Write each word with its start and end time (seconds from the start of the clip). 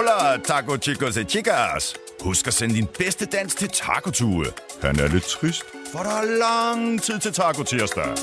Hola, 0.00 0.38
taco 0.38 0.76
chicos 0.78 1.16
e 1.16 1.24
chicas. 1.24 1.94
Husk 2.20 2.46
at 2.46 2.54
sende 2.54 2.74
din 2.74 2.86
bedste 2.98 3.26
dans 3.26 3.54
til 3.54 3.68
Taco 3.68 4.10
Tue. 4.10 4.46
Han 4.82 4.98
er 5.00 5.08
lidt 5.08 5.24
trist, 5.24 5.62
for 5.92 5.98
der 5.98 6.10
er 6.10 6.24
lang 6.38 7.02
tid 7.02 7.18
til 7.18 7.32
Taco 7.32 7.62
Tirsdag. 7.62 8.16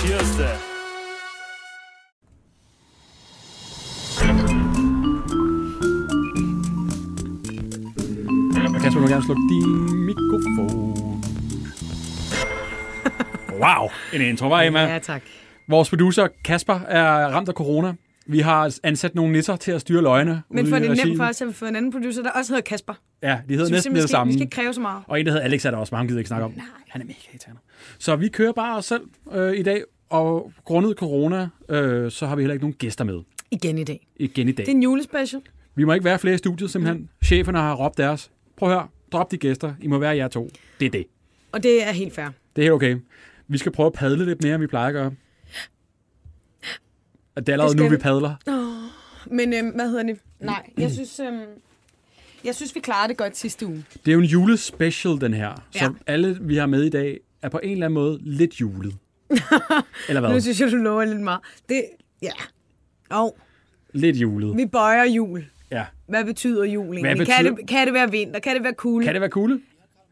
Tirsdag. 0.00 0.56
Kasper, 8.82 8.94
du 8.94 9.00
må 9.00 9.08
gerne 9.08 9.24
slukke 9.24 9.42
din 9.52 10.06
mikrofon. 10.06 11.24
Wow, 13.60 13.90
en 14.12 14.20
intro, 14.20 14.48
var 14.48 14.62
Emma? 14.62 14.80
Ja, 14.80 14.98
tak. 14.98 15.22
Vores 15.68 15.88
producer 15.88 16.28
Kasper 16.44 16.80
er 16.80 17.28
ramt 17.28 17.48
af 17.48 17.54
corona. 17.54 17.94
Vi 18.26 18.38
har 18.38 18.78
ansat 18.82 19.14
nogle 19.14 19.32
nisser 19.32 19.56
til 19.56 19.72
at 19.72 19.80
styre 19.80 20.02
løgne. 20.02 20.42
Men 20.50 20.66
for 20.66 20.78
det 20.78 20.90
er 20.90 21.04
nemt 21.06 21.16
for 21.16 21.24
os, 21.24 21.42
at 21.42 21.48
vi 21.48 21.52
får 21.52 21.66
en 21.66 21.76
anden 21.76 21.92
producer, 21.92 22.22
der 22.22 22.30
også 22.30 22.52
hedder 22.52 22.62
Kasper. 22.62 22.94
Ja, 23.22 23.40
de 23.48 23.52
hedder 23.54 23.66
Så 23.66 23.72
næsten 23.72 23.94
det 23.94 24.10
samme. 24.10 24.30
vi 24.30 24.38
skal 24.38 24.42
ikke 24.42 24.54
kræve 24.54 24.74
så 24.74 24.80
meget. 24.80 25.02
Og 25.06 25.20
en, 25.20 25.26
der 25.26 25.32
hedder 25.32 25.44
Alex, 25.44 25.64
er 25.64 25.70
der 25.70 25.78
også, 25.78 25.96
ham 25.96 26.06
gider 26.06 26.18
ikke 26.20 26.28
snakke 26.28 26.44
om. 26.44 26.50
Nej. 26.50 26.64
Han 26.88 27.00
er 27.02 27.06
mega 27.06 27.18
irriterende. 27.32 27.60
Så 27.98 28.16
vi 28.16 28.28
kører 28.28 28.52
bare 28.52 28.76
os 28.78 28.84
selv 28.84 29.02
øh, 29.32 29.52
i 29.56 29.62
dag, 29.62 29.82
og 30.10 30.52
grundet 30.64 30.96
corona, 30.96 31.48
øh, 31.68 32.10
så 32.10 32.26
har 32.26 32.36
vi 32.36 32.42
heller 32.42 32.52
ikke 32.54 32.64
nogen 32.64 32.74
gæster 32.78 33.04
med 33.04 33.20
Igen 33.50 33.78
i 33.78 33.84
dag. 33.84 34.06
igen 34.16 34.48
i 34.48 34.52
dag. 34.52 34.66
Det 34.66 34.72
er 34.72 34.76
en 34.76 34.82
julespecial. 34.82 35.42
Vi 35.74 35.84
må 35.84 35.92
ikke 35.92 36.04
være 36.04 36.18
flere 36.18 36.34
i 36.34 36.38
studiet, 36.38 36.70
simpelthen. 36.70 37.08
Cheferne 37.24 37.58
har 37.58 37.74
råbt 37.74 37.98
deres. 37.98 38.30
Prøv 38.56 38.68
at 38.68 38.74
høre, 38.74 38.88
drop 39.12 39.30
de 39.30 39.36
gæster. 39.36 39.74
I 39.80 39.86
må 39.86 39.98
være 39.98 40.16
jer 40.16 40.28
to. 40.28 40.50
Det 40.80 40.86
er 40.86 40.90
det. 40.90 41.04
Og 41.52 41.62
det 41.62 41.88
er 41.88 41.92
helt 41.92 42.14
fair. 42.14 42.26
Det 42.56 42.62
er 42.62 42.62
helt 42.62 42.72
okay. 42.72 42.96
Vi 43.48 43.58
skal 43.58 43.72
prøve 43.72 43.86
at 43.86 43.92
padle 43.92 44.24
lidt 44.24 44.42
mere, 44.42 44.54
end 44.54 44.60
vi 44.60 44.66
plejer 44.66 44.86
at 44.86 44.92
gøre. 44.92 45.12
Og 47.34 47.46
Det 47.46 47.48
er 47.48 47.52
allerede 47.52 47.74
Det 47.74 47.82
nu, 47.82 47.88
vi 47.88 47.96
padler. 47.96 48.34
Men 49.26 49.52
øhm, 49.54 49.68
hvad 49.68 49.88
hedder 49.88 50.02
det? 50.02 50.18
Nej, 50.40 50.70
jeg 50.78 50.90
synes, 50.90 51.20
øhm, 51.20 51.40
jeg 52.44 52.54
synes, 52.54 52.74
vi 52.74 52.80
klarede 52.80 53.08
det 53.08 53.16
godt 53.16 53.36
sidste 53.36 53.66
uge. 53.66 53.84
Det 54.04 54.08
er 54.08 54.12
jo 54.12 54.18
en 54.18 54.24
julespecial, 54.24 55.20
den 55.20 55.34
her. 55.34 55.54
Så 55.70 55.78
Ja. 55.84 55.88
alle, 56.06 56.38
vi 56.40 56.56
har 56.56 56.66
med 56.66 56.82
i 56.84 56.88
dag, 56.90 57.20
er 57.42 57.48
på 57.48 57.60
en 57.62 57.72
eller 57.72 57.86
anden 57.86 57.94
måde 57.94 58.18
lidt 58.22 58.60
julet. 58.60 58.94
eller 60.08 60.20
Nu 60.20 60.28
hvad? 60.28 60.40
synes 60.40 60.60
jeg, 60.60 60.70
du 60.72 60.76
lover 60.76 61.04
lidt 61.04 61.20
meget. 61.20 61.40
Det, 61.68 61.84
ja. 62.22 62.32
Og 63.10 63.38
Lidt 63.92 64.16
julet. 64.16 64.56
vi 64.56 64.66
bøjer 64.66 65.04
jul. 65.04 65.44
Ja. 65.70 65.84
Hvad 66.08 66.24
betyder 66.24 66.64
jul 66.64 66.84
egentlig? 66.96 67.02
Hvad 67.16 67.26
Kan, 67.26 67.36
betyder- 67.44 67.56
det, 67.56 67.68
kan 67.68 67.86
det 67.86 67.94
være 67.94 68.10
vinter? 68.10 68.40
Kan 68.40 68.54
det 68.54 68.64
være 68.64 68.74
kulde? 68.74 69.04
Kan 69.06 69.14
det 69.14 69.20
være 69.20 69.30
cool? 69.30 69.60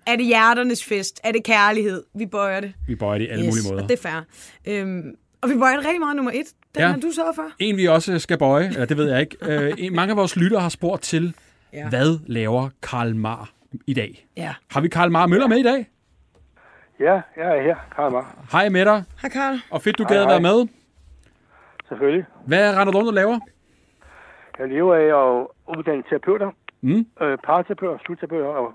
Er 0.07 0.17
det 0.17 0.27
hjerternes 0.27 0.85
fest? 0.85 1.21
Er 1.25 1.33
det 1.33 1.45
kærlighed? 1.45 2.03
Vi 2.15 2.27
bøjer 2.27 2.61
det. 2.61 2.73
Vi 2.87 2.95
bøjer 2.95 3.19
det 3.19 3.25
i 3.25 3.29
alle 3.29 3.45
mulige 3.47 3.65
måder. 3.71 3.83
Og 3.83 3.89
det 3.89 3.99
er 3.99 4.03
fair. 4.03 4.25
Øhm, 4.67 5.03
og 5.43 5.49
vi 5.51 5.55
bøjer 5.59 5.77
det 5.77 5.85
rigtig 5.87 6.01
meget 6.01 6.17
nummer 6.17 6.33
et. 6.33 6.47
Den 6.75 6.83
Ja. 6.83 6.87
har 6.89 6.97
du 6.97 7.11
sørget 7.13 7.35
for. 7.35 7.45
En, 7.59 7.77
vi 7.77 7.87
også 7.87 8.19
skal 8.19 8.39
bøje, 8.39 8.67
eller 8.67 8.85
det 8.87 8.97
ved 8.97 9.11
jeg 9.11 9.21
ikke. 9.21 9.37
Øh, 9.43 9.73
en, 9.79 9.95
mange 9.95 10.11
af 10.11 10.17
vores 10.17 10.37
lyttere 10.37 10.61
har 10.61 10.69
spurgt 10.69 11.03
til, 11.03 11.35
Ja. 11.73 11.89
hvad 11.89 12.19
laver 12.27 12.69
Karl 12.83 13.15
Mar 13.17 13.51
i 13.87 13.95
dag? 13.95 14.27
Ja. 14.37 14.55
Har 14.71 14.81
vi 14.81 14.89
Karl 14.89 15.11
Mar 15.11 15.27
Møller 15.27 15.47
med 15.49 15.57
i 15.57 15.63
dag? 15.63 15.87
Ja, 17.01 17.13
jeg 17.37 17.59
er 17.59 17.63
her, 17.63 17.77
Karl 17.97 18.13
Mar. 18.13 18.35
Hej 18.53 18.69
med 18.69 18.85
dig, 18.85 19.05
Hej 19.23 19.31
Karl. 19.31 19.57
og 19.71 19.83
fedt, 19.83 19.99
du 19.99 20.03
Hej, 20.03 20.13
gad 20.17 20.23
at 20.23 20.29
være 20.29 20.41
med. 20.41 20.69
Selvfølgelig. 21.89 22.25
Hvad 22.47 22.77
render 22.77 22.93
du 22.93 22.99
rundt 22.99 23.09
og 23.09 23.15
laver? 23.15 23.39
Jeg 24.59 24.69
lever 24.69 24.95
af 24.95 25.09
at 25.41 25.47
uddanne 25.79 26.03
terapeuter, 26.11 26.51
Mm. 26.83 27.07
øh, 27.23 27.39
paraterapeuter, 27.45 27.99
slutterapeuter 28.05 28.47
og, 28.49 28.73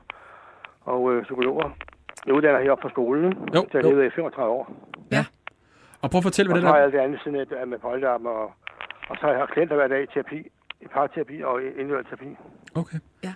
og 0.81 1.13
øh, 1.13 1.23
psykologer. 1.23 1.69
Jeg 2.25 2.33
uddanner 2.33 2.61
heroppe 2.61 2.81
på 2.81 2.89
skolen, 2.89 3.33
Jo, 3.55 3.61
så 3.71 3.77
jeg 3.77 3.83
jo. 3.83 3.89
lever 3.89 4.03
i 4.03 4.09
35 4.15 4.51
år. 4.53 4.71
Og 6.05 6.11
prøv 6.11 6.19
at 6.23 6.27
fortælle, 6.29 6.49
Og 6.49 6.53
hvad 6.53 6.61
så 6.61 6.65
det 6.65 6.73
har 6.73 6.75
der... 6.75 6.81
jeg 6.81 6.85
alt 6.85 6.93
det 6.93 6.99
andet 7.05 7.19
siden 7.23 7.59
af 7.61 7.67
med 7.67 7.79
polterappen, 7.87 8.27
og, 8.27 8.45
og 9.09 9.15
så 9.19 9.23
har 9.27 9.33
jeg 9.33 9.47
klienter 9.53 9.75
hver 9.75 9.87
dag 9.93 10.01
i 10.03 10.09
terapi, 10.13 10.39
i 10.85 10.87
parterapi 10.95 11.37
og 11.49 11.55
i 11.63 11.65
individuel 11.79 12.05
terapi. 12.05 12.29
Okay. 12.81 12.99
Ja. 13.23 13.33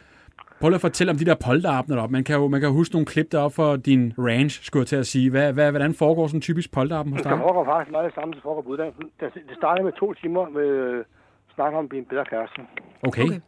Prøv 0.62 0.74
at 0.74 0.82
fortælle 0.82 1.12
om 1.12 1.18
de 1.18 1.26
der 1.26 1.36
polterabner 1.48 1.96
deroppe. 1.96 2.14
Man 2.18 2.24
kan 2.24 2.36
jo, 2.36 2.48
man 2.48 2.60
kan 2.62 2.70
jo 2.70 2.76
huske 2.76 2.96
nogle 2.96 3.06
klip 3.06 3.32
deroppe 3.32 3.56
fra 3.56 3.78
din 3.78 4.14
ranch, 4.18 4.64
skulle 4.64 4.82
jeg 4.82 4.88
til 4.88 4.96
at 4.96 5.08
sige. 5.14 5.30
Hvad, 5.30 5.54
hvad, 5.54 5.70
hvordan 5.72 5.94
foregår 5.94 6.28
sådan 6.28 6.38
en 6.38 6.42
typisk 6.42 6.72
polterappen 6.78 7.14
hos 7.14 7.22
dig? 7.22 7.32
foregår 7.38 7.66
faktisk 7.66 7.92
meget 7.92 8.06
det 8.06 8.16
samme, 8.16 8.34
som 8.34 8.42
foregår 8.42 8.62
på 8.62 8.70
uddannelsen. 8.70 9.06
Det 9.20 9.34
det 9.50 9.56
starter 9.58 9.84
med 9.84 9.94
to 10.02 10.14
timer 10.14 10.50
med 10.50 10.68
øh, 10.68 11.06
snak 11.56 11.74
om 11.74 11.84
at 11.86 11.90
blive 11.90 12.00
en 12.00 12.10
bedre 12.14 12.26
kæreste. 12.26 12.60
Okay. 13.08 13.24
Okay. 13.24 13.40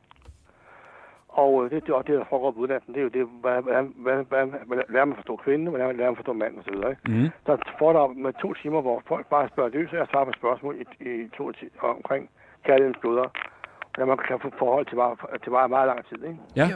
Og 1.42 1.66
øh, 1.66 1.72
det, 1.72 1.88
det, 1.88 1.96
og 1.96 2.08
det, 2.08 2.20
der 2.20 2.26
foregår 2.30 2.52
på 2.52 2.60
uddannelsen, 2.60 2.94
det 2.94 3.00
er 3.00 3.04
jo 3.04 3.16
det, 3.18 3.26
hvordan, 3.42 3.64
hvordan, 3.64 4.26
hvordan, 4.30 4.48
hvordan, 4.68 4.86
lærer 4.90 5.06
man 5.06 5.16
forstå 5.16 5.36
kvinden, 5.36 5.68
hvordan 5.68 5.98
lærer 5.98 6.10
man 6.10 6.16
forstå 6.16 6.34
manden 6.34 6.60
osv. 6.60 6.76
Mm. 7.08 7.30
Der 7.48 7.58
får 7.80 7.94
der 7.94 8.08
med 8.08 8.34
to 8.34 8.54
timer, 8.54 8.82
hvor 8.82 9.04
folk 9.08 9.26
bare 9.26 9.50
spørger 9.50 9.70
løs, 9.70 9.92
og 9.92 9.98
jeg 9.98 10.08
svarer 10.12 10.26
på 10.26 10.32
spørgsmål 10.42 10.76
i, 10.82 10.86
i 11.10 11.30
to 11.38 11.52
ti- 11.52 11.78
omkring 11.80 12.30
kærlighedens 12.66 13.02
bløder. 13.02 13.28
Hvordan 13.94 14.08
man 14.08 14.18
kan 14.18 14.40
få 14.40 14.50
forhold 14.58 14.86
til 14.86 14.96
bare, 14.96 15.16
til 15.44 15.50
bare 15.50 15.70
meget 15.70 15.88
lang 15.88 16.06
tid. 16.06 16.24
Ikke? 16.24 16.40
Ja. 16.56 16.68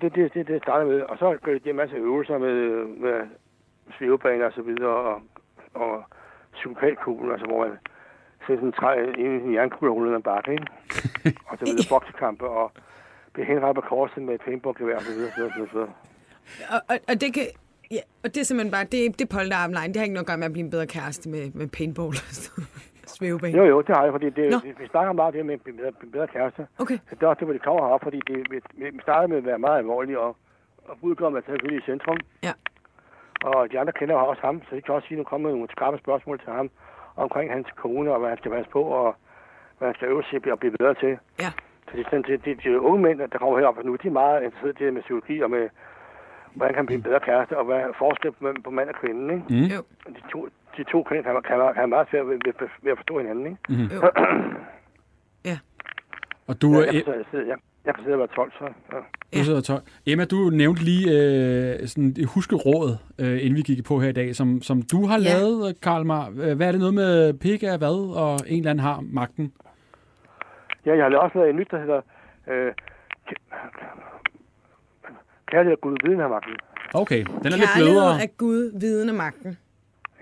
Det 0.00 0.14
det, 0.14 0.34
det, 0.34 0.48
det 0.48 0.62
starter 0.62 0.86
med. 0.86 1.00
Og 1.00 1.18
så 1.18 1.38
gør 1.42 1.52
det 1.52 1.66
en 1.66 1.76
masse 1.76 1.96
øvelser 1.96 2.38
med, 2.38 2.84
med 3.04 3.16
svævebaner 3.98 4.46
og 4.46 4.52
så 4.52 4.62
videre, 4.62 4.96
og, 5.10 5.22
og 5.74 6.04
psykopatkuglen, 6.52 7.32
altså 7.32 7.46
hvor 7.46 7.66
man 7.66 7.78
sådan 8.46 8.64
en, 8.64 8.72
træ, 8.72 8.90
en, 9.18 9.30
en 9.46 9.54
jernkugle 9.54 9.90
og 9.90 9.96
ruller 9.96 10.16
en 10.16 10.22
bakke, 10.22 10.52
ikke? 10.52 10.66
og 11.48 11.58
så 11.58 11.64
videre 11.64 11.86
boksekampe, 11.88 12.44
og 12.44 12.72
bliver 13.32 13.46
henrettet 13.46 13.84
på 13.84 13.88
korset 13.88 14.22
med 14.22 14.34
et 14.34 14.40
paintballgevær 14.40 14.96
og 14.96 15.02
så 15.02 15.12
videre, 15.12 15.30
så 15.30 15.36
videre, 15.36 15.68
så 15.68 15.72
videre. 15.72 15.92
Og, 16.74 16.80
og, 16.88 16.96
og 17.08 17.20
det 17.20 17.34
kan... 17.34 17.46
Ja, 17.96 18.02
og 18.24 18.28
det 18.34 18.40
er 18.40 18.44
simpelthen 18.44 18.72
bare, 18.72 18.84
det, 18.84 19.18
det 19.18 19.24
er 19.28 19.36
polterarm 19.36 19.72
line. 19.78 19.88
Det 19.88 19.96
har 19.96 20.02
ikke 20.02 20.14
noget 20.18 20.26
at 20.26 20.30
gøre 20.32 20.36
med 20.42 20.50
at 20.50 20.52
blive 20.52 20.64
en 20.64 20.70
bedre 20.70 20.86
kæreste 20.86 21.28
med, 21.28 21.44
med 21.54 21.68
paintball 21.68 22.08
og 22.08 22.34
svævebane. 23.16 23.58
Jo, 23.58 23.64
jo, 23.64 23.80
det 23.86 23.96
har 23.96 24.04
jeg, 24.04 24.12
fordi 24.12 24.30
det, 24.30 24.50
Nå. 24.50 24.58
vi 24.82 24.86
snakker 24.94 25.12
meget 25.12 25.28
om 25.28 25.32
det 25.32 25.46
med 25.46 25.54
en 25.54 25.76
bedre, 25.76 25.92
bedre 26.12 26.28
kæreste. 26.28 26.66
Okay. 26.78 26.98
Så 27.08 27.14
det 27.14 27.22
er 27.22 27.26
også 27.26 27.40
det, 27.40 27.46
hvor 27.46 27.52
det 27.52 27.62
kommer 27.62 27.82
herop, 27.86 28.02
fordi 28.02 28.20
det, 28.26 28.36
vi, 28.76 29.00
startede 29.02 29.28
med 29.28 29.38
at 29.38 29.44
være 29.44 29.58
meget 29.58 29.78
alvorlige, 29.78 30.18
og, 30.20 30.36
og 30.84 30.94
budkommet 31.00 31.38
er 31.38 31.44
selvfølgelig 31.46 31.82
i 31.82 31.86
centrum. 31.90 32.18
Ja. 32.42 32.52
Og 33.44 33.72
de 33.72 33.80
andre 33.80 33.92
kender 33.92 34.14
også 34.14 34.42
ham, 34.44 34.62
så 34.68 34.76
de 34.76 34.82
kan 34.82 34.94
også 34.94 35.08
sige, 35.08 35.16
at 35.16 35.18
nu 35.18 35.24
kommer 35.24 35.50
nogle 35.50 35.68
skarpe 35.70 35.98
spørgsmål 35.98 36.38
til 36.38 36.52
ham 36.52 36.70
omkring 37.16 37.52
hans 37.52 37.66
kone, 37.76 38.12
og 38.12 38.18
hvad 38.20 38.28
han 38.28 38.38
skal 38.38 38.50
passe 38.50 38.70
på, 38.70 38.82
og 38.82 39.16
hvad 39.78 39.88
han 39.88 39.94
skal 39.94 40.08
øve 40.08 40.22
sig 40.30 40.52
og 40.52 40.58
blive 40.58 40.76
bedre 40.78 40.94
til. 40.94 41.18
Ja. 41.40 41.50
Så 41.88 41.90
det 41.96 42.00
er 42.00 42.04
sådan, 42.10 42.22
det, 42.22 42.44
det, 42.44 42.64
de 42.64 42.80
unge 42.80 43.02
mænd, 43.02 43.18
der 43.18 43.38
kommer 43.38 43.58
herop 43.58 43.84
nu, 43.84 43.96
de 43.96 44.08
er 44.08 44.12
meget 44.12 44.42
interesserede 44.42 44.76
i 44.80 44.84
det 44.84 44.94
med 44.94 45.02
psykologi 45.02 45.40
og 45.40 45.50
med, 45.50 45.68
hvordan 46.54 46.74
kan 46.74 46.82
man 46.82 46.86
blive 46.86 46.96
en 46.96 47.02
bedre 47.02 47.20
kæreste, 47.20 47.58
og 47.58 47.64
hvad 47.64 47.76
er 47.76 47.92
forskel 47.98 48.32
på, 48.32 48.54
på 48.64 48.70
mand 48.70 48.88
og 48.88 48.94
kvinde, 48.94 49.34
ikke? 49.34 49.46
Mm. 49.48 49.76
Jo. 49.76 49.82
De 50.08 50.22
to, 50.32 50.48
de 50.76 50.84
to 50.84 51.02
køn 51.02 51.22
kan, 51.22 51.42
kan, 51.42 51.74
kan 51.74 51.88
meget 51.88 52.08
svært 52.10 52.26
ved, 52.28 52.38
ved, 52.44 52.68
ved 52.82 52.92
at 52.92 52.98
forstå 52.98 53.18
hinanden, 53.18 53.46
ikke? 53.46 53.94
Jo. 53.94 54.00
Ja. 55.44 55.58
Og 56.48 56.62
du, 56.62 56.72
Ja, 56.72 56.78
er, 56.78 56.92
jeg, 56.92 57.04
kan, 57.04 57.24
sidde- 57.30 57.48
jeg, 57.48 57.56
jeg 57.86 57.94
kan 57.94 58.04
sidde 58.04 58.14
og 58.14 58.18
være 58.18 58.28
12, 58.28 58.52
så... 58.58 58.64
Ja. 59.32 59.38
du 59.38 59.44
sidder 59.44 59.58
og 59.58 59.64
tøj. 59.64 59.80
Emma, 60.06 60.24
du 60.24 60.36
nævnte 60.36 60.82
lige 60.84 61.06
øh, 61.10 61.88
sådan 61.88 62.14
et 62.18 62.26
huskeråd, 62.34 62.96
øh, 63.18 63.38
inden 63.44 63.56
vi 63.56 63.62
gik 63.62 63.84
på 63.84 64.00
her 64.00 64.08
i 64.08 64.12
dag, 64.12 64.36
som, 64.36 64.62
som 64.62 64.82
du 64.82 65.06
har 65.06 65.18
Ja. 65.18 65.24
lavet, 65.38 65.80
Karl 65.82 66.04
Mar. 66.06 66.30
Hvad 66.30 66.66
er 66.68 66.72
det 66.72 66.80
noget 66.80 66.94
med 66.94 67.34
pik 67.34 67.62
af 67.62 67.78
hvad, 67.78 68.16
og 68.16 68.38
en 68.46 68.58
eller 68.58 68.70
anden 68.70 68.84
har 68.84 69.00
magten? 69.02 69.52
ja, 70.86 70.96
jeg 70.96 71.04
har 71.04 71.16
også 71.18 71.38
lavet 71.38 71.50
et 71.50 71.56
nyt, 71.56 71.70
der 71.70 71.78
hedder... 71.80 72.00
Øh, 72.50 72.72
Kærlighed 75.46 75.72
og 75.76 75.80
Gud 75.80 75.96
viden 76.04 76.20
har 76.20 76.28
magten. 76.28 76.52
Okay, 76.94 77.24
den 77.24 77.46
er 77.52 77.56
lidt 77.56 77.70
Kærlighed 77.74 77.92
blødere. 77.92 78.22
er 78.22 78.26
Gud, 78.38 78.78
viden 78.80 79.08
og 79.08 79.14
magten. 79.14 79.58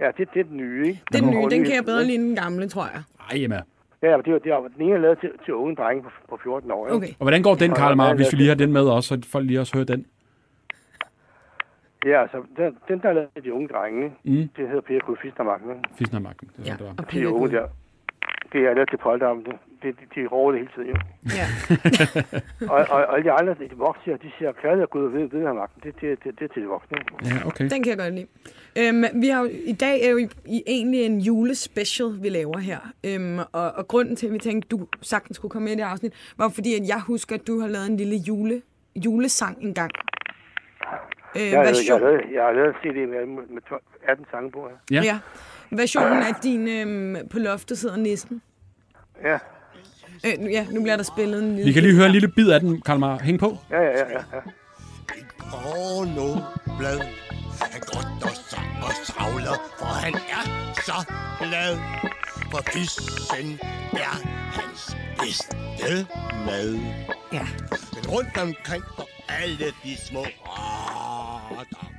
Ja, 0.01 0.07
det, 0.19 0.29
det 0.35 0.41
er 0.41 0.45
den 0.45 0.57
nye, 0.57 0.87
ikke? 0.87 1.03
Den 1.13 1.25
Der 1.25 1.31
nye, 1.31 1.51
den 1.57 1.65
kan 1.65 1.75
jeg 1.75 1.85
bedre 1.85 2.05
lide 2.05 2.15
end 2.15 2.25
den 2.25 2.37
gamle, 2.37 2.69
tror 2.69 2.85
jeg. 2.95 3.03
Ej, 3.31 3.45
Emma. 3.45 3.61
Ja, 4.03 4.17
det 4.17 4.29
er, 4.29 4.33
jo- 4.33 4.39
det 4.39 4.53
er, 4.53 4.57
jo- 4.57 4.69
den 4.77 4.83
ene 4.87 4.95
er 4.95 4.99
lavet 4.99 5.19
til, 5.21 5.31
til 5.45 5.55
unge 5.55 5.77
drenge 5.77 6.03
på, 6.03 6.11
på 6.29 6.39
14 6.43 6.71
år, 6.71 6.87
ikke? 6.87 6.97
Okay. 6.97 7.09
Og 7.09 7.17
hvordan 7.25 7.43
går 7.43 7.55
den, 7.55 7.71
Karl 7.75 7.97
Mar, 7.97 8.09
ja, 8.09 8.15
hvis 8.15 8.33
vi 8.33 8.37
lige 8.37 8.49
har 8.49 8.55
den 8.55 8.73
med 8.73 8.83
også, 8.89 9.09
så 9.09 9.29
folk 9.33 9.47
lige 9.47 9.61
også 9.61 9.77
hører 9.77 9.85
den? 9.87 10.07
Ja, 12.05 12.23
altså, 12.23 12.43
den, 12.57 12.77
den 12.89 12.99
der 13.03 13.09
er 13.09 13.13
lavet 13.13 13.29
til 13.35 13.45
de 13.45 13.53
unge 13.55 13.69
drenge? 13.69 14.13
Mm. 14.25 14.49
det 14.57 14.69
hedder 14.69 14.81
Per 14.81 14.99
Gud 15.07 15.17
har 16.13 16.19
magten. 16.21 16.49
Det 16.57 16.63
er 16.63 16.63
Ja, 16.67 16.77
sådan, 16.77 16.87
det 16.87 16.99
var. 16.99 17.05
og 17.05 17.13
De 17.13 17.29
unge 17.29 17.51
der. 17.51 17.67
Det 18.53 18.61
er 18.67 18.75
lavet 18.75 18.89
til 18.91 18.97
polterarmen. 18.97 19.45
Det, 19.45 19.55
det, 19.83 19.95
de, 20.15 20.21
de 20.21 20.27
råber 20.27 20.53
det 20.53 20.61
hele 20.61 20.73
tiden, 20.75 20.89
jo. 20.89 20.97
Ja. 21.39 21.47
Og, 22.73 22.77
og, 22.95 23.05
og 23.07 23.15
alle 23.17 23.25
de 23.25 23.33
andre, 23.33 23.55
de 23.55 23.69
voksne, 23.77 24.13
de 24.13 24.31
siger, 24.39 24.53
kærlighed 24.53 24.83
og 24.83 24.91
Gud 24.91 25.11
viden, 25.11 25.33
viden 25.33 25.47
har 25.47 25.53
magten. 25.53 25.81
Det, 25.85 26.01
det, 26.01 26.25
det, 26.25 26.39
det 26.39 26.45
er 26.51 26.53
til 26.55 26.63
de 26.63 26.67
voksne? 26.69 26.97
Ja, 27.25 27.47
okay. 27.47 27.65
Den 27.71 27.83
kan 27.83 27.91
jeg 27.91 27.99
godt 27.99 28.15
lide. 28.15 28.27
Øhm, 28.79 29.05
vi 29.23 29.29
har 29.29 29.41
jo, 29.43 29.49
I 29.67 29.73
dag 29.73 30.05
er 30.07 30.11
jo 30.11 30.17
i, 30.19 30.29
i 30.47 30.63
egentlig 30.67 31.03
en 31.05 31.19
julespecial, 31.21 32.23
vi 32.23 32.29
laver 32.29 32.59
her. 32.59 32.79
Øhm, 33.07 33.39
og, 33.53 33.73
og 33.73 33.89
grunden 33.89 34.17
til, 34.17 34.27
at 34.27 34.33
vi 34.33 34.39
tænkte, 34.39 34.69
du 34.69 34.87
sagtens 35.03 35.37
skulle 35.37 35.53
komme 35.53 35.65
med 35.65 35.73
i 35.73 35.77
det 35.77 35.83
afsnit, 35.83 36.33
var 36.39 36.49
fordi, 36.49 36.75
at 36.75 36.89
jeg 36.89 37.01
husker, 37.01 37.35
at 37.35 37.47
du 37.47 37.61
har 37.61 37.69
lavet 37.69 37.87
en 37.91 37.97
lille 37.97 38.17
jule, 38.17 38.63
julesang 39.05 39.59
engang. 39.63 39.91
Øh, 41.37 41.43
Jeg, 41.43 41.59
har 41.59 41.65
lavet- 41.65 41.67
jeg, 41.67 41.71
version, 41.71 42.01
har 42.01 42.09
lavet, 42.09 42.23
jeg 42.35 42.43
har 42.45 42.53
lavet 42.53 42.69
en 42.69 42.75
CD 42.83 42.97
med, 43.09 43.27
med 43.55 43.63
12 43.69 43.83
18 44.09 44.27
sange 44.31 44.51
på 44.51 44.69
her. 44.71 44.77
Ja. 44.97 45.03
ja. 45.05 45.19
Versionen 45.71 46.23
af 46.23 46.35
din 46.43 46.69
øhm, 46.69 47.29
På 47.29 47.39
loftet 47.39 47.79
sidder 47.79 47.97
nissen. 47.97 48.43
Ja, 49.25 49.39
Øh, 50.27 50.39
nu- 50.39 50.49
ja, 50.51 50.67
nu 50.71 50.83
bliver 50.83 50.97
der 50.97 51.03
spillet 51.05 51.43
en 51.43 51.49
lille... 51.49 51.65
Vi 51.65 51.73
kan 51.73 51.83
lige 51.83 51.95
høre 51.95 52.07
en 52.07 52.13
lille 52.13 52.29
bid 52.29 52.51
af 52.51 52.61
den, 52.61 52.81
Karl 52.81 52.99
Mar. 52.99 53.19
Hæng 53.19 53.39
på. 53.39 53.59
ja, 53.71 53.81
ja, 53.83 53.89
ja. 53.91 53.99
ja, 53.99 54.23
ja. 54.35 54.41
pornoblad. 55.39 56.99
Han 57.61 57.81
går 57.81 57.99
og 58.23 58.31
sang 58.51 58.67
og 58.83 58.93
savler, 59.07 59.57
for 59.79 59.87
han 59.87 60.15
er 60.15 60.73
så 60.75 61.13
glad. 61.41 61.77
for 62.51 62.63
fissen 62.73 63.59
er 63.93 64.17
hans 64.61 64.97
bedste 65.19 66.07
mad. 66.47 66.79
Ja. 67.33 67.47
Men 67.95 68.11
rundt 68.11 68.37
omkring 68.39 68.85
på 68.97 69.03
alle 69.29 69.67
de 69.85 69.97
små 70.09 70.23
gør... 70.23 71.91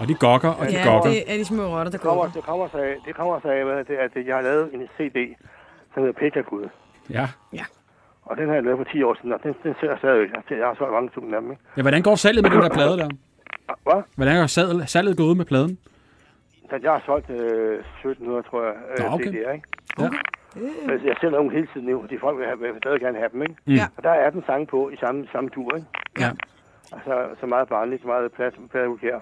Og 0.00 0.08
de 0.08 0.14
gokker, 0.14 0.48
og 0.48 0.66
de 0.66 0.72
Ja, 0.72 0.84
gokker. 0.92 1.10
det 1.10 1.32
er 1.32 1.36
de 1.38 1.44
små 1.44 1.62
rotter, 1.62 1.84
der 1.84 1.90
Det 1.90 2.00
kommer, 2.00 2.22
går. 2.24 2.30
det 2.34 2.44
kommer 2.44 2.68
sig 2.68 2.80
af, 2.84 2.96
det 3.06 3.14
kommer 3.14 3.40
sig 3.40 3.52
af 3.58 3.64
hvad 3.64 3.84
det, 3.84 3.96
er, 4.00 4.04
at 4.04 4.26
jeg 4.26 4.34
har 4.34 4.42
lavet 4.42 4.74
en 4.74 4.88
CD, 4.96 5.34
som 5.94 6.02
hedder 6.02 6.18
Pekagud. 6.20 6.68
Ja. 7.10 7.28
Og 8.22 8.36
den 8.36 8.48
har 8.48 8.54
jeg 8.54 8.62
lavet 8.64 8.78
for 8.78 8.84
10 8.92 9.02
år 9.02 9.14
siden, 9.14 9.32
og 9.32 9.40
den, 9.42 9.54
den 9.62 9.74
sælger 9.80 9.96
stadig. 9.98 10.28
Jeg 10.50 10.58
jeg 10.58 10.66
har 10.66 10.74
solgt 10.78 10.92
mange 10.92 11.08
tusind 11.14 11.34
af 11.34 11.40
dem, 11.40 11.50
ikke? 11.50 11.62
ja. 11.76 11.82
Hvordan 11.82 12.02
går 12.02 12.14
salget 12.14 12.42
med 12.44 12.50
den 12.50 12.60
der 12.62 12.68
plade 12.68 12.98
der? 12.98 13.08
Hvad? 13.82 14.02
Hvordan 14.16 14.36
er 14.36 14.46
salget, 14.46 14.88
salget 14.90 15.16
gået 15.16 15.26
ud 15.26 15.34
med 15.34 15.44
pladen? 15.44 15.78
Så 16.70 16.78
jeg 16.82 16.92
har 16.92 17.02
solgt 17.06 17.30
øh, 17.30 17.78
1700, 17.78 18.42
tror 18.42 18.62
jeg, 18.64 18.74
øh, 18.98 19.14
okay. 19.14 19.24
CD'er, 19.24 19.50
ikke? 19.52 19.68
Ja. 19.98 20.08
Men 20.86 21.06
jeg 21.06 21.16
sælger 21.20 21.38
dem 21.40 21.50
hele 21.50 21.68
tiden 21.72 21.86
nu, 21.86 22.04
de 22.10 22.18
folk 22.20 22.38
vil, 22.38 22.46
have, 22.46 22.58
vil 22.58 22.70
stadig 22.78 23.00
gerne 23.00 23.18
have 23.18 23.30
dem, 23.32 23.42
ikke? 23.42 23.54
Mm. 23.66 23.72
Ja. 23.72 23.86
Og 23.96 24.02
der 24.02 24.10
er 24.10 24.30
den 24.30 24.42
sange 24.46 24.66
på 24.66 24.90
i 24.90 24.96
samme, 24.96 25.28
samme 25.32 25.50
tur, 25.50 25.76
ikke? 25.76 25.86
Ja. 26.20 26.30
Altså, 26.92 27.14
så 27.40 27.46
meget 27.46 27.68
barnligt, 27.68 28.02
så 28.02 28.08
meget 28.08 28.32
plads, 28.32 28.54
plads 28.70 29.00
her. 29.02 29.20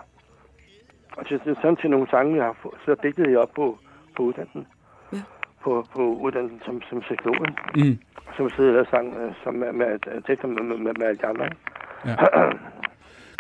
Og 1.16 1.26
til, 1.26 1.40
til, 1.40 1.56
sådan 1.62 1.76
til 1.76 1.90
nogle 1.90 2.06
sange, 2.10 2.36
jeg 2.36 2.44
har 2.44 2.56
fået, 2.62 2.74
så 2.84 2.96
digtet 3.02 3.30
jeg 3.30 3.38
op 3.38 3.50
på, 3.56 3.78
på 4.16 4.22
uddannelsen. 4.22 4.66
Ja. 5.12 5.22
På, 5.62 5.86
på 5.94 6.02
uddannelsen 6.24 6.60
som, 6.66 6.82
som 6.90 7.02
seksolog, 7.02 7.36
ikke? 7.48 7.88
Mm. 7.90 7.98
Så 8.36 8.48
sidder 8.56 8.70
jeg 8.70 8.80
og 8.80 8.86
sang 8.90 9.16
øh, 9.16 9.32
som 9.44 9.54
med, 9.54 9.72
med, 9.72 9.86
med 9.86 10.22
tekster 10.26 10.48
med, 10.48 10.62
med, 10.62 10.76
med, 10.76 10.92
med 10.98 11.06
alle 11.06 11.18
de 11.22 11.26
andre, 11.26 11.44
ikke? 11.44 11.56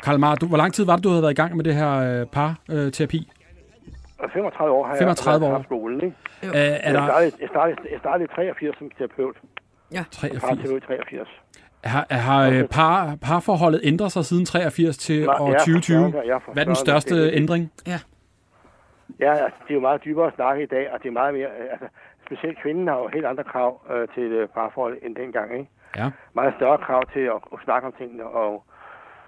Karl 0.04 0.18
Mar, 0.18 0.34
du, 0.34 0.46
hvor 0.46 0.56
lang 0.56 0.72
tid 0.74 0.84
var 0.86 0.96
det, 0.96 1.04
du 1.04 1.08
havde 1.08 1.22
været 1.22 1.32
i 1.32 1.40
gang 1.42 1.56
med 1.56 1.64
det 1.64 1.74
her 1.74 1.92
øh, 2.20 2.26
par-terapi? 2.26 2.86
Øh, 2.86 2.92
terapi? 2.92 3.30
Og 4.18 4.30
35 4.32 4.74
år 4.74 4.86
har 4.86 4.96
35 4.96 5.44
jeg 5.44 5.52
år. 5.52 5.56
haft 5.56 5.66
skolen, 5.66 6.00
ikke? 6.04 6.16
øh, 6.42 6.50
er 6.54 6.60
Jeg 6.60 6.94
der 6.94 7.06
startede, 7.06 7.32
jeg, 7.40 7.48
startede, 7.48 7.76
jeg 7.92 7.98
startede 8.00 8.24
i 8.24 8.34
83 8.34 8.78
som 8.78 8.90
terapeut. 8.98 9.36
83? 10.10 10.40
Parterapeut 10.40 10.82
i 10.82 10.86
83. 10.86 11.28
Har, 11.84 12.06
har 12.10 12.48
øh, 12.48 12.64
par, 12.68 13.16
parforholdet 13.22 13.80
ændret 13.84 14.12
sig 14.12 14.24
siden 14.24 14.44
83 14.44 14.98
til 14.98 15.26
Nej, 15.26 15.36
år 15.40 15.46
jeg 15.46 15.54
er 15.54 15.58
for 15.58 15.64
2020? 15.64 15.96
søren, 15.96 16.26
jeg 16.26 16.34
er 16.34 16.38
for 16.38 16.52
Hvad 16.52 16.62
er 16.62 16.66
den 16.66 16.74
største 16.74 17.24
det 17.24 17.34
ændring? 17.34 17.72
Ja, 19.18 19.32
altså, 19.32 19.58
det 19.64 19.70
er 19.70 19.74
jo 19.74 19.80
meget 19.80 20.04
dybere 20.04 20.26
at 20.26 20.34
snakke 20.34 20.62
i 20.62 20.66
dag, 20.66 20.92
og 20.92 21.02
det 21.02 21.08
er 21.08 21.12
meget 21.12 21.34
mere... 21.34 21.48
Altså, 21.70 21.86
specielt 22.26 22.58
kvinden 22.62 22.88
har 22.88 22.98
jo 22.98 23.08
helt 23.12 23.26
andre 23.26 23.44
krav 23.44 23.70
øh, 23.92 24.08
til 24.14 24.22
øh, 24.22 24.48
parforhold 24.48 24.98
end 25.02 25.16
dengang, 25.16 25.52
ikke? 25.52 25.68
Ja. 25.96 26.10
Meget 26.34 26.54
større 26.56 26.78
krav 26.78 27.02
til 27.12 27.20
at, 27.20 27.40
at 27.52 27.58
snakke 27.64 27.86
om 27.86 27.94
tingene, 27.98 28.24
og 28.24 28.64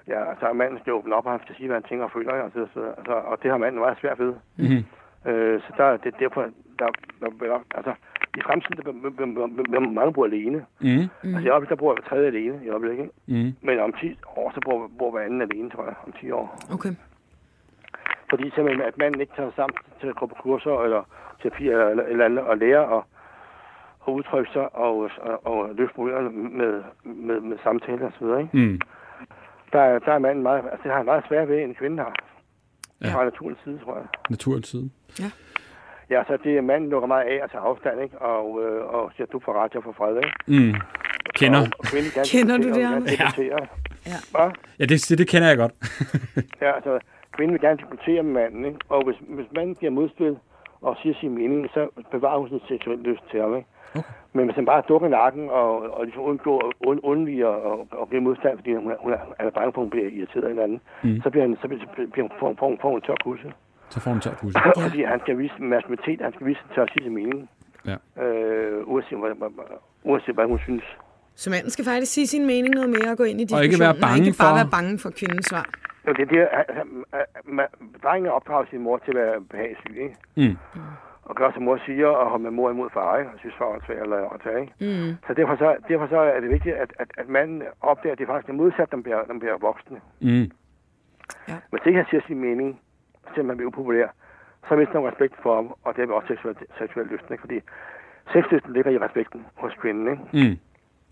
ja, 0.08 0.30
altså, 0.30 0.52
manden 0.52 0.78
skal 0.80 0.92
åbne 0.92 1.14
op, 1.14 1.26
og 1.26 1.32
han 1.32 1.40
skal 1.44 1.56
sige, 1.56 1.66
hvad 1.66 1.76
han 1.76 1.88
tænker 1.88 2.04
og 2.04 2.12
føler, 2.12 2.32
ikke? 2.34 2.44
altså, 2.44 2.66
så, 2.74 2.80
altså, 2.98 3.12
og 3.12 3.42
det 3.42 3.50
har 3.50 3.58
manden 3.58 3.80
meget 3.80 3.98
svært 4.00 4.18
ved. 4.18 4.34
Mm-hmm. 4.56 4.84
Øh, 5.30 5.60
så 5.60 5.70
der, 5.76 5.96
det 5.96 6.14
er 6.14 6.18
derfor, 6.18 6.42
der, 6.82 6.88
der, 7.20 7.46
der, 7.46 7.58
altså, 7.74 7.92
i 8.38 8.40
fremtiden, 8.46 8.76
der 8.76 9.80
vil 9.80 9.88
mange 9.92 10.12
bor 10.12 10.24
alene. 10.24 10.58
Mm. 10.80 10.88
Mm. 10.88 11.34
Altså, 11.34 11.46
i 11.46 11.48
øjeblikket, 11.48 11.68
der 11.78 11.82
bor 11.82 11.92
jeg 11.92 11.98
hver 12.00 12.08
tredje 12.08 12.26
alene 12.26 12.60
i 12.64 12.68
øjeblikket, 12.68 13.02
ikke? 13.04 13.42
Mm. 13.44 13.52
Men 13.66 13.78
om 13.80 13.92
10 14.00 14.18
år, 14.36 14.52
så 14.54 14.60
bor, 14.64 14.90
bor 14.98 15.10
hver 15.10 15.20
anden 15.20 15.42
alene, 15.42 15.70
tror 15.70 15.84
jeg, 15.84 15.94
om 16.06 16.12
10 16.20 16.30
år. 16.30 16.46
Okay. 16.72 16.92
Fordi 18.30 18.50
simpelthen, 18.54 18.86
at 18.86 18.98
manden 18.98 19.20
ikke 19.20 19.32
tager 19.36 19.48
sig 19.48 19.56
sammen 19.56 19.76
til 20.00 20.06
at 20.06 20.16
gå 20.16 20.26
på 20.26 20.34
kurser 20.42 20.82
eller 20.82 21.02
terapi 21.42 21.68
eller, 21.68 21.86
eller, 21.88 22.04
eller 22.04 22.24
andet, 22.24 22.44
og 22.44 22.58
lære 22.58 22.96
at, 22.96 23.02
at 24.08 24.12
udtrykke 24.12 24.50
sig 24.52 24.74
og, 24.76 25.10
og, 25.20 25.46
og 25.46 25.74
løse 25.74 25.92
problemerne 25.94 26.30
med, 26.30 26.82
med, 27.04 27.40
med 27.40 27.58
samtale 27.62 28.04
og 28.06 28.12
så 28.18 28.24
videre, 28.24 28.40
ikke? 28.42 28.56
Mm. 28.58 28.80
Der, 29.72 29.80
er- 29.80 29.98
der 29.98 30.12
er 30.12 30.18
manden 30.18 30.42
meget, 30.42 30.62
altså 30.64 30.80
det 30.82 30.90
har 30.90 30.96
han 30.96 31.06
meget 31.06 31.24
svært 31.28 31.48
ved, 31.48 31.58
end 31.62 31.74
kvinden 31.74 31.98
har. 31.98 32.14
Ja. 33.00 33.06
Ja. 33.08 33.14
Fra 33.14 33.24
naturens 33.24 33.58
side, 33.64 33.78
tror 33.84 33.96
jeg. 33.96 34.06
Naturens 34.30 34.68
side. 34.68 34.90
Ja, 35.20 35.30
så 36.28 36.38
det 36.44 36.56
er 36.56 36.60
manden 36.60 36.90
lukker 36.90 37.06
meget 37.08 37.24
af 37.24 37.40
og 37.44 37.50
tager 37.50 37.62
afstand, 37.64 38.00
ikke? 38.02 38.18
Og, 38.18 38.62
øh, 38.64 38.94
og 38.94 39.10
siger, 39.16 39.26
du 39.26 39.40
får 39.44 39.52
ret, 39.62 39.74
jeg 39.74 39.82
får 39.82 39.92
fred, 39.92 40.16
ikke? 40.16 40.32
Mm. 40.46 40.74
Kender. 41.38 41.60
Og, 41.60 41.66
og 41.78 41.84
kvinden 41.84 42.10
Kender 42.34 42.56
du 42.56 42.68
det, 42.68 42.74
debattere. 43.10 43.66
Ja. 44.10 44.18
Hvad? 44.34 44.50
Ja, 44.78 44.84
det, 44.90 45.06
det, 45.08 45.18
det 45.18 45.28
kender 45.28 45.48
jeg 45.48 45.56
godt. 45.56 45.72
Ja, 46.62 46.70
altså, 46.74 46.98
kvinden 47.36 47.52
vil 47.52 47.60
gerne 47.60 47.78
diskutere 47.78 48.22
med 48.22 48.32
manden, 48.32 48.64
ikke? 48.64 48.78
Og 48.88 49.04
hvis, 49.04 49.16
hvis 49.28 49.46
manden 49.56 49.74
giver 49.74 49.92
modspil 49.92 50.36
og 50.82 50.96
siger 51.02 51.14
sin 51.20 51.34
mening, 51.34 51.68
så 51.74 51.88
bevarer 52.10 52.38
hun 52.38 52.48
sin 52.48 52.60
seksuelle 52.68 53.02
lyst 53.10 53.22
til 53.30 53.40
ham, 53.40 53.56
ikke? 53.56 53.68
Okay. 53.94 54.02
Men 54.32 54.44
hvis 54.44 54.54
han 54.54 54.66
bare 54.66 54.82
dukker 54.88 55.08
nakken 55.08 55.50
og, 55.50 55.70
og 55.96 56.04
ligesom 56.04 56.22
undgår, 56.22 56.72
und, 56.86 57.00
undviger 57.02 57.46
og, 57.46 57.86
og 57.90 58.08
bliver 58.08 58.22
modstand, 58.22 58.58
fordi 58.58 58.74
hun, 58.74 58.90
er- 58.90 58.96
hun 59.00 59.12
er, 59.12 59.18
er 59.38 59.50
bange 59.50 59.72
for, 59.72 59.80
at 59.80 59.84
hun 59.84 59.90
bliver 59.90 60.08
irriteret 60.08 60.50
eller 60.50 60.62
andet, 60.62 60.80
mm. 61.04 61.20
så 61.22 61.30
bliver 61.30 61.44
han, 61.46 61.56
så 61.62 61.68
bliver, 61.68 61.82
bliver 62.12 62.28
hun, 62.28 62.32
får, 62.40 62.54
får, 62.58 62.76
får 62.80 62.88
hun 62.88 62.96
en 62.98 63.02
tør 63.02 63.14
kusse. 63.24 63.52
Så 63.92 64.00
får 64.00 64.10
hun 64.10 64.20
tør 64.20 64.34
pusse. 64.40 64.58
Fordi 64.88 65.02
han 65.12 65.20
skal 65.20 65.38
vise 65.38 65.54
massimitet, 65.74 66.20
han 66.20 66.32
skal 66.34 66.46
vise 66.46 66.60
tør 66.74 66.82
at 66.82 66.90
sige 66.92 67.04
sin 67.06 67.14
mening. 67.14 67.40
Ja. 67.90 67.96
Øh, 68.24 68.88
uanset, 68.92 69.18
hvad, 69.18 69.32
uanset 70.10 70.34
hvad 70.34 70.46
hun 70.52 70.58
synes. 70.58 70.84
Så 71.34 71.50
manden 71.50 71.70
skal 71.70 71.84
faktisk 71.84 72.12
sige 72.12 72.26
sin 72.26 72.46
mening 72.46 72.74
noget 72.74 72.90
mere 72.96 73.10
og 73.12 73.16
gå 73.16 73.24
ind 73.24 73.40
i 73.40 73.42
Og 73.44 73.48
diskussionen. 73.48 73.64
ikke 73.72 73.80
være 73.86 73.94
bange 74.06 74.26
ikke 74.26 74.38
bare 74.38 74.52
for- 74.54 74.60
være 74.62 74.70
bange 74.76 74.98
for 74.98 75.10
kvindens 75.18 75.46
svar. 75.46 75.66
Jo, 76.06 76.12
det 76.12 76.22
er 76.22 76.30
det, 76.34 76.42
drengen 78.02 78.30
opdrager 78.30 78.64
sin 78.70 78.80
mor 78.82 78.98
til 79.04 79.10
at 79.10 79.16
være 79.16 79.40
behagesyg, 79.50 79.96
ikke? 80.06 80.16
Mm. 80.36 80.56
og 81.28 81.34
gør 81.36 81.50
som 81.54 81.62
mor 81.62 81.78
siger, 81.86 82.06
og 82.06 82.30
holde 82.30 82.42
med 82.42 82.50
mor 82.50 82.70
imod 82.70 82.90
far, 82.94 83.18
ikke? 83.18 83.30
og 83.30 83.38
synes 83.38 83.54
far 83.58 83.72
er 83.96 84.02
eller 84.02 84.28
at 84.34 84.40
tage, 84.44 84.60
ikke? 84.60 84.72
Mm. 84.80 85.10
Så 85.26 85.34
derfor, 85.34 85.56
så, 85.56 85.76
derfor 85.88 86.06
så 86.06 86.16
er 86.18 86.40
det 86.40 86.50
vigtigt, 86.50 86.74
at, 86.74 86.90
at, 86.98 87.08
at 87.18 87.28
manden 87.28 87.62
opdager, 87.80 88.12
at 88.12 88.18
det 88.18 88.26
faktisk 88.26 88.48
er 88.48 88.52
modsat, 88.62 88.88
når 88.92 88.96
man 88.96 89.02
bliver, 89.02 89.16
når 89.26 89.34
man 89.34 89.38
bliver 89.40 89.58
voksne. 89.58 89.98
Mm. 90.20 90.50
Hvis 91.70 91.82
ikke 91.86 91.96
han 92.02 92.06
siger 92.10 92.22
sin 92.26 92.40
mening, 92.40 92.80
selvom 93.34 93.48
han 93.48 93.56
bliver 93.56 93.68
upopulær, 93.68 94.08
så 94.68 94.76
mister 94.76 95.00
man 95.00 95.12
respekt 95.12 95.34
for 95.42 95.54
ham, 95.54 95.74
og 95.84 95.96
det 95.96 96.10
er 96.10 96.12
også 96.12 96.28
seksuel, 96.28 96.56
seksuel 96.78 97.06
lyst, 97.06 97.30
ikke? 97.30 97.40
Fordi 97.40 97.60
sexlysten 98.32 98.72
ligger 98.72 98.90
i 98.90 98.98
respekten 98.98 99.46
hos 99.54 99.72
kvinden, 99.80 100.06
ikke? 100.10 100.50
Mm. 100.50 100.58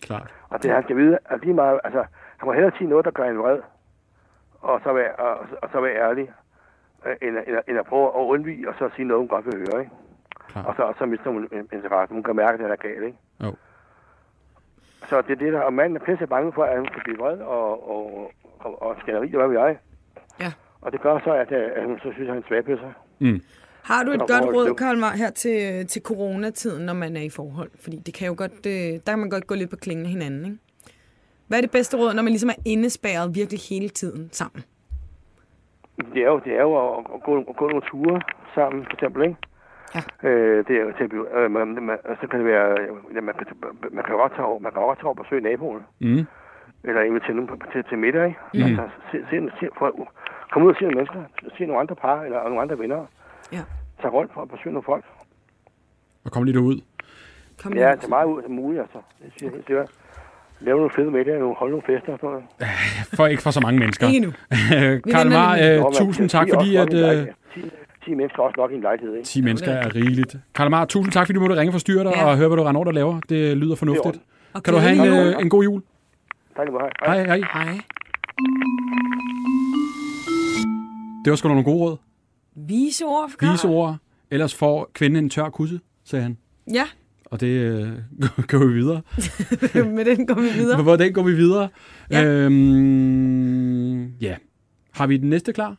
Klart. 0.03 0.35
Og 0.49 0.63
det 0.63 0.71
han 0.71 0.83
skal 0.83 0.97
vide, 0.97 1.19
at 1.25 1.41
lige 1.41 1.55
meget, 1.55 1.81
altså, 1.85 2.05
han 2.37 2.47
må 2.47 2.53
hellere 2.53 2.73
sige 2.79 2.89
noget, 2.89 3.05
der 3.05 3.11
gør 3.11 3.25
en 3.25 3.39
vred, 3.39 3.59
og 4.61 4.81
så 4.85 4.93
være, 4.93 5.13
og, 5.13 5.47
og 5.63 5.69
så 5.73 5.81
være 5.81 5.97
ærlig, 5.97 6.33
øh, 7.07 7.17
end, 7.23 7.37
end, 7.47 7.57
end 7.69 7.79
at 7.79 7.87
prøve 7.87 8.07
at 8.07 8.25
undvige, 8.33 8.69
og 8.69 8.75
så 8.79 8.91
sige 8.97 9.09
noget, 9.09 9.21
hun 9.21 9.29
godt 9.29 9.47
vil 9.47 9.59
høre, 9.59 9.81
ikke? 9.81 9.93
Klart. 10.49 10.67
Og 10.67 10.75
så, 10.77 10.83
og 10.83 10.95
så 10.99 11.07
mister 11.07 11.31
hun 11.31 11.49
interessen. 11.73 12.15
Hun 12.15 12.23
kan 12.23 12.37
mærke, 12.37 12.53
at 12.53 12.61
det 12.61 12.71
er 12.71 12.77
galt, 12.77 13.05
ikke? 13.05 13.19
Jo. 13.45 13.55
Så 15.09 15.23
det 15.23 15.31
er 15.31 15.37
det 15.37 15.53
der, 15.53 15.61
og 15.61 15.73
manden 15.73 15.97
er 15.97 16.05
pisse 16.05 16.27
bange 16.27 16.53
for, 16.53 16.65
at 16.65 16.79
hun 16.79 16.87
kan 16.87 17.01
blive 17.05 17.19
vred 17.19 17.39
og, 17.39 17.91
og, 17.91 18.33
og, 18.59 18.83
og 18.83 18.97
skænderi, 19.01 19.35
og 19.35 19.39
hvad 19.39 19.49
ved 19.49 19.59
jeg. 19.59 19.79
Ja. 20.83 20.87
Og 20.87 20.93
det 20.93 21.01
gør 21.01 21.19
så, 21.25 21.33
at, 21.33 21.53
øh, 21.53 21.69
at 21.77 21.85
hun 21.85 21.99
så 21.99 22.09
synes, 22.13 22.29
at 22.29 22.35
han 22.35 22.59
er 22.59 22.77
sig. 22.77 22.93
Mm. 23.19 23.41
Har 23.85 24.03
du 24.05 24.11
et 24.11 24.21
godt 24.21 24.45
råd, 24.57 24.75
Karl 24.75 24.99
Mar, 24.99 25.17
her 25.17 25.31
til, 25.31 25.87
til 25.87 26.03
coronatiden, 26.03 26.87
når 26.87 26.93
man 26.95 27.17
er 27.17 27.21
i 27.21 27.31
forhold? 27.31 27.71
Fordi 27.83 27.97
det 28.07 28.15
kan 28.15 28.29
jo 28.29 28.35
godt, 28.39 28.67
øh, 28.67 28.73
der 28.73 29.13
kan 29.13 29.19
man 29.19 29.31
godt 29.31 29.47
gå 29.47 29.55
lidt 29.55 29.71
på 29.71 29.77
klingen 29.77 30.07
af 30.07 30.13
hinanden, 30.13 30.45
ikke? 30.45 30.59
Hvad 31.49 31.59
er 31.59 31.63
det 31.63 31.71
bedste 31.71 31.97
råd, 31.97 32.15
når 32.15 32.23
man 32.23 32.33
ligesom 32.33 32.49
er 32.51 32.61
indespærret 32.65 33.35
virkelig 33.35 33.61
hele 33.71 33.89
tiden 33.89 34.29
sammen? 34.33 34.63
Det 36.15 36.23
er 36.23 36.31
jo, 36.35 36.41
det 36.45 36.53
er 36.59 36.63
jo 36.69 36.73
at, 36.99 36.99
at, 37.15 37.21
gå, 37.23 37.33
at 37.51 37.57
gå 37.57 37.69
nogle 37.69 37.83
ture 37.91 38.21
sammen, 38.55 38.85
for 38.85 38.93
eksempel, 38.93 39.23
ikke? 39.23 39.37
Ja. 39.95 40.29
Øh, 40.29 40.59
det 40.67 40.77
er 40.77 40.81
jo 40.87 40.93
til 40.97 41.05
at 41.05 41.11
blive, 41.15 41.27
øh, 41.39 41.51
man, 41.51 41.67
man, 41.69 41.99
så 42.21 42.27
kan 42.31 42.39
det 42.41 42.47
være, 42.47 42.69
øh, 42.81 43.25
man, 43.25 43.35
kan, 43.39 43.47
man 43.93 44.05
kan 44.05 44.15
godt 44.23 44.33
tage 44.37 44.47
over, 44.51 44.59
man 44.59 44.73
kan 44.73 44.83
godt 44.83 44.99
tage 44.99 45.07
over 45.07 45.17
og 45.19 45.23
besøge 45.25 45.43
naboen, 45.43 45.83
Mm. 46.01 46.25
eller 46.85 47.01
invitere 47.03 47.35
nogen 47.37 47.49
på- 47.49 47.67
til, 47.73 47.85
til 47.89 47.99
middag, 47.99 48.27
ikke? 48.27 48.39
Mm. 48.55 48.61
Altså, 48.81 48.85
se, 49.11 49.17
se, 49.31 49.37
se, 49.61 49.67
for, 49.79 49.89
komme 50.53 50.67
ud 50.67 50.73
og 50.73 50.77
se 50.79 50.83
nogle 50.85 50.97
mennesker, 50.97 51.21
se 51.59 51.65
nogle 51.67 51.81
andre 51.81 51.95
par, 52.05 52.23
eller 52.23 52.39
nogle 52.43 52.61
andre 52.61 52.79
venner, 52.79 53.01
Ja. 53.53 53.63
tage 54.01 54.13
rundt 54.17 54.31
for 54.35 54.41
at 54.43 54.49
besøge 54.49 54.73
nogle 54.73 54.85
folk. 54.93 55.05
Og 56.25 56.31
kom 56.33 56.43
lige 56.45 56.55
derud. 56.59 56.81
Kom 57.63 57.73
Ja, 57.75 57.95
så 58.01 58.09
meget 58.09 58.27
ud 58.27 58.43
som 58.43 58.53
muligt, 58.53 58.81
altså. 58.83 58.99
Det 59.23 59.33
siger 59.39 59.51
jeg 59.53 59.63
helt. 59.79 59.91
Lave 60.61 60.77
nogle 60.77 60.91
fede 60.97 61.11
middage, 61.11 61.39
nogle, 61.39 61.55
holde 61.57 61.71
nogle 61.71 61.87
fester 61.87 62.13
og 62.13 62.19
sådan 62.21 62.31
noget. 62.31 62.45
For 63.17 63.27
ikke 63.27 63.43
for 63.43 63.51
så 63.51 63.61
mange 63.61 63.79
mennesker. 63.79 64.07
Ikke 64.09 64.21
nu. 64.21 64.31
Karl 65.15 65.29
Mar, 65.29 65.51
øh, 65.63 65.93
tusind 66.05 66.29
tak, 66.29 66.47
10 66.47 66.53
fordi 66.55 66.77
at... 66.77 66.81
nok 66.81 66.91
en 66.93 66.97
Øh, 66.97 67.03
lejlighed. 67.03 67.33
10, 67.55 67.61
10 68.05 68.15
mennesker 68.15 68.39
er 68.43 68.47
også 68.47 68.55
nok 68.61 68.71
i 68.71 68.75
en 68.75 68.81
lejlighed, 68.81 69.15
ikke? 69.17 69.27
10 69.27 69.43
mennesker 69.43 69.71
er 69.73 69.95
rigeligt. 69.95 70.37
Karl 70.55 70.71
Mar, 70.71 70.85
tusind 70.85 71.13
tak, 71.13 71.27
fordi 71.27 71.35
du 71.35 71.41
måtte 71.41 71.57
ringe 71.57 71.73
for 71.73 71.79
styret 71.79 72.05
dig 72.07 72.13
Ja. 72.17 72.25
og 72.25 72.37
høre, 72.37 72.49
hvad 72.49 72.57
du 72.57 72.63
render 72.63 72.81
og 72.87 72.95
laver. 72.95 73.21
Det 73.29 73.57
lyder 73.57 73.77
fornuftigt. 73.77 74.19
Og 74.55 74.63
Kan 74.63 74.75
du 74.75 74.81
have 74.81 74.95
en, 75.07 75.35
øh, 75.35 75.41
en 75.43 75.51
god 75.51 75.63
jul? 75.65 75.83
Tak 76.57 76.73
meget. 76.73 76.93
Hej. 77.07 77.17
Hej, 77.25 77.37
hej. 77.53 77.65
Hej. 77.65 77.79
Det 81.25 81.31
var 81.31 81.37
sgu 81.37 81.49
da 81.49 81.55
nogle 81.55 81.65
gode 81.65 81.79
råd. 81.79 81.97
Vise 82.57 83.05
ord. 83.05 83.31
Vise 83.53 83.69
ord. 83.69 83.97
Ellers 84.31 84.55
får 84.55 84.91
kvinden 84.95 85.25
en 85.25 85.31
tør 85.31 85.49
kusse, 85.51 85.81
sagde 86.05 86.23
han. 86.23 86.37
Ja, 86.73 86.85
Og 87.25 87.41
det 87.41 87.47
øh, 87.47 87.93
går 88.49 88.67
vi 88.67 88.73
videre. 88.73 89.03
med 89.95 90.05
den 90.05 90.27
går 90.27 90.35
vi 90.35 90.49
videre. 90.49 90.77
Men 90.77 90.85
hvordan 90.85 91.13
går 91.13 91.23
vi 91.23 91.33
videre? 91.35 91.69
Ja. 92.11 92.25
Øhm, 92.25 94.07
ja. 94.07 94.37
Har 94.91 95.07
vi 95.07 95.17
den 95.17 95.31
næste 95.31 95.53
klar? 95.53 95.77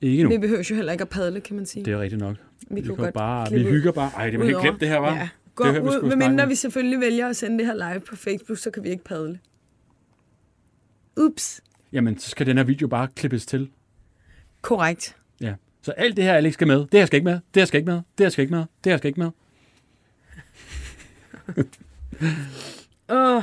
Ikke 0.00 0.22
nu. 0.22 0.28
Vi 0.28 0.38
behøver 0.38 0.62
jo 0.70 0.74
heller 0.74 0.92
ikke 0.92 1.02
at 1.02 1.08
padle, 1.08 1.40
kan 1.40 1.56
man 1.56 1.66
sige. 1.66 1.84
Det 1.84 1.92
er 1.92 2.00
rigtigt 2.00 2.20
nok. 2.20 2.36
vi 2.70 2.74
Vi, 2.80 2.86
kan 2.86 2.96
godt 2.96 3.14
bare, 3.14 3.50
vi 3.50 3.62
hygger 3.62 3.92
bare. 3.92 4.10
Ej, 4.16 4.30
det 4.30 4.38
var 4.38 4.44
helt 4.44 4.60
glemt 4.60 4.80
det 4.80 4.88
her, 4.88 4.98
var. 4.98 5.14
Ja. 5.14 5.28
Gå 5.54 5.64
Det 5.64 5.72
her, 5.72 5.80
vi 5.80 5.86
ud, 5.86 5.92
skulle 5.92 6.02
med 6.08 6.12
snakke 6.16 6.28
mindre 6.30 6.44
om. 6.44 6.50
vi 6.50 6.54
selvfølgelig 6.54 7.00
vælger 7.00 7.28
at 7.28 7.36
sende 7.36 7.58
det 7.58 7.66
her 7.66 7.74
live 7.90 8.00
på 8.00 8.16
Facebook, 8.16 8.58
så 8.58 8.70
kan 8.70 8.84
vi 8.84 8.88
ikke 8.88 9.04
padle. 9.04 9.38
Ups. 11.16 11.60
Jamen, 11.92 12.18
så 12.18 12.30
skal 12.30 12.46
den 12.46 12.56
her 12.56 12.64
video 12.64 12.88
bare 12.88 13.08
klippes 13.08 13.46
til. 13.46 13.70
Korrekt. 14.62 15.16
Ja. 15.40 15.54
Så 15.82 15.92
alt 15.92 16.16
det 16.16 16.24
her, 16.24 16.34
Alex, 16.34 16.54
skal 16.54 16.66
med. 16.66 16.78
Det 16.78 17.00
her 17.00 17.06
skal 17.06 17.16
ikke 17.16 17.24
med. 17.24 17.40
Det 17.54 17.60
her 17.60 17.66
skal 17.66 17.78
ikke 17.78 17.90
med. 17.90 18.02
Det 18.18 18.24
her 18.24 18.30
skal 18.30 18.42
ikke 18.42 18.54
med. 18.54 18.64
Det 18.84 18.92
her 18.92 18.96
skal 18.98 19.08
ikke 19.08 19.20
med. 19.20 19.30
Åh. 23.08 23.42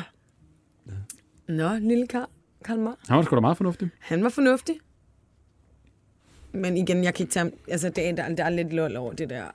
Nå, 1.47 1.75
lille 1.75 2.07
Karl. 2.07 2.27
Karl 2.65 2.79
Marr. 2.79 2.95
Han 3.07 3.17
var 3.17 3.23
sgu 3.23 3.35
da 3.35 3.41
meget 3.41 3.57
fornuftig. 3.57 3.89
Han 3.99 4.23
var 4.23 4.29
fornuftig. 4.29 4.75
Men 6.51 6.77
igen, 6.77 7.03
jeg 7.03 7.13
kan 7.13 7.23
ikke 7.23 7.33
tage 7.33 7.51
Altså, 7.67 7.89
det 7.89 8.09
er, 8.09 8.11
der, 8.15 8.35
der 8.35 8.43
er 8.43 8.49
lidt 8.49 8.73
lol 8.73 8.95
over 8.95 9.13
det 9.13 9.29
der, 9.29 9.45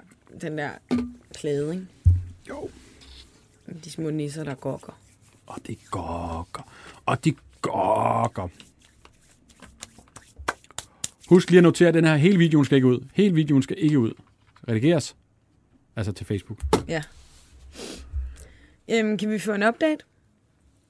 den 0.40 0.58
der 0.58 0.70
klæde, 1.34 1.74
ikke? 1.74 1.86
Jo. 2.48 2.70
De 3.84 3.90
små 3.90 4.10
nisser, 4.10 4.44
der 4.44 4.54
gokker. 4.54 4.92
Og 5.46 5.56
de 5.66 5.76
gokker. 5.90 6.72
Og 7.06 7.24
de 7.24 7.34
gokker. 7.62 8.48
Husk 11.28 11.50
lige 11.50 11.58
at 11.58 11.62
notere, 11.62 11.88
at 11.88 11.94
den 11.94 12.04
her 12.04 12.16
hele 12.16 12.38
videoen 12.38 12.64
skal 12.64 12.76
ikke 12.76 12.88
ud. 12.88 13.06
Hele 13.14 13.34
videoen 13.34 13.62
skal 13.62 13.76
ikke 13.78 13.98
ud. 13.98 14.12
Redigeres. 14.68 15.16
Altså 15.96 16.12
til 16.12 16.26
Facebook. 16.26 16.58
Ja. 16.88 17.02
Øhm, 18.90 19.18
kan 19.18 19.30
vi 19.30 19.38
få 19.38 19.52
en 19.52 19.62
update? 19.62 20.04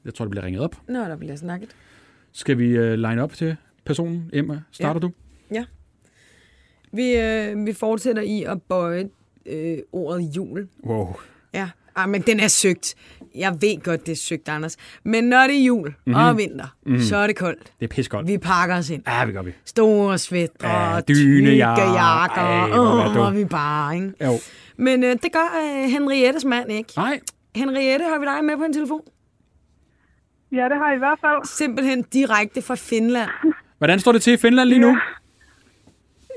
Jeg 0.05 0.15
tror, 0.15 0.25
det 0.25 0.31
bliver 0.31 0.45
ringet 0.45 0.63
op. 0.63 0.77
Nå, 0.89 0.99
der 0.99 1.17
bliver 1.17 1.37
snakket. 1.37 1.77
Skal 2.33 2.59
vi 2.59 2.79
uh, 2.79 2.93
line 2.93 3.23
op 3.23 3.33
til 3.33 3.57
personen? 3.85 4.31
Emma, 4.33 4.63
starter 4.73 5.01
du? 5.01 5.11
Vi, 6.93 7.17
øh, 7.17 7.67
vi 7.67 7.73
fortsætter 7.73 8.23
i 8.23 8.43
at 8.43 8.63
bøje 8.63 9.09
øh, 9.47 9.79
ordet 9.93 10.37
jul. 10.37 10.69
Wow. 10.85 11.15
Ja, 11.55 11.71
ah, 12.03 12.09
men 12.09 12.23
den 12.23 12.41
er 12.41 12.49
søgt. 12.49 12.95
Jeg 13.35 13.57
ved 13.61 13.83
godt, 13.83 14.07
det 14.07 14.13
er 14.13 14.17
søgt, 14.17 14.49
Anders. 14.49 14.77
Men 15.05 15.25
når 15.25 15.47
det 15.47 15.61
er 15.61 15.65
jul 15.65 15.89
mm-hmm. 15.89 16.15
og 16.15 16.37
vinter, 16.37 16.67
mm-hmm. 16.87 17.01
så 17.03 17.17
er 17.17 17.27
det 17.27 17.37
koldt. 17.37 17.73
Det 17.81 17.85
er 17.85 17.95
pissekoldt. 17.95 18.29
Vi 18.29 18.39
pakker 18.39 18.77
os 18.77 18.91
ind. 18.91 19.03
Ja, 19.07 19.25
vi 19.25 19.33
gør 19.33 19.43
vi. 19.43 19.53
Store 19.65 20.19
svætter, 20.19 20.69
Ja, 20.69 21.01
ja, 21.09 21.93
jakker. 21.93 22.43
Ej. 22.43 23.29
Åh, 23.29 23.37
vi 23.37 23.45
bare, 23.45 23.95
ikke? 23.95 24.13
Jo. 24.25 24.33
Men 24.77 25.05
øh, 25.05 25.11
det 25.11 25.33
gør 25.33 25.49
øh, 25.63 25.91
Henriettes 25.91 26.45
mand 26.45 26.73
ikke. 26.73 26.93
Nej. 26.97 27.21
Henriette, 27.55 28.05
har 28.05 28.19
vi 28.19 28.25
dig 28.25 28.45
med 28.45 28.57
på 28.57 28.65
en 28.65 28.73
telefon? 28.73 29.01
Ja, 30.53 30.65
det 30.65 30.77
har 30.77 30.87
jeg 30.87 30.97
i 30.97 30.99
hvert 30.99 31.19
fald. 31.21 31.45
Simpelthen 31.45 32.03
direkte 32.03 32.63
fra 32.63 32.75
Finland. 32.75 33.31
Hvordan 33.79 33.99
står 33.99 34.13
det 34.13 34.23
til 34.23 34.33
i 34.33 34.37
Finland 34.37 34.69
lige 34.69 34.81
nu? 34.81 34.99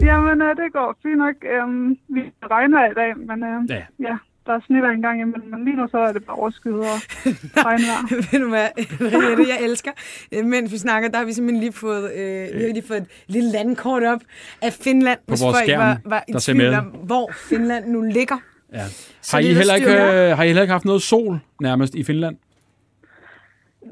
Jamen, 0.02 0.42
øh, 0.42 0.56
det 0.56 0.74
går 0.74 0.98
fint 1.04 1.18
nok. 1.18 1.36
Øhm, 1.56 1.90
vi 2.16 2.22
regner 2.52 2.92
i 2.92 2.94
dag, 2.94 3.18
men 3.18 3.44
øh, 3.44 3.70
Ja. 3.70 3.84
ja. 4.10 4.18
Ja, 4.48 4.52
der 4.52 4.58
er 4.58 4.62
snitter 4.68 4.90
en 4.90 5.02
gang 5.02 5.22
imellem. 5.22 5.50
Men 5.50 5.66
lige 5.66 5.76
nu 5.78 5.88
så 5.92 5.98
er 5.98 6.12
det 6.14 6.26
bare 6.26 6.36
overskyet 6.36 6.74
og 6.80 6.86
regnvejr. 7.68 8.32
Ved 8.32 8.40
du 8.40 8.50
hvad, 8.50 8.68
Henriette, 9.12 9.46
jeg 9.50 9.60
elsker. 9.64 9.92
Øh, 10.32 10.46
Mens 10.46 10.72
vi 10.72 10.78
snakker, 10.78 11.10
der 11.10 11.18
har 11.18 11.26
vi 11.26 11.34
simpelthen 11.34 11.60
lige 11.60 11.74
fået, 11.74 12.12
øh, 12.12 12.58
vi 12.58 12.62
har 12.62 12.74
lige 12.74 12.88
fået 12.88 12.98
et 12.98 13.08
lille 13.28 13.52
landkort 13.52 14.04
op 14.04 14.22
af 14.62 14.74
Finland. 14.74 15.20
På 15.28 15.36
vores 15.44 15.58
skærm, 15.58 15.80
var, 15.80 15.98
var 16.06 16.24
i 16.28 16.32
der 16.32 16.40
ser 16.40 16.54
tvivl 16.54 16.70
med. 16.70 16.78
om, 16.78 16.86
hvor 16.86 17.32
Finland 17.50 17.86
nu 17.86 18.02
ligger. 18.02 18.38
Ja. 18.74 18.86
Så 19.22 19.36
Har 19.36 19.42
I, 19.42 19.44
det 19.44 19.52
er 19.52 19.56
heller 19.56 19.76
ikke, 19.76 19.92
øh, 19.92 20.38
har 20.38 20.44
I 20.44 20.48
heller 20.48 20.62
ikke 20.62 20.72
haft 20.72 20.86
noget 20.86 21.02
sol 21.02 21.40
nærmest 21.62 21.96
i 21.96 22.04
Finland? 22.04 22.38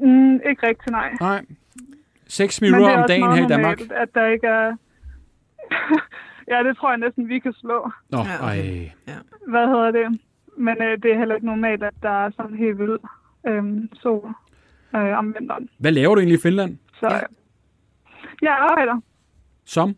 Mm, 0.02 0.34
ikke 0.34 0.66
rigtig, 0.66 0.92
nej. 0.92 1.10
Nej. 1.20 1.44
6 2.28 2.60
Men 2.60 2.66
det 2.66 2.72
minutter 2.78 2.96
er 2.96 3.02
om 3.02 3.08
dagen 3.08 3.32
her 3.32 3.44
i 3.44 3.48
Danmark. 3.48 3.78
normalt, 3.78 3.92
at 3.92 4.08
der 4.14 4.26
ikke 4.26 4.46
er... 4.46 4.76
ja, 6.52 6.68
det 6.68 6.76
tror 6.76 6.90
jeg 6.90 6.98
næsten, 6.98 7.28
vi 7.28 7.38
kan 7.38 7.52
slå. 7.52 7.90
Nå, 8.10 8.18
Ja, 8.18 8.22
okay. 8.46 8.86
ej. 9.08 9.16
Hvad 9.48 9.66
hedder 9.66 9.90
det? 9.90 10.20
Men 10.56 10.82
øh, 10.82 11.02
det 11.02 11.12
er 11.12 11.18
heller 11.18 11.34
ikke 11.34 11.46
normalt, 11.46 11.82
at 11.82 11.94
der 12.02 12.10
er 12.26 12.30
sådan 12.36 12.56
helt 12.56 12.78
vild 12.78 12.98
øhm, 13.46 13.88
sol 13.94 14.28
øh, 14.96 15.18
om 15.18 15.34
vinteren. 15.38 15.68
Hvad 15.78 15.92
laver 15.92 16.14
du 16.14 16.20
egentlig 16.20 16.38
i 16.38 16.42
Finland? 16.42 16.78
Så 16.94 17.06
Ja. 17.10 17.14
ja. 17.14 17.20
jeg 18.42 18.56
arbejder. 18.70 19.00
Som? 19.64 19.94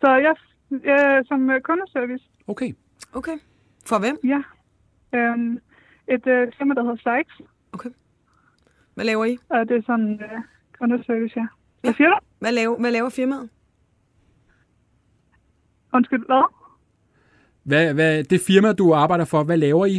Så 0.00 0.10
jeg 0.10 0.34
øh, 0.72 1.24
som 1.26 1.50
øh, 1.50 1.60
kundeservice. 1.60 2.24
Okay. 2.46 2.72
Okay. 3.12 3.38
For 3.86 3.98
hvem? 3.98 4.18
Ja. 4.24 4.42
Øhm, 5.18 5.58
et 6.08 6.26
øh, 6.26 6.52
firma, 6.58 6.74
der 6.74 6.82
hedder 6.82 6.96
Sykes. 6.96 7.40
Okay. 7.72 7.90
Hvad 8.94 9.04
laver 9.04 9.24
I? 9.24 9.38
Og 9.48 9.68
det 9.68 9.76
er 9.76 9.82
sådan 9.86 10.12
øh, 10.22 10.40
kundeservice, 10.78 11.34
ja. 11.40 11.46
Hvad 11.80 11.92
siger 11.94 12.08
du? 12.10 12.18
Hvad 12.38 12.52
laver, 12.52 12.78
hvad 12.80 12.90
laver 12.90 13.08
firmaet? 13.10 13.50
Undskyld, 15.94 16.26
hvad? 16.26 16.44
Hvad, 17.70 17.94
hvad, 17.94 18.24
det 18.24 18.40
firma, 18.46 18.72
du 18.72 18.92
arbejder 18.94 19.24
for, 19.24 19.42
hvad 19.44 19.56
laver 19.56 19.86
I? 19.86 19.96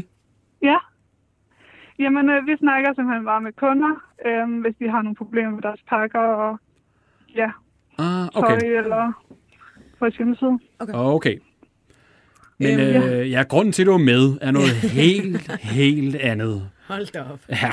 Ja. 0.61 0.77
Jamen, 1.99 2.29
øh, 2.29 2.47
vi 2.47 2.57
snakker 2.57 2.93
simpelthen 2.93 3.25
bare 3.25 3.41
med 3.41 3.53
kunder, 3.63 3.93
øh, 4.27 4.61
hvis 4.61 4.75
de 4.79 4.89
har 4.89 5.01
nogle 5.01 5.15
problemer 5.15 5.51
med 5.51 5.61
deres 5.61 5.81
pakker 5.89 6.19
og 6.19 6.59
ja, 7.35 7.49
Ah, 7.99 8.27
tøj 8.33 8.53
okay. 8.55 8.77
eller 8.83 9.11
på 9.99 10.05
et 10.05 10.13
hjemmeside. 10.17 10.59
Okay. 10.89 11.37
Men 12.59 12.79
Øhm, 12.79 13.03
øh, 13.09 13.31
ja, 13.31 13.43
grunden 13.49 13.71
til, 13.71 13.83
at 13.83 13.87
du 13.87 13.93
er 13.93 13.97
med, 14.13 14.37
er 14.41 14.51
noget 14.51 14.71
helt, 15.01 15.51
helt 15.61 16.15
andet. 16.15 16.69
Hold 16.87 17.11
da 17.13 17.19
op. 17.33 17.39
Ja. 17.49 17.71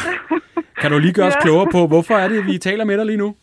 Kan 0.80 0.90
du 0.90 0.98
lige 0.98 1.12
gøre 1.12 1.26
os 1.26 1.34
Ja. 1.40 1.40
klogere 1.42 1.68
på, 1.72 1.86
hvorfor 1.86 2.14
er 2.14 2.28
det, 2.28 2.46
vi 2.46 2.58
taler 2.58 2.84
med 2.84 2.98
dig 2.98 3.06
lige 3.06 3.16
nu? 3.18 3.34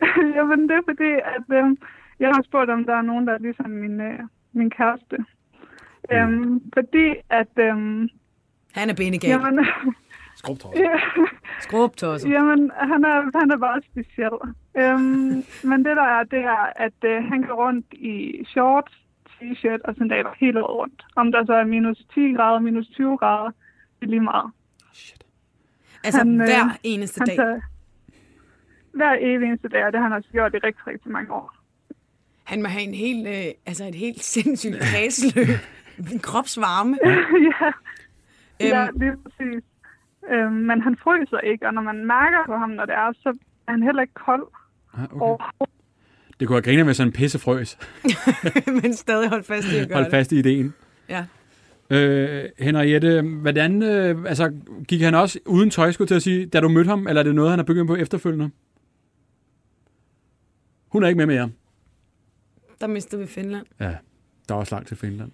Jamen, 0.36 0.60
det 0.68 0.74
er 0.76 0.84
fordi, 0.90 1.10
at 1.36 1.46
øh, 1.58 1.76
jeg 2.20 2.28
har 2.34 2.42
spurgt, 2.48 2.70
om 2.70 2.84
der 2.84 2.94
er 2.94 3.02
nogen, 3.02 3.26
der 3.26 3.32
er 3.34 3.38
ligesom 3.38 3.70
min, 3.70 4.00
øh, 4.00 4.18
min 4.58 4.70
kæreste. 4.70 5.16
Mm. 6.10 6.16
Øhm, 6.16 6.62
fordi 6.74 7.14
at, 7.30 7.48
øhm, 7.58 8.08
Han 8.74 8.90
er 8.90 8.94
benegal. 8.94 9.30
jamen, 9.30 9.66
Skrubtråd. 10.36 10.72
ja, 10.76 10.94
Skrubtosser. 11.60 12.28
jamen, 12.30 12.70
han 12.76 13.04
er, 13.04 13.38
han 13.38 13.50
er 13.50 13.56
bare 13.58 13.80
speciel. 13.90 14.36
Øhm, 14.78 15.44
men 15.70 15.84
det 15.84 15.96
der 15.96 16.02
er, 16.02 16.22
det 16.24 16.38
er, 16.38 16.72
at 16.76 16.98
øh, 17.04 17.24
han 17.24 17.42
går 17.42 17.54
rundt 17.66 17.86
i 17.92 18.44
shorts, 18.46 18.92
t-shirt 19.30 19.80
og 19.84 19.94
sandaler 19.98 20.30
hele 20.40 20.62
året 20.64 20.76
rundt. 20.78 21.02
Om 21.16 21.32
der 21.32 21.46
så 21.46 21.52
er 21.52 21.64
minus 21.64 21.98
10 22.14 22.32
grader, 22.32 22.60
minus 22.60 22.86
20 22.88 23.16
grader, 23.18 23.50
det 24.00 24.06
er 24.06 24.10
lige 24.10 24.20
meget. 24.20 24.50
Altså 26.04 26.18
han, 26.18 26.40
øh, 26.40 26.46
hver 26.46 26.78
eneste 26.82 27.18
Han 27.20 27.26
dag. 27.28 27.36
tager, 27.36 27.60
hver 28.92 29.16
evig 29.20 29.46
eneste 29.48 29.68
dag, 29.68 29.84
og 29.86 29.92
det 29.92 30.00
har 30.00 30.08
han 30.08 30.16
også 30.16 30.28
gjort 30.32 30.54
i 30.54 30.58
rigtig, 30.58 30.86
rigtig 30.86 31.12
mange 31.12 31.32
år. 31.32 31.55
Han 32.46 32.62
må 32.62 32.68
have 32.68 32.82
en 32.82 32.94
helt, 32.94 33.28
øh, 33.28 33.44
altså 33.66 33.84
et 33.84 33.94
helt 33.94 34.24
sindssygt 34.34 34.76
kredsløb. 34.80 35.48
En 36.12 36.18
kropsvarme. 36.18 36.98
ja, 37.04 37.16
ja, 38.66 38.86
Øhm, 38.88 38.98
lige 39.00 39.12
præcis. 39.22 39.62
Øhm, 40.32 40.52
men 40.52 40.80
han 40.80 40.96
fryser 41.02 41.38
ikke, 41.38 41.66
og 41.66 41.74
når 41.74 41.82
man 41.82 41.96
mærker 42.06 42.38
på 42.46 42.56
ham, 42.56 42.70
når 42.70 42.84
det 42.84 42.94
er, 42.94 43.12
så 43.22 43.28
er 43.68 43.70
han 43.72 43.82
heller 43.82 44.02
ikke 44.02 44.14
kold 44.14 44.42
Ah, 44.94 45.04
okay. 45.04 45.14
overhovedet. 45.14 45.74
Det 46.40 46.48
kunne 46.48 46.56
have 46.56 46.62
grinet 46.62 46.86
med 46.86 46.94
sådan 46.94 47.08
en 47.08 47.12
pissefrøs. 47.12 47.78
men 48.82 48.94
stadig 48.94 49.28
hold 49.28 49.44
fast 49.44 49.72
i 49.72 49.76
at 49.76 49.88
gøre 49.88 49.94
Hold 49.96 50.04
det. 50.04 50.10
fast 50.10 50.32
i 50.32 50.38
ideen. 50.38 50.74
Ja. 51.08 51.24
Øh, 51.90 52.44
Henriette, 52.58 53.22
hvordan, 53.22 53.82
øh, 53.82 54.24
altså, 54.28 54.52
gik 54.88 55.00
han 55.00 55.14
også 55.14 55.38
uden 55.46 55.70
tøj, 55.70 55.92
skulle 55.92 56.08
til 56.08 56.14
at 56.14 56.22
sige, 56.22 56.46
da 56.46 56.60
du 56.60 56.68
mødte 56.68 56.88
ham, 56.88 57.06
eller 57.08 57.20
er 57.20 57.24
det 57.24 57.34
noget, 57.34 57.50
han 57.50 57.58
har 57.58 57.64
begyndt 57.64 57.88
på 57.88 57.94
efterfølgende? 57.96 58.50
Hun 60.88 61.02
er 61.02 61.08
ikke 61.08 61.18
med 61.18 61.26
mere. 61.26 61.50
Der 62.80 62.86
mister 62.86 63.18
vi 63.18 63.26
Finland. 63.26 63.66
Ja, 63.80 63.94
der 64.48 64.54
er 64.54 64.58
også 64.58 64.74
langt 64.74 64.88
til 64.88 64.96
Finland. 64.96 65.30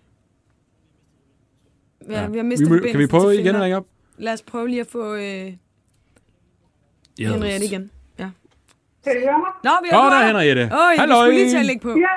Ja, 2.10 2.28
vi 2.28 2.36
har 2.36 2.44
mistet 2.44 2.82
vi, 2.82 2.90
Kan 2.90 3.00
vi 3.00 3.06
prøve 3.06 3.34
igen 3.40 3.54
at 3.56 3.62
ringe 3.62 3.76
op? 3.76 3.86
Lad 4.18 4.32
os 4.32 4.42
prøve 4.42 4.68
lige 4.68 4.80
at 4.80 4.86
få 4.86 5.14
øh, 5.14 5.52
Henriette 7.18 7.66
igen. 7.66 7.90
Ja. 8.18 8.30
Kan 9.04 9.12
I 9.12 9.20
høre 9.24 9.38
mig? 9.38 9.52
Nå, 9.64 9.70
vi 9.82 9.88
har 9.90 10.10
der 10.10 10.16
er 10.16 10.26
Henriette. 10.26 10.62
Åh, 10.62 10.68
vi 10.68 10.98
Halløj. 10.98 11.24
skulle 11.24 11.38
lige 11.38 11.50
til 11.50 11.56
at 11.58 11.66
lægge 11.66 11.80
på. 11.80 11.88
Ja. 11.88 12.14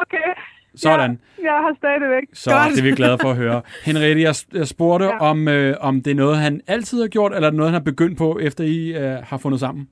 okay. 0.00 0.40
Sådan. 0.74 1.20
Jeg 1.42 1.52
har 1.52 1.74
stadigvæk. 1.78 2.22
Så 2.32 2.50
Godt. 2.50 2.72
det 2.72 2.78
er 2.78 2.82
vi 2.82 2.90
glade 2.90 3.18
for 3.20 3.30
at 3.30 3.36
høre. 3.36 3.62
Henriette, 3.86 4.22
jeg, 4.22 4.34
jeg 4.52 4.68
spurgte, 4.68 5.04
ja. 5.06 5.12
Ja. 5.12 5.18
om, 5.18 5.48
øh, 5.48 5.76
om 5.80 6.02
det 6.02 6.10
er 6.10 6.14
noget, 6.14 6.38
han 6.38 6.60
altid 6.66 7.00
har 7.00 7.08
gjort, 7.08 7.34
eller 7.34 7.46
er 7.46 7.50
det 7.50 7.56
noget, 7.56 7.72
han 7.72 7.80
har 7.80 7.84
begyndt 7.84 8.18
på, 8.18 8.38
efter 8.38 8.64
I 8.64 8.88
øh, 8.88 9.22
har 9.24 9.38
fundet 9.38 9.60
sammen? 9.60 9.88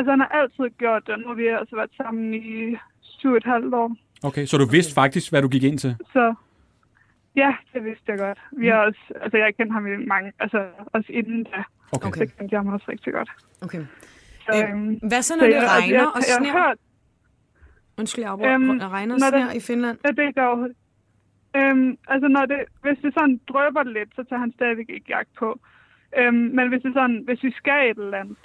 Altså, 0.00 0.10
han 0.10 0.20
har 0.24 0.30
altid 0.40 0.64
gjort 0.78 1.02
det. 1.06 1.14
Nu 1.20 1.26
har 1.30 1.34
vi 1.34 1.46
altså 1.46 1.74
været 1.76 1.90
sammen 1.96 2.34
i 2.34 2.76
syv 3.00 3.30
og 3.30 3.36
et 3.36 3.44
halvt 3.44 3.74
år. 3.74 3.88
Okay, 4.28 4.44
så 4.46 4.54
du 4.58 4.66
vidste 4.76 4.94
faktisk, 4.94 5.26
hvad 5.32 5.42
du 5.42 5.48
gik 5.48 5.62
ind 5.62 5.78
til? 5.78 5.92
Så 6.12 6.34
ja, 7.36 7.50
det 7.74 7.84
vidste 7.84 8.04
jeg 8.12 8.18
godt. 8.18 8.38
Vi 8.52 8.66
har 8.68 8.78
også, 8.88 9.00
altså 9.24 9.36
jeg 9.38 9.54
kendte 9.56 9.72
ham 9.72 9.86
i 9.86 9.96
mange, 10.14 10.32
altså 10.40 10.60
også 10.92 11.12
inden 11.12 11.44
da, 11.44 11.62
Okay. 11.92 12.06
Okay. 12.08 12.26
så 12.26 12.32
kendte 12.38 12.52
jeg 12.54 12.60
ham 12.62 12.68
også 12.74 12.86
rigtig 12.88 13.12
godt. 13.12 13.30
Okay. 13.62 13.82
Så, 14.46 14.50
Øh, 14.64 14.70
øhm, 14.70 14.94
Hvad 15.10 15.22
så, 15.22 15.32
når 15.36 15.40
så 15.40 15.46
det 15.46 15.52
jeg- 15.52 15.62
altså, 15.62 15.76
regner 15.80 15.94
jeg, 15.98 16.06
og 16.16 16.20
jeg, 16.30 16.36
sner? 16.40 16.50
har 16.52 16.68
hørt, 16.68 16.78
Undskyld, 17.98 18.24
jeg 18.24 18.32
afbryder. 18.32 18.54
Øhm, 18.54 18.78
regner 18.96 19.14
og 19.14 19.20
sner 19.20 19.52
i 19.52 19.60
Finland? 19.60 19.98
at 20.04 20.16
det 20.16 20.34
gør 20.34 20.46
overhovedet. 20.46 20.76
Øhm, 21.56 21.88
altså 22.08 22.28
når 22.28 22.44
det, 22.52 22.60
hvis 22.82 22.98
det 23.04 23.14
sådan 23.14 23.40
drøber 23.48 23.82
lidt, 23.82 24.10
så 24.16 24.22
tager 24.28 24.40
han 24.40 24.52
stadigvæk 24.52 24.88
ikke 24.88 25.06
jagt 25.08 25.28
på. 25.38 25.48
Øhm, 26.18 26.34
men 26.56 26.68
hvis 26.68 26.82
det 26.82 26.92
sådan, 26.94 27.22
hvis 27.26 27.42
vi 27.42 27.50
skal 27.60 27.90
et 27.90 27.98
eller 27.98 28.18
andet, 28.18 28.36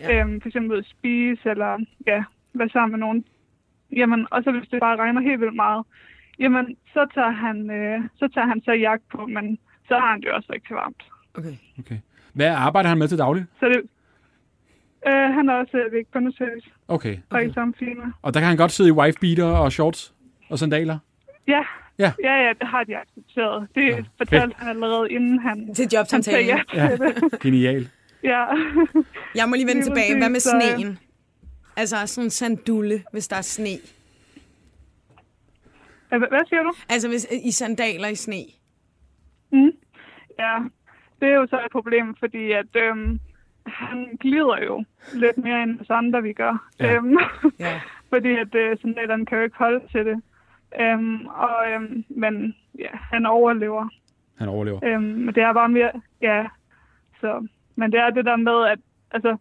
Ja. 0.00 0.20
øhm, 0.20 0.40
for 0.40 0.48
eksempel 0.48 0.72
ud 0.72 0.78
at 0.78 0.86
spise, 0.98 1.50
eller 1.50 1.78
ja, 2.06 2.24
være 2.54 2.68
sammen 2.68 2.90
med 2.90 2.98
nogen, 3.06 3.24
jamen, 3.96 4.26
og 4.30 4.42
så 4.44 4.50
hvis 4.52 4.68
det 4.68 4.80
bare 4.80 4.96
regner 4.96 5.20
helt 5.20 5.40
vildt 5.40 5.54
meget, 5.56 5.84
jamen, 6.38 6.76
så 6.94 7.06
tager 7.14 7.30
han, 7.30 7.70
øh, 7.70 8.00
så 8.16 8.28
tager 8.34 8.46
han 8.46 8.62
så 8.64 8.72
jagt 8.72 9.02
på, 9.12 9.26
men 9.26 9.58
så 9.88 9.94
har 9.94 10.10
han 10.10 10.20
det 10.20 10.26
jo 10.28 10.34
også 10.34 10.52
rigtig 10.52 10.76
varmt. 10.76 11.02
Okay. 11.34 11.54
okay. 11.78 11.98
Hvad 12.32 12.46
arbejder 12.48 12.88
han 12.88 12.98
med 12.98 13.08
til 13.08 13.18
daglig? 13.18 13.44
Så 13.60 13.68
det, 13.68 13.80
Øh, 15.06 15.34
han 15.34 15.48
er 15.48 15.52
også 15.54 15.76
øh, 15.76 15.92
ved 15.92 16.04
kundeservice 16.12 16.70
Okay. 16.88 17.16
og 17.30 17.44
i 17.44 17.52
samme 17.52 17.74
firma. 17.78 18.02
Og 18.22 18.34
der 18.34 18.40
kan 18.40 18.48
han 18.48 18.56
godt 18.56 18.70
sidde 18.72 18.88
i 18.88 18.92
wife-beater 18.92 19.44
og 19.44 19.72
shorts 19.72 20.14
og 20.50 20.58
sandaler? 20.58 20.98
Ja. 21.48 21.62
Ja. 21.98 22.12
ja, 22.24 22.32
ja, 22.46 22.52
det 22.60 22.68
har 22.68 22.84
de 22.84 22.96
accepteret. 22.96 23.68
Det 23.74 23.86
Ja, 23.88 24.02
fortalte 24.18 24.54
han 24.58 24.68
allerede, 24.68 25.10
inden 25.10 25.38
han, 25.38 25.74
Til 25.74 25.82
han 25.82 25.98
jobsamtalen. 25.98 26.46
ja 26.46 26.60
Ja. 26.74 26.90
Genial. 27.42 27.88
Ja. 28.22 28.44
Jeg 29.38 29.48
må 29.48 29.54
lige 29.54 29.66
vende 29.66 29.74
Lige 29.82 29.84
tilbage. 29.84 30.18
Hvad 30.18 30.30
med 30.30 30.40
sneen? 30.40 30.98
Altså 31.76 31.96
sådan 32.06 32.26
en 32.26 32.30
sandulle, 32.30 33.04
hvis 33.12 33.28
der 33.28 33.36
er 33.36 33.42
sne. 33.42 33.76
Hvad, 36.08 36.18
hvad 36.18 36.40
siger 36.48 36.62
du? 36.62 36.72
Altså 36.88 37.08
hvis, 37.08 37.26
i 37.44 37.50
sandaler 37.50 38.08
i 38.08 38.14
sne. 38.14 38.36
Ja, 40.38 40.58
det 41.20 41.28
er 41.28 41.34
jo 41.34 41.46
så 41.46 41.56
et 41.56 41.72
problem, 41.72 42.16
fordi 42.18 42.52
at 42.52 42.76
øhm, 42.76 43.20
han 43.66 44.16
glider 44.20 44.64
jo 44.64 44.84
lidt 45.14 45.38
mere 45.38 45.62
end 45.62 45.80
os 45.80 45.90
andre, 45.90 46.22
vi 46.22 46.32
gør. 46.32 46.68
Ja. 46.80 46.94
Øhm, 46.94 47.16
Ja. 47.58 47.80
fordi 48.12 48.28
at 48.36 48.54
øh, 48.54 48.78
sandalerne 48.82 49.26
kan 49.26 49.38
jo 49.38 49.44
ikke 49.44 49.56
holde 49.56 49.80
til 49.92 50.06
det. 50.06 50.22
Øhm, 50.80 51.26
og, 51.26 51.70
øhm, 51.72 52.04
men 52.08 52.54
ja, 52.78 52.88
han 52.92 53.26
overlever. 53.26 53.88
Han 54.38 54.48
overlever. 54.48 54.80
Øhm, 54.84 55.02
men 55.02 55.34
det 55.34 55.42
er 55.42 55.52
bare 55.52 55.68
mere, 55.68 55.90
ja, 56.22 56.46
så, 57.20 57.46
men 57.80 57.92
det 57.92 58.00
er 58.00 58.10
det 58.10 58.24
der 58.24 58.36
med, 58.36 58.58
at 58.72 58.78
altså, 59.10 59.36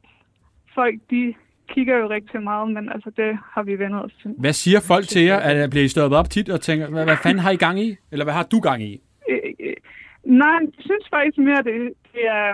folk, 0.75 0.95
de 1.11 1.33
kigger 1.73 1.95
jo 1.97 2.09
rigtig 2.09 2.41
meget, 2.43 2.71
men 2.75 2.89
altså, 2.95 3.09
det 3.17 3.37
har 3.53 3.63
vi 3.63 3.79
vendt 3.79 3.95
os 3.95 4.13
til. 4.21 4.35
Hvad 4.37 4.53
siger 4.53 4.79
folk 4.91 5.05
til 5.07 5.23
jer? 5.29 5.35
Er 5.35 5.69
bliver 5.69 5.85
I 5.85 5.87
stoppet 5.87 6.19
op 6.19 6.29
tit 6.29 6.49
og 6.49 6.61
tænker, 6.61 6.89
hvad, 6.89 7.03
hvad 7.03 7.17
fanden 7.23 7.39
har 7.39 7.51
I 7.51 7.55
gang 7.65 7.79
i? 7.79 7.89
Eller 8.11 8.25
hvad 8.25 8.33
har 8.33 8.47
du 8.53 8.59
gang 8.59 8.83
i? 8.83 9.01
Øh, 9.29 9.39
øh, 9.59 9.75
nej, 10.23 10.59
jeg 10.77 10.83
synes 10.87 11.05
faktisk 11.09 11.37
mere, 11.37 11.63
det, 11.67 11.75
det, 12.13 12.25
er, 12.27 12.53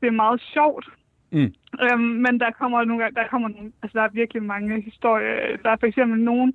det 0.00 0.06
er 0.06 0.20
meget 0.24 0.40
sjovt. 0.54 0.86
Mm. 1.30 1.54
Øhm, 1.84 2.10
men 2.24 2.40
der 2.40 2.50
kommer 2.60 2.84
nogle 2.84 3.02
gange, 3.02 3.20
der 3.20 3.28
kommer 3.28 3.48
nogle, 3.48 3.72
altså 3.82 3.98
der 3.98 4.04
er 4.04 4.18
virkelig 4.20 4.42
mange 4.42 4.80
historier. 4.80 5.56
Der 5.62 5.70
er 5.70 5.76
for 5.80 5.86
eksempel 5.86 6.18
nogen, 6.20 6.54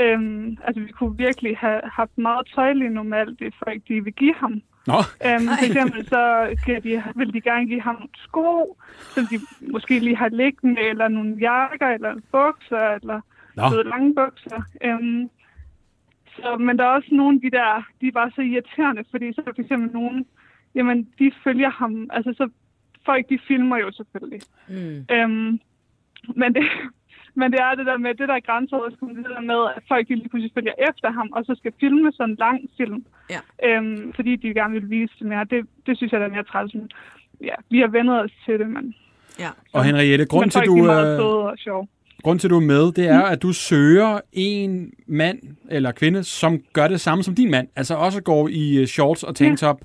øhm, 0.00 0.56
altså 0.66 0.80
vi 0.82 0.92
kunne 0.92 1.16
virkelig 1.16 1.56
have 1.58 1.80
haft 1.84 2.18
meget 2.18 2.46
tøj 2.54 2.72
lige 2.72 2.90
nu 2.90 3.02
med 3.02 3.18
alt 3.18 3.38
det 3.38 3.54
folk, 3.64 3.82
de 3.88 4.04
vil 4.04 4.12
give 4.12 4.34
ham. 4.34 4.62
Nå, 4.86 4.98
Øhm, 5.26 5.46
for 5.58 5.66
eksempel 5.66 6.08
så 6.08 6.54
skal 6.58 6.82
de, 6.82 7.02
vil 7.16 7.32
de 7.32 7.40
gerne 7.40 7.66
give 7.66 7.80
ham 7.80 7.94
nogle 7.94 8.08
sko, 8.16 8.78
som 9.14 9.26
de 9.26 9.40
måske 9.72 9.98
lige 9.98 10.16
har 10.16 10.28
liggende, 10.28 10.80
eller 10.80 11.08
nogle 11.08 11.36
jakker, 11.40 11.88
eller 11.88 12.14
bukser, 12.32 12.88
eller 13.02 13.20
Nå. 13.56 13.62
ved, 13.70 13.84
lange 13.84 14.14
bukser. 14.14 14.62
Øhm, 14.84 15.30
så, 16.36 16.56
men 16.56 16.78
der 16.78 16.84
er 16.84 16.88
også 16.88 17.08
nogle 17.12 17.36
af 17.36 17.50
de 17.50 17.56
der, 17.56 17.82
de 18.00 18.08
er 18.08 18.12
bare 18.12 18.30
så 18.34 18.40
irriterende, 18.40 19.04
fordi 19.10 19.32
så 19.32 19.40
er 19.40 19.44
der 19.44 19.52
for 19.56 19.62
eksempel 19.62 19.90
nogen, 19.92 20.26
jamen 20.74 21.08
de 21.18 21.32
følger 21.44 21.70
ham, 21.70 22.10
altså 22.12 22.32
så 22.36 22.48
folk 23.04 23.28
de 23.28 23.38
filmer 23.48 23.76
jo 23.76 23.92
selvfølgelig. 23.92 24.40
Mm. 24.68 25.06
Øhm, 25.10 25.60
men, 26.36 26.54
det, 26.54 26.62
men 27.40 27.52
det 27.52 27.60
er 27.60 27.74
det 27.78 27.86
der 27.86 27.98
med, 28.04 28.10
det 28.20 28.28
der 28.30 28.34
er 28.40 28.46
grænseoverskridende, 28.48 29.22
det 29.26 29.30
der 29.36 29.40
med, 29.52 29.60
at 29.76 29.82
folk 29.88 30.08
lige 30.08 30.28
pludselig 30.28 30.52
følger 30.54 30.72
efter 30.88 31.08
ham, 31.18 31.28
og 31.36 31.44
så 31.44 31.52
skal 31.60 31.72
filme 31.80 32.12
sådan 32.12 32.30
en 32.30 32.36
lang 32.46 32.58
film, 32.78 33.04
Ja. 33.34 33.40
øhm, 33.68 34.12
fordi 34.16 34.36
de 34.36 34.54
gerne 34.54 34.74
vil 34.80 34.90
vise 34.90 35.14
det 35.18 35.26
mere. 35.26 35.44
Det, 35.44 35.60
det 35.86 35.96
synes 35.96 36.12
jeg, 36.12 36.20
der 36.20 36.26
er 36.26 36.30
mere 36.30 36.44
træls. 36.52 36.74
Men, 36.74 36.90
ja, 37.50 37.54
vi 37.70 37.78
har 37.78 37.86
vendt 37.96 38.10
os 38.10 38.30
til 38.46 38.58
det, 38.58 38.68
men, 38.76 38.94
Ja. 39.38 39.48
og 39.72 39.84
Henriette, 39.84 40.24
grund 40.26 40.50
til, 40.50 40.60
du, 40.66 40.90
og 40.90 41.88
grund 42.24 42.38
til, 42.38 42.50
du 42.50 42.56
er 42.56 42.60
med, 42.74 42.92
det 42.92 43.08
er, 43.08 43.22
at 43.22 43.42
du 43.42 43.52
søger 43.52 44.20
en 44.32 44.92
mand 45.06 45.38
eller 45.70 45.92
kvinde, 45.92 46.24
som 46.24 46.58
gør 46.72 46.88
det 46.88 47.00
samme 47.00 47.24
som 47.24 47.34
din 47.34 47.50
mand. 47.50 47.68
Altså 47.76 47.94
også 47.94 48.22
går 48.22 48.48
i 48.48 48.78
øh, 48.80 48.86
shorts 48.86 49.22
og 49.22 49.36
tanktop 49.36 49.80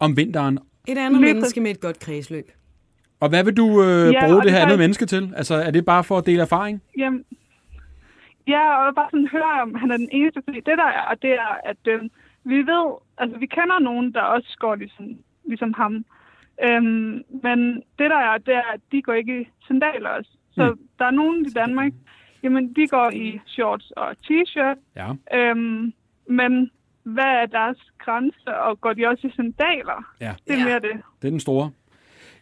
om 0.00 0.16
vinteren. 0.16 0.58
Et 0.88 0.98
andet 0.98 1.20
Lige 1.20 1.34
menneske 1.34 1.60
med 1.60 1.70
et 1.70 1.80
godt 1.80 1.98
kredsløb. 2.00 2.50
Og 3.24 3.28
hvad 3.32 3.44
vil 3.44 3.56
du 3.56 3.66
øh, 3.82 4.12
Ja, 4.12 4.20
bruge 4.26 4.36
det 4.36 4.44
det 4.44 4.52
her 4.52 4.58
er 4.58 4.62
andet 4.62 4.72
faktisk- 4.72 4.78
menneske 4.84 5.06
til? 5.06 5.22
Altså 5.36 5.54
er 5.54 5.70
det 5.70 5.84
bare 5.84 6.04
for 6.04 6.16
at 6.18 6.26
dele 6.26 6.42
erfaring? 6.42 6.82
Jamen, 6.98 7.24
ja, 8.54 8.62
og 8.86 8.94
bare 8.94 9.08
sådan 9.10 9.28
høre, 9.36 9.62
om 9.62 9.74
han 9.74 9.90
er 9.90 9.96
den 9.96 10.08
eneste. 10.12 10.40
Fordi 10.44 10.60
det 10.68 10.76
der 10.82 10.90
er, 11.00 11.14
det 11.22 11.30
er, 11.30 11.52
at 11.64 11.82
øh, 11.88 12.00
vi 12.44 12.56
ved, 12.72 12.84
altså 13.18 13.38
vi 13.38 13.46
kender 13.46 13.78
nogen, 13.78 14.12
der 14.14 14.20
også 14.20 14.56
går 14.58 14.74
ligesom, 14.74 15.06
ligesom 15.48 15.74
ham. 15.76 16.04
Øhm, 16.66 17.22
men 17.46 17.58
det 17.98 18.08
der 18.14 18.20
er, 18.28 18.38
det 18.38 18.54
er, 18.54 18.66
at 18.74 18.80
de 18.92 19.02
går 19.02 19.12
ikke 19.12 19.40
i 19.40 19.48
sandaler 19.68 20.08
også. 20.08 20.30
Så 20.56 20.70
Mm. 20.70 20.78
der 20.98 21.04
er 21.04 21.10
nogen 21.10 21.46
i 21.46 21.50
Danmark, 21.50 21.92
jamen 22.42 22.72
de 22.76 22.86
går 22.86 23.10
i 23.10 23.40
shorts 23.46 23.90
og 23.90 24.10
t-shirt. 24.26 24.78
Ja. 24.96 25.08
Øhm, 25.38 25.92
men 26.26 26.70
hvad 27.02 27.24
er 27.42 27.46
deres 27.46 27.78
grænse, 27.98 28.58
og 28.58 28.80
går 28.80 28.92
de 28.92 29.06
også 29.06 29.26
i 29.26 29.30
sandaler? 29.36 30.14
Ja. 30.20 30.32
Det 30.48 30.60
er 30.60 30.64
mere 30.64 30.74
det. 30.80 30.92
Det 31.22 31.26
er 31.28 31.30
den 31.30 31.40
store. 31.40 31.70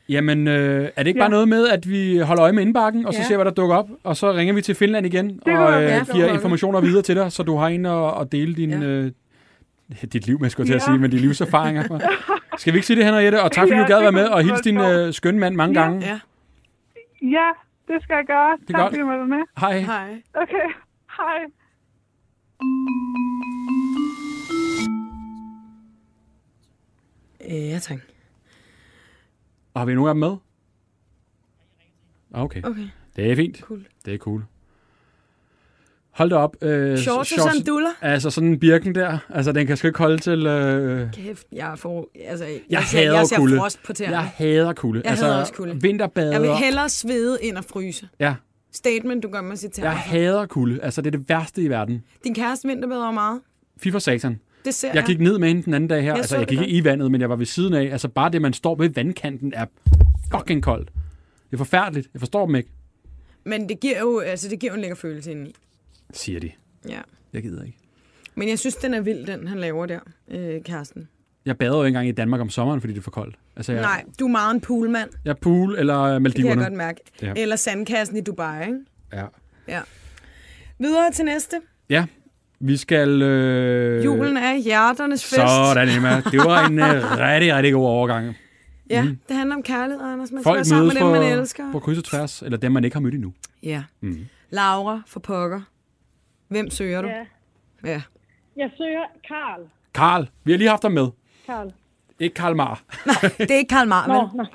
Jamen, 0.09 0.49
øh, 0.49 0.89
er 0.97 1.03
det 1.03 1.07
ikke 1.07 1.19
Ja. 1.19 1.23
bare 1.23 1.31
noget 1.31 1.49
med, 1.49 1.69
at 1.69 1.89
vi 1.89 2.19
holder 2.19 2.43
øje 2.43 2.53
med 2.53 2.63
indbakken, 2.63 3.07
og 3.07 3.15
så 3.15 3.21
Ja. 3.21 3.25
ser, 3.27 3.37
hvad 3.37 3.45
der 3.45 3.51
dukker 3.51 3.77
op, 3.77 3.89
og 4.05 4.17
så 4.17 4.33
ringer 4.33 4.55
vi 4.55 4.63
til 4.63 4.75
Finland 4.75 5.07
igen, 5.07 5.41
kunne 5.45 5.59
og 5.67 5.83
øh, 5.85 6.07
giver 6.13 6.27
informationer 6.35 6.81
videre 6.81 7.03
til 7.03 7.17
dig, 7.17 7.33
så 7.33 7.43
du 7.43 7.57
har 7.57 7.69
en 7.69 7.87
at, 7.87 8.21
at 8.21 8.33
dele 8.33 8.55
din, 8.55 8.71
Ja. 8.71 8.79
øh, 8.87 9.11
dit 10.13 10.27
liv 10.27 10.41
med, 10.41 10.51
skulle 10.51 10.65
jeg 10.65 10.73
til 10.73 10.75
at 10.75 10.83
sige, 10.83 10.99
men 10.99 11.11
dine 11.11 11.23
livserfaringer. 11.23 11.83
Skal 12.59 12.73
vi 12.73 12.77
ikke 12.79 12.87
sige 12.87 12.97
det, 12.97 13.05
Henriette? 13.05 13.43
Og 13.43 13.53
tak, 13.53 13.63
fordi 13.63 13.73
Ja, 13.75 13.83
du 13.83 13.87
gad 13.87 13.97
det 13.97 14.03
være 14.03 14.13
med, 14.13 14.25
og 14.27 14.43
hils 14.43 14.61
din 14.61 14.77
øh, 14.81 15.13
skønne 15.13 15.41
mand 15.41 15.55
mange 15.55 15.81
Ja. 15.81 15.85
gange. 15.87 16.07
Ja. 16.07 16.21
Ja, 17.23 17.49
det 17.89 18.03
skal 18.03 18.15
jeg 18.15 18.25
gøre. 18.27 18.53
er 18.53 18.57
tak, 18.73 18.77
godt. 18.81 18.91
fordi 18.91 19.01
du 19.01 19.07
var 19.07 19.25
med. 19.27 19.43
Hej. 19.59 19.79
Hej. 19.81 20.23
Okay, 20.35 20.69
hej. 21.17 21.39
Øh, 27.51 27.69
ja, 27.71 27.79
tak. 27.79 27.99
Og 29.75 29.81
har 29.81 29.87
vi 29.87 29.95
nogen 29.95 30.09
af 30.09 30.15
dem 30.15 30.21
med? 30.21 30.37
Okay, 32.35 32.61
Okay, 32.65 32.89
det 33.17 33.33
er 33.33 33.37
fint. 33.37 33.61
cool. 33.61 33.87
Det 34.05 34.15
er 34.15 34.19
cool. 34.19 34.45
Hold 36.11 36.31
da 36.31 36.37
op. 36.37 36.57
Øh, 36.63 36.99
Shorts 36.99 37.33
og 37.33 37.51
sanduller. 37.53 37.91
Altså 38.01 38.31
sådan 38.31 38.49
en 38.49 38.59
birken 38.59 38.95
der, 38.95 39.19
altså 39.29 39.53
den 39.53 39.67
kan 39.67 39.77
sgu 39.77 39.87
ikke 39.87 39.99
holde 39.99 40.19
til... 40.19 40.47
Øh, 40.47 41.13
Kæft, 41.13 41.47
jeg 41.53 41.79
får... 41.79 42.09
Altså, 42.27 42.45
jeg, 42.45 42.61
jeg 42.71 42.83
ser, 42.83 42.99
hader 42.99 43.19
jeg 43.19 43.27
ser 43.27 43.37
kulde. 43.37 43.59
frost 43.59 43.83
på 43.83 43.93
tæerne. 43.93 44.17
Jeg 44.17 44.25
hader 44.35 44.73
kulde. 44.73 45.01
Jeg 45.05 45.11
altså, 45.11 45.25
hader 45.27 45.41
også 45.41 45.53
kulde. 45.53 45.83
Vinterbader. 45.83 46.33
Jeg 46.33 46.43
vil 46.43 46.51
hellere 46.55 46.89
svede 46.89 47.45
end 47.45 47.59
at 47.59 47.65
fryse. 47.65 48.09
Ja, 48.21 48.35
Statement, 48.73 49.23
du 49.23 49.29
gør 49.29 49.41
mig 49.41 49.59
sit 49.59 49.79
jeg 49.79 49.93
hader 49.97 50.47
kulde. 50.47 50.83
Altså, 50.83 51.03
det 51.03 51.15
er 51.15 51.19
det 51.19 51.29
værste 51.29 51.63
i 51.63 51.69
verden. 51.69 52.05
Din 52.25 52.35
kæreste 52.35 52.69
vinterbader 52.69 53.11
meget. 53.11 53.41
Fy 53.77 53.89
for 53.93 53.99
satan. 53.99 54.41
Det 54.65 54.75
ser 54.75 54.89
jeg. 54.89 54.95
Jeg 54.97 55.05
gik 55.05 55.21
ned 55.21 55.39
med 55.39 55.49
hende 55.49 55.63
den 55.63 55.75
anden 55.75 55.89
dag 55.89 56.03
her. 56.03 56.09
Jeg 56.09 56.17
altså, 56.17 56.29
så 56.29 56.37
jeg 56.39 56.47
gik 56.47 56.61
ikke 56.61 56.71
i 56.73 56.85
vandet, 56.85 57.11
men 57.11 57.21
jeg 57.21 57.29
var 57.31 57.37
ved 57.37 57.47
siden 57.47 57.75
af. 57.75 57.83
Altså, 57.83 58.09
bare 58.09 58.31
det, 58.31 58.43
man 58.43 58.53
står 58.53 58.75
ved 58.75 58.89
vandkanten, 58.91 59.53
er 59.57 59.67
fucking 60.35 60.63
koldt. 60.63 60.89
Det 61.51 61.53
er 61.53 61.57
forfærdeligt. 61.59 62.09
Jeg 62.15 62.21
forstår 62.21 62.47
dem 62.47 62.55
ikke, 62.55 62.71
Men 63.45 63.69
det 63.69 63.81
giver 63.81 63.99
jo 64.01 64.19
altså, 64.19 64.49
det 64.49 64.59
giver 64.59 64.73
jo 64.73 64.75
en 64.75 64.81
lækker 64.81 64.97
følelse 64.97 65.31
indeni. 65.31 65.55
siger 66.13 66.41
de. 66.41 66.51
Ja. 66.89 67.01
Jeg 67.33 67.43
gider 67.43 67.65
ikke. 67.65 67.79
Men 68.35 68.49
jeg 68.49 68.59
synes, 68.59 68.75
den 68.77 68.95
er 68.95 69.01
vild, 69.01 69.27
den 69.27 69.47
han 69.49 69.59
laver 69.59 69.87
der, 69.87 70.01
øh, 70.29 70.63
kæresten. 70.63 71.09
Jeg 71.47 71.59
bader 71.59 71.77
jo 71.77 71.83
ikke 71.83 71.89
engang 71.89 72.09
i 72.09 72.13
Danmark 72.13 72.41
om 72.41 72.51
sommeren, 72.51 72.81
fordi 72.81 72.93
det 72.93 72.99
er 72.99 73.03
for 73.03 73.11
koldt. 73.11 73.37
Altså, 73.57 73.73
jeg, 73.73 73.83
Nej, 73.83 74.05
du 74.21 74.25
er 74.27 74.31
meget 74.31 74.55
en 74.55 74.61
poolmand. 74.61 75.11
Jeg 75.25 75.31
er 75.31 75.35
pool 75.35 75.77
eller 75.79 75.99
øh, 76.01 76.07
Det 76.07 76.13
kan 76.13 76.15
jeg 76.15 76.23
Maldiverne. 76.23 76.63
godt 76.63 76.73
mærke. 76.73 77.01
Ja. 77.23 77.33
Eller 77.37 77.57
sandkassen 77.57 78.17
i 78.17 78.21
Dubai, 78.21 78.67
ikke? 78.67 78.79
Ja. 79.13 79.25
Ja. 79.69 79.81
Videre 80.79 81.11
til 81.13 81.25
næste. 81.25 81.57
ja, 81.91 82.07
vi 82.63 82.77
skal... 82.77 83.23
Øh... 83.23 84.05
Julen 84.05 84.37
er 84.37 84.55
hjerternes 84.55 85.25
fest. 85.25 85.37
Sådan, 85.37 85.89
Emma. 85.89 86.21
Det 86.33 86.39
var 86.39 86.67
en 86.67 86.79
uh, 86.79 87.19
rigtig, 87.19 87.55
rigtig 87.55 87.73
god 87.73 87.87
overgang. 87.87 88.37
Ja, 88.91 89.07
det 89.29 89.37
handler 89.37 89.57
om 89.57 89.63
kærlighed, 89.63 90.05
Anders. 90.05 90.33
Man 90.33 90.43
skal 90.43 90.51
Folk 90.51 90.57
være 90.57 90.65
sammen 90.65 90.89
med 90.89 90.95
dem, 90.95 91.03
på, 91.03 91.11
man 91.11 91.23
elsker. 91.23 91.73
på 91.73 91.81
kryds 91.81 91.99
og 91.99 92.05
tværs, 92.05 92.43
eller 92.43 92.59
dem, 92.59 92.73
man 92.73 92.85
ikke 92.85 92.95
har 92.97 93.01
mødt 93.01 93.15
endnu. 93.15 93.33
Ja. 93.63 93.83
Mm. 94.01 94.27
Laura 94.51 95.03
for 95.07 95.21
pokker. 95.21 95.61
Hvem 96.49 96.71
søger 96.71 97.03
du? 97.03 97.09
Ja. 97.09 97.25
Ja. 97.91 98.03
Jeg 98.57 98.71
søger 98.77 99.03
Karl. 99.29 99.61
Karl, 99.95 100.29
vi 100.45 100.53
har 100.53 100.59
lige 100.59 100.69
haft 100.71 100.83
dig 100.83 100.93
med. 100.93 101.09
Karl. 101.47 101.71
Ikke 102.21 102.35
Karl 102.35 102.57
Mar. 102.57 102.83
Det 103.39 103.51
er 103.51 103.57
ikke 103.57 103.69
Karl 103.69 103.89
Mar, 103.89 104.07
Nå, 104.07 104.29
nej. 104.43 104.47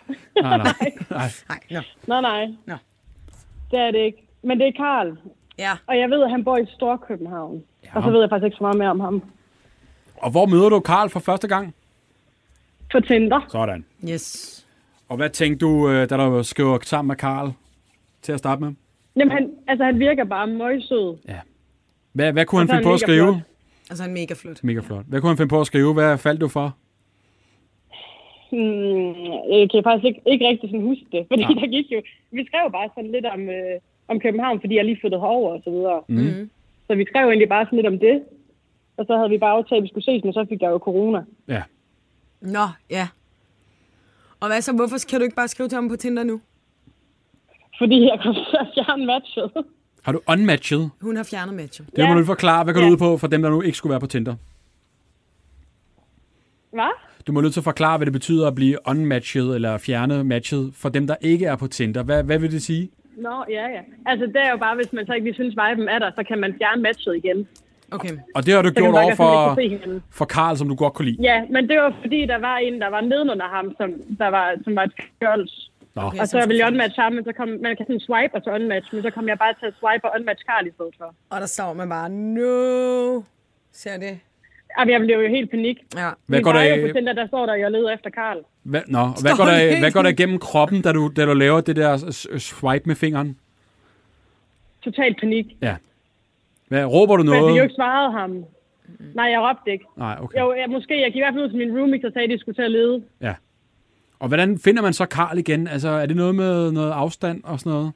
Nej, 0.41 0.57
nej. 0.57 0.91
nej. 1.09 1.29
Nej, 1.49 1.59
no. 1.71 1.81
nej, 2.07 2.21
nej. 2.21 2.45
Nå. 2.65 2.75
Det 3.71 3.79
er 3.79 3.91
det 3.91 3.99
ikke. 3.99 4.27
Men 4.43 4.59
det 4.59 4.67
er 4.67 4.71
Karl. 4.71 5.17
Ja. 5.57 5.71
Og 5.87 5.97
jeg 5.97 6.09
ved, 6.09 6.23
at 6.23 6.31
han 6.31 6.43
bor 6.43 6.57
i 6.57 6.65
Storkøbenhavn. 6.75 7.63
Ja. 7.93 7.97
Og 7.97 8.03
så 8.03 8.09
ved 8.09 8.19
jeg 8.19 8.29
faktisk 8.29 8.45
ikke 8.45 8.57
så 8.57 8.63
meget 8.63 8.77
mere 8.77 8.89
om 8.89 8.99
ham. 8.99 9.23
Og 10.17 10.31
hvor 10.31 10.45
møder 10.45 10.69
du 10.69 10.79
Karl 10.79 11.09
for 11.09 11.19
første 11.19 11.47
gang? 11.47 11.75
På 12.91 12.99
Tinder. 12.99 13.45
Sådan. 13.49 13.85
Yes. 14.09 14.65
Og 15.09 15.17
hvad 15.17 15.29
tænkte 15.29 15.65
du, 15.65 15.89
øh, 15.89 16.09
da 16.09 16.17
du 16.17 16.43
skriver 16.43 16.77
sammen 16.83 17.07
med 17.07 17.15
Karl 17.15 17.51
til 18.21 18.31
at 18.31 18.39
starte 18.39 18.63
med? 18.63 18.73
Jamen, 19.15 19.31
han, 19.31 19.49
altså, 19.67 19.83
han 19.83 19.99
virker 19.99 20.23
bare 20.23 20.47
møgsød. 20.47 21.17
Hvad, 22.13 22.33
hvad 22.33 22.45
kunne 22.45 22.59
han 22.59 22.67
finde 22.67 22.83
på 22.83 22.89
at 22.89 22.93
han 22.93 22.99
skrive? 22.99 23.33
flot. 23.33 23.43
Altså, 23.89 24.03
han 24.03 24.11
er 24.11 24.13
mega 24.21 24.33
flot. 24.33 24.63
Mega 24.63 24.79
flot. 24.79 25.05
Hvad 25.07 25.21
kunne 25.21 25.29
han 25.29 25.37
finde 25.37 25.49
på 25.49 25.61
at 25.61 25.67
skrive? 25.67 25.93
Hvad 25.93 26.17
faldt 26.17 26.41
du 26.41 26.47
for? 26.47 26.75
Hmm, 28.51 29.13
jeg 29.51 29.69
kan 29.71 29.83
faktisk 29.83 30.05
ikke, 30.05 30.21
ikke 30.25 30.47
rigtig 30.47 30.69
sådan 30.69 30.85
huske 30.85 31.05
det. 31.11 31.25
Fordi 31.27 31.43
Nej. 31.43 31.53
der 31.61 31.67
gik 31.67 31.91
jo... 31.91 32.01
Vi 32.31 32.45
skrev 32.45 32.71
bare 32.71 32.89
sådan 32.95 33.11
lidt 33.11 33.25
om, 33.25 33.41
øh, 33.49 33.79
om 34.07 34.19
København, 34.19 34.59
fordi 34.59 34.75
jeg 34.75 34.85
lige 34.85 34.97
flyttede 35.01 35.21
herover 35.21 35.51
og 35.53 35.61
så 35.63 35.69
videre. 35.69 36.01
Mm. 36.07 36.49
Så 36.87 36.95
vi 36.95 37.05
skrev 37.09 37.27
egentlig 37.27 37.49
bare 37.49 37.65
sådan 37.65 37.77
lidt 37.77 37.87
om 37.87 37.99
det. 37.99 38.23
Og 38.97 39.05
så 39.05 39.17
havde 39.17 39.29
vi 39.29 39.37
bare 39.37 39.51
aftalt, 39.57 39.77
at 39.77 39.83
vi 39.83 39.87
skulle 39.87 40.05
ses, 40.05 40.23
men 40.23 40.33
så 40.33 40.45
fik 40.49 40.61
jeg 40.61 40.69
jo 40.69 40.77
corona. 40.77 41.21
Ja. 41.47 41.63
Nå, 42.41 42.65
ja. 42.89 43.07
Og 44.39 44.47
hvad 44.47 44.61
så? 44.61 44.73
Hvorfor 44.75 44.97
kan 45.09 45.19
du 45.19 45.23
ikke 45.23 45.35
bare 45.35 45.47
skrive 45.47 45.69
til 45.69 45.75
ham 45.75 45.89
på 45.89 45.95
Tinder 45.95 46.23
nu? 46.23 46.41
Fordi 47.77 48.01
jeg 48.01 48.19
kom 48.23 48.33
til 48.33 48.57
at 48.59 48.67
fjerne 48.75 49.05
matchet. 49.05 49.51
Har 50.03 50.11
du 50.11 50.19
unmatchet? 50.27 50.89
Hun 51.01 51.15
har 51.15 51.23
fjernet 51.23 51.55
matchet. 51.55 51.87
Det 51.87 51.97
må 51.97 52.03
Ja. 52.03 52.09
du 52.11 52.15
lige 52.17 52.25
forklare. 52.25 52.63
Hvad 52.63 52.73
går 52.73 52.81
Ja. 52.81 52.87
du 52.87 52.91
ud 52.91 52.97
på 52.97 53.17
for 53.17 53.27
dem, 53.27 53.41
der 53.41 53.49
nu 53.49 53.61
ikke 53.61 53.77
skulle 53.77 53.91
være 53.91 53.99
på 53.99 54.07
Tinder? 54.07 54.35
Hvad? 56.71 56.91
Du 57.27 57.31
må 57.31 57.41
nødt 57.41 57.53
til 57.53 57.59
at 57.59 57.63
forklare, 57.63 57.97
hvad 57.97 58.05
det 58.05 58.13
betyder 58.13 58.47
at 58.47 58.55
blive 58.55 58.77
unmatchet 58.87 59.55
eller 59.55 59.77
fjerne 59.77 60.23
matchet 60.23 60.71
for 60.75 60.89
dem, 60.89 61.07
der 61.07 61.15
ikke 61.21 61.45
er 61.45 61.55
på 61.55 61.67
Tinder. 61.67 62.03
Hvad, 62.03 62.23
hvad 62.23 62.39
vil 62.39 62.51
det 62.51 62.61
sige? 62.61 62.89
Nå, 63.25 63.35
ja, 63.49 63.65
ja. 63.75 63.81
Altså, 64.05 64.25
det 64.25 64.41
er 64.45 64.51
jo 64.51 64.57
bare, 64.57 64.75
hvis 64.75 64.93
man 64.93 65.05
så 65.05 65.13
ikke 65.13 65.25
lige 65.27 65.33
synes, 65.41 65.55
viben 65.61 65.87
er 65.89 65.99
der, 65.99 66.11
så 66.17 66.23
kan 66.29 66.39
man 66.39 66.51
fjerne 66.59 66.81
matchet 66.81 67.15
igen. 67.15 67.47
Okay. 67.91 68.13
Og 68.35 68.45
det 68.45 68.53
har 68.53 68.61
du 68.61 68.67
Så 68.67 68.73
gjort 68.73 68.95
over 69.03 69.15
for, 69.15 69.57
for... 70.11 70.25
Karl, 70.25 70.57
som 70.57 70.67
du 70.69 70.75
godt 70.75 70.93
kunne 70.93 71.09
lide. 71.11 71.21
Ja, 71.21 71.37
men 71.49 71.69
det 71.69 71.77
var 71.79 71.93
fordi, 72.01 72.25
der 72.25 72.37
var 72.37 72.57
en, 72.57 72.81
der 72.81 72.87
var 72.87 73.01
nedenunder 73.01 73.47
ham, 73.47 73.73
som, 73.77 73.89
der 74.21 74.27
var, 74.27 74.55
som 74.63 74.75
var 74.75 74.83
et 74.83 74.95
girls. 75.19 75.71
Nå. 75.95 76.01
Okay, 76.01 76.19
Og 76.19 76.27
så 76.27 76.37
ville 76.47 76.57
jeg 76.57 76.67
unmatch 76.67 76.99
ham, 76.99 77.11
men 77.13 77.23
så 77.23 77.33
kom, 77.33 77.47
man 77.47 77.75
kan 77.77 77.85
sådan 77.85 77.99
swipe 77.99 78.33
og 78.35 78.41
så 78.43 78.49
unmatch, 78.51 78.93
men 78.93 79.03
så 79.03 79.09
kom 79.09 79.27
jeg 79.27 79.37
bare 79.37 79.53
til 79.59 79.65
at 79.65 79.73
swipe 79.79 80.05
og 80.05 80.11
unmatch 80.19 80.45
Karl 80.45 80.67
i 80.67 80.71
stedet 80.75 80.95
for. 80.97 81.15
Og 81.29 81.39
der 81.41 81.45
står 81.45 81.73
man 81.73 81.89
bare, 81.89 82.09
no. 82.09 83.21
Ser 83.71 83.97
det? 83.97 84.19
Jamen, 84.79 84.91
jeg 84.91 85.01
blev 85.01 85.19
jo 85.19 85.27
helt 85.29 85.51
panik. 85.51 85.77
Ja. 85.95 86.09
Hvad 86.25 86.41
går 86.41 86.53
der, 86.53 86.87
på 86.87 86.93
Tinder, 86.93 87.13
der 87.13 87.27
står 87.27 87.45
der, 87.45 87.55
jeg 87.55 87.71
leder 87.71 87.93
efter 87.93 88.09
Karl. 88.09 88.37
hvad, 88.63 88.81
nå, 88.87 88.99
hvad 89.21 89.37
går 89.37 89.45
der, 89.45 89.79
hvad 89.79 89.91
går 89.91 90.01
der 90.01 90.09
igennem 90.09 90.39
kroppen, 90.39 90.81
da 90.81 90.91
du, 90.91 91.11
da 91.15 91.25
du 91.25 91.33
laver 91.33 91.61
det 91.61 91.75
der 91.75 91.97
swipe 92.37 92.85
med 92.85 92.95
fingeren? 92.95 93.37
Total 94.81 95.15
panik. 95.19 95.45
Ja. 95.61 95.75
Hvad, 96.67 96.85
råber 96.85 97.17
du 97.17 97.23
Men 97.23 97.33
jeg 97.33 97.41
jo 97.41 97.47
noget? 97.47 97.63
ikke 97.63 97.75
svaret 97.75 98.11
ham. 98.13 98.43
Nej, 99.15 99.25
jeg 99.25 99.39
råbte 99.41 99.71
ikke. 99.71 99.85
Nej, 99.97 100.17
okay. 100.21 100.39
Jo, 100.39 100.53
jeg, 100.53 100.69
måske, 100.69 101.01
jeg 101.01 101.07
gik 101.11 101.15
i 101.15 101.19
hvert 101.19 101.33
fald 101.33 101.43
ud 101.43 101.49
til 101.49 101.57
min 101.57 101.77
roomie, 101.77 102.05
og 102.05 102.13
sagde, 102.13 102.23
at 102.23 102.29
de 102.29 102.39
skulle 102.39 102.55
til 102.55 102.61
at 102.61 102.71
lede. 102.71 103.03
Ja. 103.21 103.33
Og 104.19 104.27
hvordan 104.27 104.59
finder 104.59 104.81
man 104.81 104.93
så 104.93 105.05
Karl 105.05 105.37
igen? 105.37 105.67
Altså, 105.67 105.89
er 105.89 106.05
det 106.05 106.15
noget 106.15 106.35
med 106.35 106.71
noget 106.71 106.91
afstand 106.91 107.43
og 107.43 107.59
sådan 107.59 107.71
noget? 107.71 107.91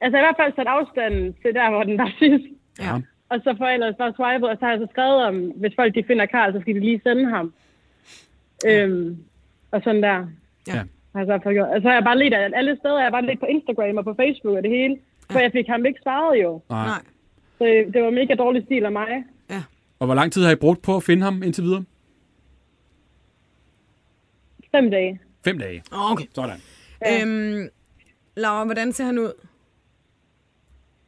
Altså 0.00 0.16
i 0.16 0.20
hvert 0.20 0.36
fald 0.40 0.52
sat 0.56 0.66
afstanden 0.66 1.32
til 1.42 1.54
der, 1.54 1.70
hvor 1.70 1.82
den 1.82 1.98
var 1.98 2.12
sidst. 2.18 2.44
Ja. 2.80 2.94
Og 3.30 3.40
så 3.44 3.54
får 3.58 3.66
jeg 3.66 3.74
ellers 3.74 3.96
bare 3.98 4.12
swipet, 4.18 4.48
og 4.50 4.56
så 4.58 4.64
har 4.64 4.72
jeg 4.72 4.80
så 4.80 4.88
skrevet 4.90 5.24
om, 5.24 5.36
hvis 5.60 5.72
folk 5.76 5.94
de 5.94 6.04
finder 6.06 6.26
Karl, 6.26 6.52
så 6.52 6.60
skal 6.60 6.74
de 6.74 6.80
lige 6.80 7.00
sende 7.06 7.26
ham. 7.34 7.52
Øhm, 8.66 9.24
og 9.70 9.80
sådan 9.84 10.02
der. 10.02 10.18
Ja. 10.66 10.82
Har 11.12 11.20
jeg 11.20 11.26
så, 11.26 11.38
fået 11.42 11.54
gjort. 11.54 11.68
og 11.68 11.82
så 11.82 11.88
har 11.88 11.94
jeg 11.94 12.04
bare 12.04 12.18
lidt 12.18 12.34
af 12.34 12.50
alle 12.54 12.76
steder. 12.76 12.96
Jeg 12.98 13.06
har 13.06 13.10
bare 13.10 13.26
lidt 13.26 13.40
på 13.40 13.46
Instagram 13.46 13.96
og 13.96 14.04
på 14.04 14.14
Facebook 14.14 14.56
og 14.56 14.62
det 14.62 14.70
hele. 14.70 14.96
For 15.32 15.38
jeg 15.38 15.52
fik 15.52 15.66
ham 15.66 15.86
ikke 15.86 16.00
svaret 16.02 16.42
jo. 16.42 16.60
Nej. 16.70 17.02
Så 17.58 17.64
det 17.94 18.02
var 18.02 18.10
mega 18.10 18.34
dårlig 18.34 18.64
stil 18.64 18.84
af 18.84 18.92
mig. 18.92 19.24
Og 20.00 20.06
hvor 20.06 20.14
lang 20.14 20.32
tid 20.32 20.44
har 20.44 20.52
I 20.52 20.56
brugt 20.56 20.82
på 20.82 20.96
at 20.96 21.02
finde 21.02 21.22
ham 21.22 21.42
indtil 21.42 21.64
videre? 21.64 21.84
Fem 24.72 24.90
dage. 24.90 25.20
Fem 25.44 25.58
dage. 25.58 25.82
Okay. 25.92 26.24
Sådan. 26.34 26.58
Ja. 27.02 27.22
Øhm, 27.22 27.68
Laura, 28.36 28.64
hvordan 28.64 28.92
ser 28.92 29.04
han 29.04 29.18
ud? 29.18 29.32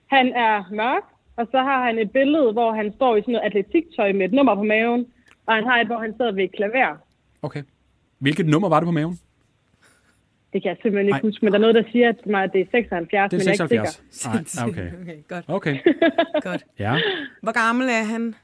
Han 0.07 0.33
er 0.33 0.65
mørk, 0.71 1.03
og 1.37 1.47
så 1.51 1.59
har 1.59 1.85
han 1.85 1.99
et 1.99 2.11
billede, 2.11 2.53
hvor 2.53 2.73
han 2.73 2.93
står 2.97 3.17
i 3.17 3.21
sådan 3.21 3.33
noget 3.33 3.47
atletiktøj 3.47 4.13
med 4.13 4.25
et 4.27 4.33
nummer 4.33 4.55
på 4.55 4.63
maven. 4.63 5.07
Og 5.47 5.55
han 5.55 5.65
har 5.65 5.81
et, 5.81 5.87
hvor 5.87 5.99
han 5.99 6.15
sidder 6.17 6.33
ved 6.33 6.45
et 6.45 6.53
klaver. 6.53 6.97
Okay. 7.43 7.63
Hvilket 8.19 8.47
nummer 8.47 8.69
var 8.69 8.81
det 8.81 8.87
på 8.87 8.91
maven? 8.93 9.19
Det 10.53 10.63
kan 10.63 10.69
jeg 10.69 10.77
simpelthen 10.83 11.07
ikke 11.07 11.13
Nej. 11.13 11.21
huske, 11.31 11.45
men 11.45 11.53
der 11.53 11.59
er 11.59 11.61
noget, 11.61 11.75
der 11.75 11.85
siger 11.93 12.09
at 12.09 12.27
mig, 12.27 12.45
at 12.45 12.53
det 12.53 12.61
er 12.61 12.65
76, 12.71 13.31
Det 13.31 13.39
men 13.39 13.49
er 13.49 13.51
jeg 13.51 13.61
er 13.61 13.65
ikke 13.65 13.91
76. 13.91 14.03
sikker. 14.11 14.35
Nej, 14.61 14.69
okay. 14.69 15.01
Okay, 15.03 15.19
godt. 15.29 15.45
Okay. 15.49 15.77
godt. 16.51 16.65
Ja. 16.79 16.95
Hvor 17.43 17.53
gammel 17.67 17.89
er 17.89 18.05
han? 18.13 18.35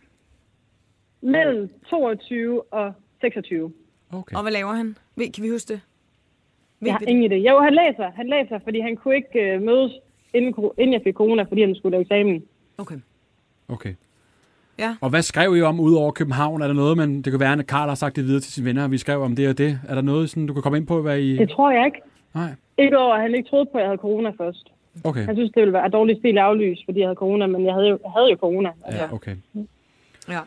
Mellem 1.20 1.70
22 1.90 2.62
og 2.72 2.92
26. 3.20 3.72
Okay. 4.12 4.36
Og 4.36 4.42
hvad 4.42 4.52
laver 4.52 4.72
han? 4.72 4.96
Ved, 5.16 5.32
kan 5.32 5.44
vi 5.44 5.48
huske 5.48 5.72
det? 5.72 5.80
Ved 6.80 6.86
Jeg 6.88 6.94
har 6.94 6.98
det? 6.98 7.08
ingen 7.08 7.32
idé. 7.32 7.34
Jo, 7.34 7.58
han 7.60 7.74
læser, 7.74 8.10
han 8.10 8.28
læser, 8.28 8.58
fordi 8.64 8.80
han 8.80 8.96
kunne 8.96 9.16
ikke 9.16 9.40
øh, 9.54 9.62
mødes, 9.62 9.92
inden, 10.34 10.54
inden 10.78 10.92
jeg 10.92 11.00
fik 11.04 11.14
corona, 11.14 11.42
fordi 11.42 11.60
han 11.60 11.74
skulle 11.74 11.90
lave 11.90 12.02
eksamen. 12.02 12.44
Okay. 12.78 12.96
Okay. 13.68 13.94
Ja. 14.78 14.96
Og 15.00 15.10
hvad 15.10 15.22
skrev 15.22 15.56
I 15.56 15.62
om 15.62 15.80
ud 15.80 15.94
over 15.94 16.10
København? 16.10 16.62
Er 16.62 16.66
der 16.66 16.74
noget, 16.74 16.96
men 16.96 17.22
det 17.22 17.30
kan 17.32 17.40
være, 17.40 17.52
at 17.58 17.66
Karl 17.66 17.88
har 17.88 17.94
sagt 17.94 18.16
det 18.16 18.24
videre 18.24 18.40
til 18.40 18.52
sine 18.52 18.66
venner, 18.66 18.84
og 18.84 18.90
vi 18.90 18.98
skrev 18.98 19.22
om 19.22 19.36
det 19.36 19.48
og 19.48 19.58
det. 19.58 19.80
Er 19.88 19.94
der 19.94 20.02
noget, 20.02 20.30
sådan, 20.30 20.46
du 20.46 20.52
kan 20.52 20.62
komme 20.62 20.78
ind 20.78 20.86
på, 20.86 21.02
hvad 21.02 21.18
I... 21.18 21.36
Det 21.36 21.50
tror 21.50 21.70
jeg 21.70 21.86
ikke. 21.86 21.98
Nej. 22.34 22.54
Ikke 22.78 22.98
over, 22.98 23.14
at 23.14 23.22
han 23.22 23.34
ikke 23.34 23.48
troede 23.48 23.66
på, 23.72 23.78
at 23.78 23.82
jeg 23.82 23.88
havde 23.88 23.98
corona 23.98 24.30
først. 24.30 24.66
Okay. 25.04 25.24
Han 25.26 25.36
synes, 25.36 25.50
det 25.54 25.60
ville 25.60 25.72
være 25.72 25.88
dårlig 25.88 26.16
stil 26.18 26.38
at 26.38 26.44
aflyse, 26.44 26.82
fordi 26.84 26.98
jeg 27.00 27.06
havde 27.08 27.16
corona, 27.16 27.46
men 27.46 27.64
jeg 27.66 27.74
havde 27.74 27.88
jo, 27.88 27.98
jeg 28.04 28.10
havde 28.16 28.30
jo 28.30 28.36
corona. 28.36 28.70
Altså. 28.84 29.02
Ja, 29.02 29.12
okay. 29.14 29.36
Ja. 30.28 30.40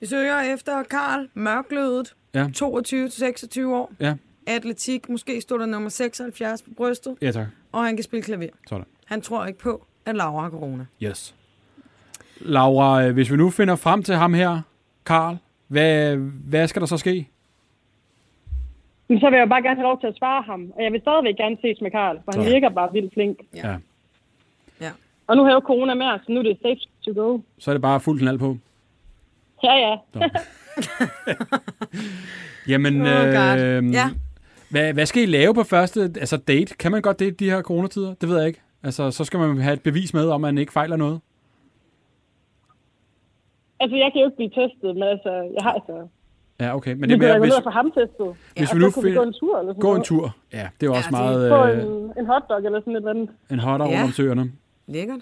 Vi 0.00 0.06
søger 0.06 0.54
efter 0.54 0.82
Karl, 0.82 1.28
mørklødet, 1.34 2.14
Ja. 2.34 2.46
22-26 2.56 3.66
år, 3.66 3.92
Ja. 4.00 4.14
atletik, 4.46 5.08
måske 5.08 5.40
stod 5.40 5.58
der 5.58 5.66
nummer 5.66 5.88
76 5.88 6.62
på 6.62 6.70
brystet, 6.76 7.16
Ja, 7.22 7.30
tak. 7.30 7.46
og 7.72 7.84
han 7.84 7.96
kan 7.96 8.02
spille 8.04 8.22
klaver. 8.22 8.46
Sådan. 8.68 8.84
Han 9.04 9.20
tror 9.20 9.46
ikke 9.46 9.58
på, 9.58 9.86
at 10.08 10.16
Laura 10.16 10.42
har 10.42 10.50
corona. 10.50 10.86
Yes. 11.02 11.34
Laura, 12.40 13.04
øh, 13.04 13.14
hvis 13.14 13.30
vi 13.32 13.36
nu 13.36 13.50
finder 13.50 13.76
frem 13.76 14.02
til 14.02 14.14
ham 14.14 14.34
her, 14.34 14.60
Karl, 15.06 15.36
hvad, 15.68 16.16
hvad 16.48 16.68
skal 16.68 16.80
der 16.80 16.86
så 16.86 16.96
ske? 16.96 17.28
Men 19.08 19.20
så 19.20 19.30
vil 19.30 19.38
jeg 19.38 19.48
bare 19.48 19.62
gerne 19.62 19.76
have 19.76 19.82
lov 19.88 20.00
til 20.00 20.06
at 20.06 20.16
svare 20.18 20.42
ham, 20.42 20.72
og 20.76 20.82
jeg 20.84 20.92
vil 20.92 21.00
stadigvæk 21.00 21.36
gerne 21.36 21.56
ses 21.60 21.80
med 21.80 21.90
Karl, 21.90 22.16
for 22.24 22.32
han 22.32 22.44
Så. 22.44 22.50
virker 22.50 22.68
bare 22.68 22.92
vildt 22.92 23.14
flink. 23.14 23.38
Ja. 23.54 23.76
Ja. 24.80 24.90
Og 25.26 25.36
nu 25.36 25.42
har 25.42 25.50
jeg 25.50 25.54
jo 25.54 25.60
corona 25.66 25.94
mere, 25.94 26.18
så 26.26 26.32
nu 26.32 26.38
er 26.38 26.42
det 26.42 26.58
safe 26.62 26.80
to 27.14 27.22
go. 27.22 27.38
Så 27.58 27.70
er 27.70 27.74
det 27.74 27.82
bare 27.82 28.00
fuld 28.00 28.18
knald 28.20 28.38
på. 28.38 28.56
Ja, 29.64 29.74
ja. 29.74 29.96
Jamen, 32.68 33.00
Oh 33.02 33.06
God. 33.08 33.60
øh, 33.60 33.92
Ja. 33.92 34.10
hvad, 34.70 34.92
hvad 34.92 35.06
skal 35.06 35.22
I 35.22 35.26
lave 35.26 35.54
på 35.54 35.62
første 35.62 36.00
altså 36.20 36.36
date? 36.36 36.74
Kan 36.78 36.92
man 36.92 37.02
godt 37.02 37.20
date 37.20 37.30
de 37.30 37.50
her 37.50 37.62
coronatider? 37.62 38.14
Det 38.20 38.28
ved 38.28 38.38
jeg 38.38 38.46
ikke. 38.46 38.60
Altså, 38.82 39.10
så 39.10 39.24
skal 39.24 39.40
man 39.40 39.58
have 39.58 39.74
et 39.74 39.82
bevis 39.82 40.14
med, 40.14 40.28
om 40.28 40.40
man 40.40 40.58
ikke 40.58 40.72
fejler 40.72 40.96
noget. 40.96 41.20
Altså, 43.80 43.96
jeg 43.96 44.10
kan 44.12 44.20
jo 44.22 44.26
ikke 44.26 44.36
blive 44.36 44.50
testet, 44.50 44.94
men 44.94 45.02
altså, 45.02 45.30
jeg 45.32 45.62
har 45.62 45.72
altså... 45.72 46.08
Ja, 46.60 46.76
okay. 46.76 46.90
Men 46.92 47.00
Men 47.00 47.10
det 47.10 47.20
det 47.20 47.24
er 47.24 47.28
bliver 47.28 47.38
mere, 47.38 47.46
hvis, 47.56 47.64
få 47.64 47.70
ham 47.70 47.90
testet. 47.92 48.36
hvis 48.56 48.70
og 48.70 48.76
vi 48.76 48.82
nu 48.82 48.90
så 48.90 48.94
kunne 48.94 49.10
vi 49.10 49.16
gå 49.16 49.22
en 49.22 49.32
tur 49.32 49.58
eller 49.58 49.72
sådan 49.72 49.80
gå 49.80 49.94
en 49.94 50.02
tur. 50.02 50.36
Ja, 50.52 50.68
det 50.80 50.86
er 50.86 50.90
også 50.90 51.08
Ja, 51.12 51.16
det- 51.16 51.50
meget 51.50 51.50
Få 51.50 51.66
øh, 51.66 51.82
en, 51.94 52.12
en 52.18 52.26
hotdog 52.26 52.56
eller 52.64 52.80
sådan 52.80 52.92
et 52.92 52.96
eller 52.96 53.10
andet. 53.10 53.28
en 53.50 53.64
rundt 53.66 53.90
Ja. 53.90 54.04
om 54.04 54.10
søerne. 54.10 54.52
Lækkert. 54.86 55.20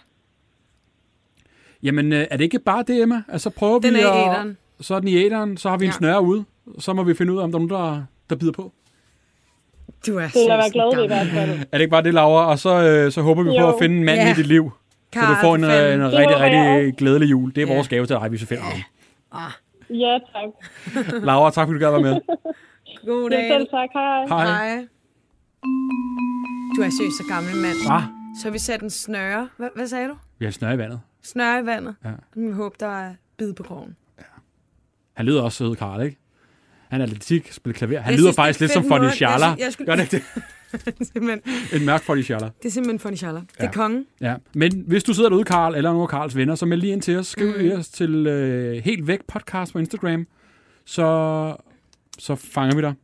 Jamen, 1.82 2.12
øh, 2.12 2.26
er 2.30 2.36
det 2.36 2.44
ikke 2.44 2.58
bare 2.58 2.82
det, 2.82 3.02
Emma? 3.02 3.22
Altså, 3.28 3.50
prøver 3.50 3.78
Den 3.78 3.94
vi 3.94 3.98
er 4.00 4.42
i 4.44 4.48
at-. 4.48 4.56
Så 4.80 4.94
er 4.94 4.98
den 5.00 5.08
i 5.08 5.16
æderen, 5.16 5.56
så 5.56 5.68
har 5.70 5.76
vi 5.76 5.84
en 5.84 5.88
Ja. 5.88 5.92
snøre 5.92 6.22
ude. 6.22 6.44
Så 6.78 6.92
må 6.92 7.02
vi 7.02 7.14
finde 7.14 7.32
ud 7.32 7.38
af, 7.38 7.42
om 7.42 7.52
der 7.52 7.58
er 7.58 7.66
nogen, 7.66 7.70
der, 7.94 8.02
der 8.30 8.36
bider 8.36 8.52
på. 8.52 8.72
Du 10.06 10.18
er 10.18 10.28
så 10.28 10.70
glad 10.72 10.96
ved 10.96 11.04
i 11.04 11.06
hvert 11.06 11.26
fald. 11.26 11.50
Er 11.50 11.64
det 11.72 11.80
ikke 11.80 11.90
bare 11.90 12.02
det, 12.02 12.14
Laura? 12.14 12.46
Og 12.46 12.58
så, 12.58 12.82
øh, 12.82 13.12
så 13.12 13.22
håber 13.22 13.42
vi 13.42 13.48
på 13.48 13.54
Jo. 13.54 13.68
at 13.68 13.74
finde 13.82 13.96
en 13.98 14.04
mand 14.04 14.20
Ja. 14.20 14.30
i 14.30 14.34
dit 14.34 14.46
liv. 14.46 14.70
Så 15.14 15.20
du 15.20 15.34
får 15.40 15.54
en, 15.54 15.64
øh, 15.64 15.94
en 15.94 16.00
Det 16.00 16.12
rigtig, 16.12 16.40
rigtig 16.40 16.94
glædelig 16.96 17.30
jul. 17.30 17.52
Det 17.54 17.62
er 17.62 17.66
Ja. 17.66 17.74
vores 17.74 17.88
gave 17.88 18.06
til 18.06 18.16
dig, 18.16 18.28
hvis 18.28 18.40
vi 18.40 18.46
finder 18.46 18.62
ham. 18.62 18.80
Ja, 19.90 20.18
tak. 20.32 20.48
Laura, 21.28 21.50
tak 21.50 21.66
fordi 21.68 21.78
du 21.80 21.84
gad 21.84 21.90
være 21.90 22.02
med. 22.02 22.20
God 23.06 23.30
Ja, 23.30 23.36
dag. 23.36 23.48
selv 23.50 23.66
tak. 23.70 23.88
Hej. 23.94 24.26
Hej. 24.26 24.44
Hej. 24.46 24.86
Du 26.76 26.82
er 26.82 26.90
seriøst 26.98 27.16
så 27.16 27.24
gammel 27.28 27.56
mand. 27.56 27.76
Ah, 27.90 28.02
Så 28.40 28.44
har 28.48 28.50
vi 28.52 28.58
sat 28.58 28.80
en 28.80 28.90
snøre. 28.90 29.48
Hvad, 29.56 29.68
hvad 29.76 29.86
sagde 29.86 30.08
du? 30.08 30.14
vi 30.38 30.44
har 30.44 30.52
snøre 30.52 30.74
i 30.74 30.78
vandet. 30.78 31.00
Snøre 31.22 31.60
i 31.62 31.66
vandet. 31.66 31.94
Ja. 32.04 32.10
Vi 32.36 32.50
håber, 32.52 32.76
der 32.80 33.00
er 33.00 33.14
bid 33.38 33.52
på 33.52 33.62
krogen. 33.62 33.96
Han 35.16 35.26
lyder 35.26 35.42
også 35.42 35.56
sød, 35.58 35.76
Karl, 35.76 36.02
ikke? 36.02 36.18
Han 36.90 37.00
er 37.00 37.04
atletik, 37.04 37.52
spiller 37.52 37.74
klaver. 37.78 38.00
Han 38.00 38.10
Jeg 38.12 38.18
lyder 38.18 38.28
synes, 38.30 38.36
faktisk 38.36 38.60
lidt 38.60 38.72
som 38.72 38.82
Fonny 38.88 39.04
jeg 39.20 39.56
jeg 39.58 39.72
skulle- 39.72 39.86
Gør 39.86 39.96
det 39.96 40.12
ikke 40.12 40.24
det? 41.72 41.80
En 41.80 41.86
mørk 41.86 42.02
Fonny 42.02 42.22
Schala. 42.22 42.50
det 42.62 42.68
er 42.68 42.70
simpelthen 42.70 42.98
Fonny 42.98 43.16
Schaller. 43.16 43.40
Det 43.40 43.48
er 43.66 43.72
kongen. 43.72 44.06
Ja. 44.20 44.34
Men 44.54 44.84
hvis 44.86 45.04
du 45.04 45.14
sidder 45.14 45.28
derude, 45.28 45.44
Karl, 45.44 45.74
eller 45.74 45.90
nogle 45.90 46.02
af 46.02 46.08
Karls 46.08 46.36
venner, 46.36 46.54
så 46.54 46.66
meld 46.66 46.80
lige 46.80 46.92
ind 46.92 47.02
til 47.02 47.16
os. 47.18 47.26
Skriv 47.26 47.72
mm. 47.74 47.78
os 47.80 47.88
til 47.88 48.26
øh, 48.26 48.84
Helt 48.84 49.06
Væk 49.06 49.20
podcast 49.28 49.72
på 49.72 49.78
Instagram. 49.78 50.26
Så, 50.84 51.56
så 52.18 52.34
fanger 52.34 52.76
vi 52.76 52.82
dig. 52.82 52.94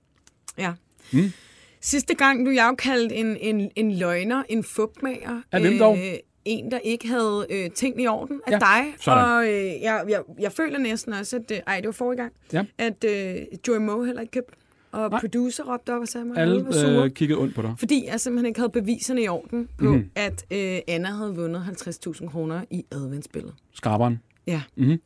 Ja. 0.58 0.72
Mm. 1.12 1.32
Sidste 1.80 2.14
gang 2.14 2.44
blev 2.44 2.54
jeg 2.54 2.66
jo 2.70 2.74
kaldt 2.74 3.12
en, 3.12 3.36
en, 3.40 3.70
en 3.76 3.98
løgner, 3.98 4.42
en 4.48 4.64
fugtmager. 4.64 5.40
Af 5.52 5.60
hvem 5.60 5.78
dog? 5.78 5.98
En, 6.44 6.70
der 6.70 6.78
ikke 6.78 7.08
havde 7.08 7.46
øh, 7.50 7.70
tingene 7.70 8.02
i 8.02 8.06
orden 8.06 8.40
af 8.46 8.50
Ja, 8.52 8.58
dig. 8.58 8.94
sådan. 9.00 9.24
Og 9.24 9.44
øh, 9.48 9.64
jeg, 9.82 10.04
jeg, 10.08 10.22
jeg 10.38 10.52
føler 10.52 10.78
næsten 10.78 11.12
også, 11.12 11.36
at... 11.36 11.50
Øh, 11.50 11.58
ej, 11.66 11.76
det 11.76 11.86
var 11.86 11.92
forrige 11.92 12.16
gang. 12.22 12.32
Ja. 12.52 12.64
At 12.78 13.04
øh, 13.04 13.36
Joey 13.68 13.78
Moe 13.78 14.06
heller 14.06 14.20
ikke 14.20 14.30
købte. 14.32 14.54
Og 14.92 15.10
Nej. 15.10 15.20
producer 15.20 15.64
råbte 15.72 15.94
op 15.94 16.00
og 16.00 16.08
sagde 16.08 16.26
mig, 16.26 16.36
Alle 16.38 16.54
alle 16.54 16.64
var 16.66 16.72
sure. 16.72 17.04
øh, 17.04 17.10
kiggede 17.10 17.38
ondt 17.40 17.54
på 17.54 17.62
dig. 17.62 17.74
Fordi 17.78 18.04
jeg 18.06 18.20
simpelthen 18.20 18.46
ikke 18.46 18.60
havde 18.60 18.70
beviserne 18.72 19.22
i 19.22 19.28
orden 19.28 19.68
på, 19.78 19.84
mm. 19.84 20.10
at 20.14 20.44
øh, 20.50 20.78
Anna 20.88 21.08
havde 21.08 21.34
vundet 21.36 21.60
50.000 22.06 22.28
kroner 22.30 22.64
i 22.70 22.84
adventsbilledet. 22.92 23.54
Skraberen. 23.74 24.20
Ja. 24.46 24.62
Mhm. 24.76 25.00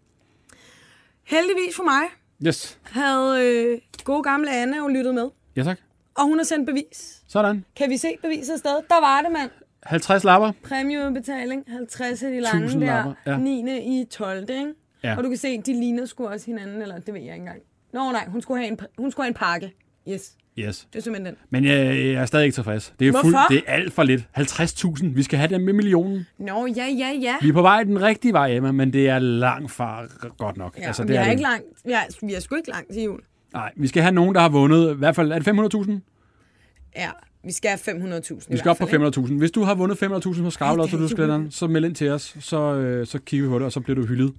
Heldigvis 1.24 1.76
for 1.76 1.84
mig 1.84 2.02
Yes. 2.46 2.78
havde 2.82 3.44
øh, 3.44 3.78
gode 4.04 4.22
gamle 4.22 4.50
Anna 4.62 4.76
jo 4.76 4.88
lyttet 4.88 5.14
med. 5.14 5.28
Ja, 5.56 5.62
tak. 5.62 5.78
Og 6.14 6.24
hun 6.24 6.38
har 6.38 6.44
sendt 6.44 6.66
bevis. 6.66 7.22
Sådan. 7.28 7.64
Kan 7.76 7.90
vi 7.90 7.96
se 7.96 8.08
beviset 8.22 8.52
afsted? 8.52 8.70
Der 8.88 9.00
var 9.00 9.22
det, 9.22 9.32
mand. 9.32 9.50
50 9.86 10.24
lapper. 10.24 10.52
Præmieudbetaling, 10.64 11.64
50 11.68 12.22
af 12.22 12.30
de 12.30 12.40
lange 12.40 12.58
1000 12.64 12.80
der, 12.82 12.86
lapper, 12.86 13.12
ja. 13.26 13.36
9. 13.36 14.00
i 14.00 14.04
12. 14.04 14.40
Ikke? 14.50 14.72
Ja. 15.04 15.16
Og 15.16 15.24
du 15.24 15.28
kan 15.28 15.38
se, 15.38 15.60
de 15.60 15.72
ligner 15.80 16.06
sgu 16.06 16.26
også 16.26 16.46
hinanden, 16.46 16.82
eller 16.82 16.98
det 16.98 17.14
ved 17.14 17.20
jeg 17.20 17.34
ikke 17.34 17.42
engang. 17.42 17.58
Nå 17.92 18.12
nej, 18.12 18.24
hun 18.28 18.40
skulle 18.42 18.60
have 18.60 18.72
en, 18.72 18.78
hun 18.98 19.10
skulle 19.10 19.24
have 19.24 19.28
en 19.30 19.34
pakke. 19.34 19.74
Yes. 20.08 20.32
Yes. 20.58 20.88
Det 20.92 20.98
er 20.98 21.02
simpelthen 21.02 21.34
den. 21.34 21.42
Men 21.50 21.64
jeg, 21.64 21.96
jeg 21.96 22.12
er 22.12 22.26
stadig 22.26 22.44
ikke 22.44 22.54
tilfreds. 22.54 22.94
Det 22.98 23.08
er, 23.08 23.12
fuld, 23.12 23.22
Hvorfor? 23.22 23.46
det 23.50 23.62
er 23.66 23.72
alt 23.72 23.92
for 23.92 24.02
lidt. 24.02 24.22
50.000. 24.38 25.06
Vi 25.14 25.22
skal 25.22 25.38
have 25.38 25.48
dem 25.54 25.60
med 25.60 25.72
millionen. 25.72 26.26
Nå, 26.38 26.66
ja, 26.66 26.86
ja, 26.86 27.12
ja. 27.20 27.34
Vi 27.42 27.48
er 27.48 27.52
på 27.52 27.62
vej 27.62 27.82
den 27.82 28.02
rigtige 28.02 28.32
vej, 28.32 28.50
Emma, 28.56 28.72
men 28.72 28.92
det 28.92 29.08
er 29.08 29.18
langt 29.18 29.70
fra 29.70 30.02
godt 30.38 30.56
nok. 30.56 30.78
Ja, 30.78 30.86
altså, 30.86 31.02
vi 31.02 31.08
det 31.08 31.16
er 31.16 31.20
er 31.20 31.24
det. 31.24 31.30
ikke 31.30 31.42
langt. 31.42 31.64
Vi 31.84 31.92
er, 31.92 32.26
vi 32.26 32.34
er 32.34 32.40
sgu 32.40 32.54
ikke 32.54 32.70
langt 32.70 32.92
til 32.92 33.02
jul. 33.02 33.20
Nej, 33.52 33.72
vi 33.76 33.86
skal 33.86 34.02
have 34.02 34.12
nogen, 34.14 34.34
der 34.34 34.40
har 34.40 34.48
vundet, 34.48 34.94
i 34.94 34.98
hvert 34.98 35.16
fald, 35.16 35.32
er 35.32 35.38
det 35.38 35.74
500.000? 35.74 36.92
Ja, 36.96 37.10
vi 37.46 37.52
skal 37.52 37.70
have 37.70 38.18
500.000 38.18 38.46
Vi 38.48 38.56
skal 38.58 38.70
op 38.70 38.76
på 38.76 38.84
500.000. 38.84 39.32
Hvis 39.38 39.50
du 39.50 39.62
har 39.62 39.74
vundet 39.74 40.02
500.000 40.02 40.42
på 40.42 40.50
Skravlot, 40.50 40.90
så 40.90 40.96
du 40.96 41.04
er 41.04 41.08
skal 41.08 41.28
den, 41.28 41.50
så 41.50 41.66
meld 41.66 41.84
ind 41.84 41.94
til 41.94 42.10
os, 42.10 42.36
så, 42.40 42.74
øh, 42.74 43.06
så 43.06 43.18
kigger 43.18 43.46
vi 43.46 43.50
på 43.50 43.58
det, 43.58 43.66
og 43.66 43.72
så 43.72 43.80
bliver 43.80 43.94
du 44.00 44.06
hyldet. 44.06 44.32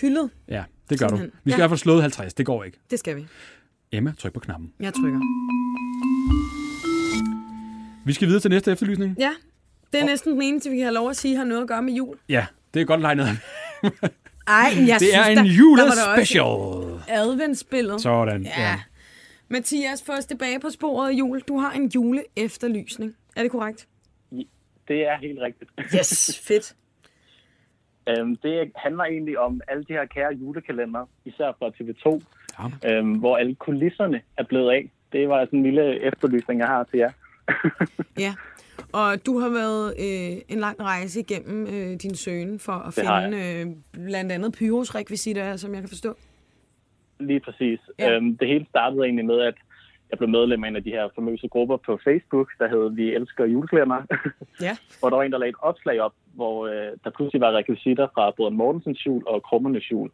Hyldet. 0.00 0.30
Ja, 0.48 0.64
det 0.90 0.98
gør 0.98 1.08
du. 1.08 1.16
Simpelthen. 1.16 1.40
Vi 1.44 1.50
skal 1.50 1.52
Ja. 1.52 1.56
i 1.56 1.60
hvert 1.60 1.70
fald 1.70 1.78
slået 1.78 2.02
50, 2.02 2.34
det 2.34 2.46
går 2.46 2.64
ikke. 2.64 2.78
Det 2.90 2.98
skal 2.98 3.16
vi. 3.16 3.26
Emma, 3.92 4.12
tryk 4.18 4.32
på 4.32 4.40
knappen. 4.40 4.72
Jeg 4.80 4.92
trykker. 4.94 5.18
Vi 8.06 8.12
skal 8.12 8.28
videre 8.28 8.40
til 8.40 8.50
næste 8.50 8.72
efterlysning. 8.72 9.16
Ja, 9.18 9.30
det 9.92 10.00
er 10.00 10.04
næsten 10.06 10.32
den 10.32 10.42
eneste, 10.42 10.70
vi 10.70 10.76
kan 10.76 10.84
have 10.84 10.94
lov 10.94 11.10
at 11.10 11.16
sige, 11.16 11.36
har 11.36 11.44
noget 11.44 11.62
at 11.62 11.68
gøre 11.68 11.82
med 11.82 11.92
jul. 11.92 12.16
Ja, 12.28 12.46
det 12.74 12.80
er 12.82 12.84
godt 12.86 13.00
legnet. 13.00 13.26
Ej, 14.48 14.74
jeg 14.86 15.00
Det 15.00 15.14
er 15.14 15.22
synes, 15.24 15.28
en 15.28 15.36
da 15.36 15.40
også 15.42 15.52
julespecial. 15.52 17.00
Adventsspillet. 17.08 18.00
Sådan, 18.00 18.42
Ja. 18.42 18.62
ja. 18.62 18.80
Mathias, 19.48 20.02
få 20.02 20.12
os 20.12 20.26
tilbage 20.26 20.60
på 20.60 20.70
sporet 20.70 21.08
af 21.10 21.12
jul. 21.12 21.40
Du 21.40 21.58
har 21.58 21.72
en 21.72 21.88
juleefterlysning. 21.94 23.16
Er 23.36 23.42
det 23.42 23.50
korrekt? 23.50 23.88
Det 24.88 25.06
er 25.08 25.16
helt 25.18 25.38
rigtigt. 25.40 25.70
Yes, 25.94 26.40
fedt. 26.44 26.74
Øhm, 28.08 28.36
det 28.36 28.72
handler 28.76 29.04
egentlig 29.04 29.38
om 29.38 29.60
alle 29.68 29.84
de 29.84 29.92
her 29.92 30.04
kære 30.04 30.34
julekalender, 30.34 31.08
især 31.24 31.52
fra 31.58 31.68
TV2, 31.68 32.22
Ja. 32.84 32.96
øhm, 32.98 33.12
hvor 33.18 33.36
alle 33.36 33.54
kulisserne 33.54 34.20
er 34.38 34.44
blevet 34.44 34.70
af. 34.70 34.90
Det 35.12 35.28
var 35.28 35.44
sådan 35.44 35.58
en 35.58 35.62
lille 35.64 36.00
efterlysning, 36.02 36.60
jeg 36.60 36.68
har 36.68 36.84
til 36.84 36.98
jer. 36.98 37.10
Ja. 38.24 38.34
Og 38.92 39.26
du 39.26 39.38
har 39.38 39.48
været 39.48 39.94
øh, 39.98 40.42
en 40.48 40.58
lang 40.58 40.80
rejse 40.80 41.20
igennem 41.20 41.66
øh, 41.66 41.96
din 41.96 42.14
søgen 42.14 42.58
for 42.58 42.72
at 42.72 42.96
Det 42.96 43.04
finde 43.04 43.38
øh, 43.60 43.66
blandt 44.06 44.32
andet 44.32 44.52
Pyrus-rekvisitter, 44.52 45.56
som 45.56 45.72
jeg 45.74 45.82
kan 45.82 45.88
forstå. 45.88 46.16
Lige 47.18 47.40
præcis. 47.40 47.80
Ja. 47.98 48.12
Øhm, 48.12 48.36
det 48.36 48.48
hele 48.48 48.66
startede 48.68 49.04
egentlig 49.04 49.24
med, 49.26 49.40
at 49.40 49.54
jeg 50.10 50.18
blev 50.18 50.30
medlem 50.30 50.64
af 50.64 50.68
en 50.68 50.76
af 50.76 50.84
de 50.84 50.90
her 50.90 51.08
famøse 51.14 51.48
grupper 51.48 51.76
på 51.76 51.98
Facebook, 52.04 52.48
der 52.58 52.68
hed 52.68 52.90
Vi 52.90 53.14
elsker 53.14 53.44
juleklæder, 53.44 54.02
Ja. 54.66 54.76
hvor 55.00 55.08
der 55.08 55.16
var 55.16 55.22
en, 55.24 55.32
der 55.32 55.38
lagde 55.38 55.50
et 55.50 55.62
opslag 55.62 56.00
op, 56.00 56.12
hvor 56.34 56.66
øh, 56.66 56.92
der 57.04 57.10
pludselig 57.10 57.40
var 57.40 57.52
rekvisitter 57.52 58.06
fra 58.14 58.30
både 58.30 58.50
Mortensens 58.50 59.06
jul 59.06 59.22
og 59.26 59.42
Krummernes 59.42 59.90
jul. 59.92 60.10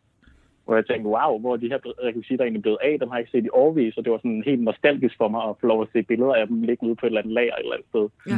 Hvor 0.65 0.75
jeg 0.75 0.87
tænkte, 0.87 1.09
wow, 1.09 1.39
hvor 1.41 1.53
er 1.53 1.57
de 1.57 1.69
her 1.69 1.79
rekvisitter 2.05 2.45
egentlig 2.45 2.63
blevet 2.63 2.79
af? 2.83 2.97
Dem 3.01 3.09
har 3.09 3.17
jeg 3.17 3.21
ikke 3.23 3.31
set 3.39 3.45
i 3.45 3.57
årvis, 3.63 3.97
og 3.97 4.05
det 4.05 4.13
var 4.13 4.19
sådan 4.19 4.43
helt 4.47 4.63
nostalgisk 4.63 5.15
for 5.17 5.29
mig 5.29 5.43
at 5.49 5.55
få 5.61 5.67
lov 5.67 5.83
at 5.83 5.89
se 5.93 6.03
billeder 6.03 6.35
af 6.35 6.47
dem 6.47 6.63
ligge 6.63 6.87
ude 6.87 6.97
på 6.97 7.07
et 7.07 7.11
eller 7.11 7.21
andet 7.21 7.35
lager 7.35 7.55
et 7.55 7.61
eller 7.61 7.75
andet 7.77 7.89
sted. 7.89 8.09
Ja. 8.27 8.33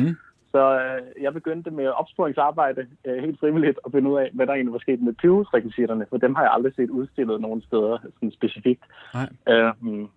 Så 0.55 0.62
øh, 0.81 1.23
jeg 1.25 1.33
begyndte 1.33 1.71
med 1.71 1.87
opsporingsarbejde 1.88 2.87
øh, 3.05 3.23
helt 3.25 3.40
frivilligt 3.40 3.79
at 3.87 3.93
finde 3.93 4.11
ud 4.11 4.19
af, 4.19 4.31
hvad 4.33 4.47
der 4.47 4.53
egentlig 4.55 4.73
var 4.73 4.79
sket 4.79 5.01
med 5.03 5.12
Pyrus-rekvisitterne, 5.12 6.07
for 6.11 6.17
dem 6.17 6.35
har 6.35 6.43
jeg 6.43 6.53
aldrig 6.53 6.73
set 6.75 6.90
udstillet 6.90 7.40
nogen 7.40 7.62
steder 7.62 7.99
sådan 8.14 8.31
specifikt. 8.31 8.83
Nej. 9.14 9.29
Øhm, 9.49 10.09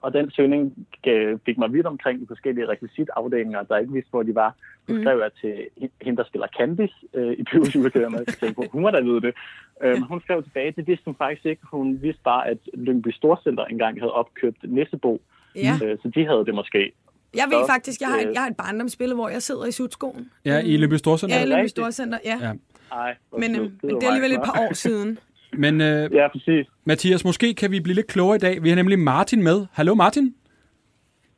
og 0.00 0.12
den 0.12 0.30
søgning 0.30 0.86
gav- 1.02 1.38
fik 1.46 1.58
mig 1.58 1.72
vidt 1.72 1.86
omkring 1.86 2.20
de 2.20 2.26
forskellige 2.26 2.68
rekvisitafdelinger, 2.68 3.62
der 3.62 3.76
ikke 3.76 3.92
vidste, 3.92 4.10
hvor 4.10 4.22
de 4.22 4.34
var. 4.34 4.54
Så 4.86 4.92
Mhm. 4.92 5.02
skrev 5.02 5.18
jeg 5.18 5.30
til 5.40 5.54
hende, 6.02 6.16
der 6.16 6.24
spiller 6.24 6.46
Candice 6.58 6.94
øh, 7.14 7.32
i 7.32 7.42
Pyrus 7.44 7.74
julekalender, 7.76 8.18
og 8.18 8.24
jeg 8.26 8.34
tænkte 8.34 8.54
på, 8.54 8.64
hun 8.72 8.82
må 8.82 8.90
da 8.90 9.00
vide 9.00 9.20
det. 9.20 9.34
Øhm, 9.82 10.02
hun 10.02 10.20
skrev 10.20 10.42
tilbage, 10.42 10.70
det 10.76 10.86
vidste 10.86 11.04
hun 11.04 11.14
faktisk 11.14 11.46
ikke. 11.46 11.62
Hun 11.70 12.02
vidste 12.02 12.22
bare, 12.22 12.48
at 12.48 12.58
Lyngby 12.74 13.08
Storcenter 13.08 13.64
engang 13.64 14.00
havde 14.00 14.12
opkøbt 14.12 14.58
Nissebo, 14.62 15.20
Ja. 15.56 15.72
øh, 15.84 15.98
så 16.02 16.08
de 16.14 16.26
havde 16.26 16.44
det 16.46 16.54
måske. 16.54 16.92
Jeg 17.36 17.44
ved 17.50 17.58
Så, 17.62 17.66
faktisk, 17.66 18.00
jeg 18.00 18.08
har, 18.08 18.18
et, 18.18 18.26
øh, 18.28 18.32
jeg 18.34 18.42
har 18.42 18.48
et 18.50 18.56
barndomsspil, 18.56 19.14
hvor 19.14 19.28
jeg 19.28 19.42
sidder 19.42 19.64
i 19.66 19.72
sutskoen. 19.72 20.30
Ja, 20.44 20.58
i 20.58 20.76
Lønby 20.76 20.94
Storcenter. 20.94 21.36
Ja, 21.36 21.44
i 21.44 21.48
rigtigt? 21.54 21.70
Storcenter, 21.70 22.18
ja. 22.24 22.38
Ja. 22.42 22.52
Ej, 22.92 23.14
Men, 23.38 23.52
var 23.56 23.58
men 23.58 23.78
det 23.82 24.02
er 24.02 24.06
alligevel 24.06 24.32
et 24.32 24.40
par 24.44 24.60
år 24.60 24.74
siden. 24.74 25.18
Men 25.52 25.80
øh, 25.80 26.12
Ja, 26.14 26.28
præcis. 26.32 26.66
Mathias, 26.84 27.24
måske 27.24 27.54
kan 27.54 27.70
vi 27.70 27.80
blive 27.80 27.94
lidt 27.94 28.06
klogere 28.06 28.36
i 28.36 28.38
dag. 28.38 28.62
Vi 28.62 28.68
har 28.68 28.76
nemlig 28.76 28.98
Martin 28.98 29.42
med. 29.42 29.66
Hallo 29.72 29.94
Martin. 29.94 30.34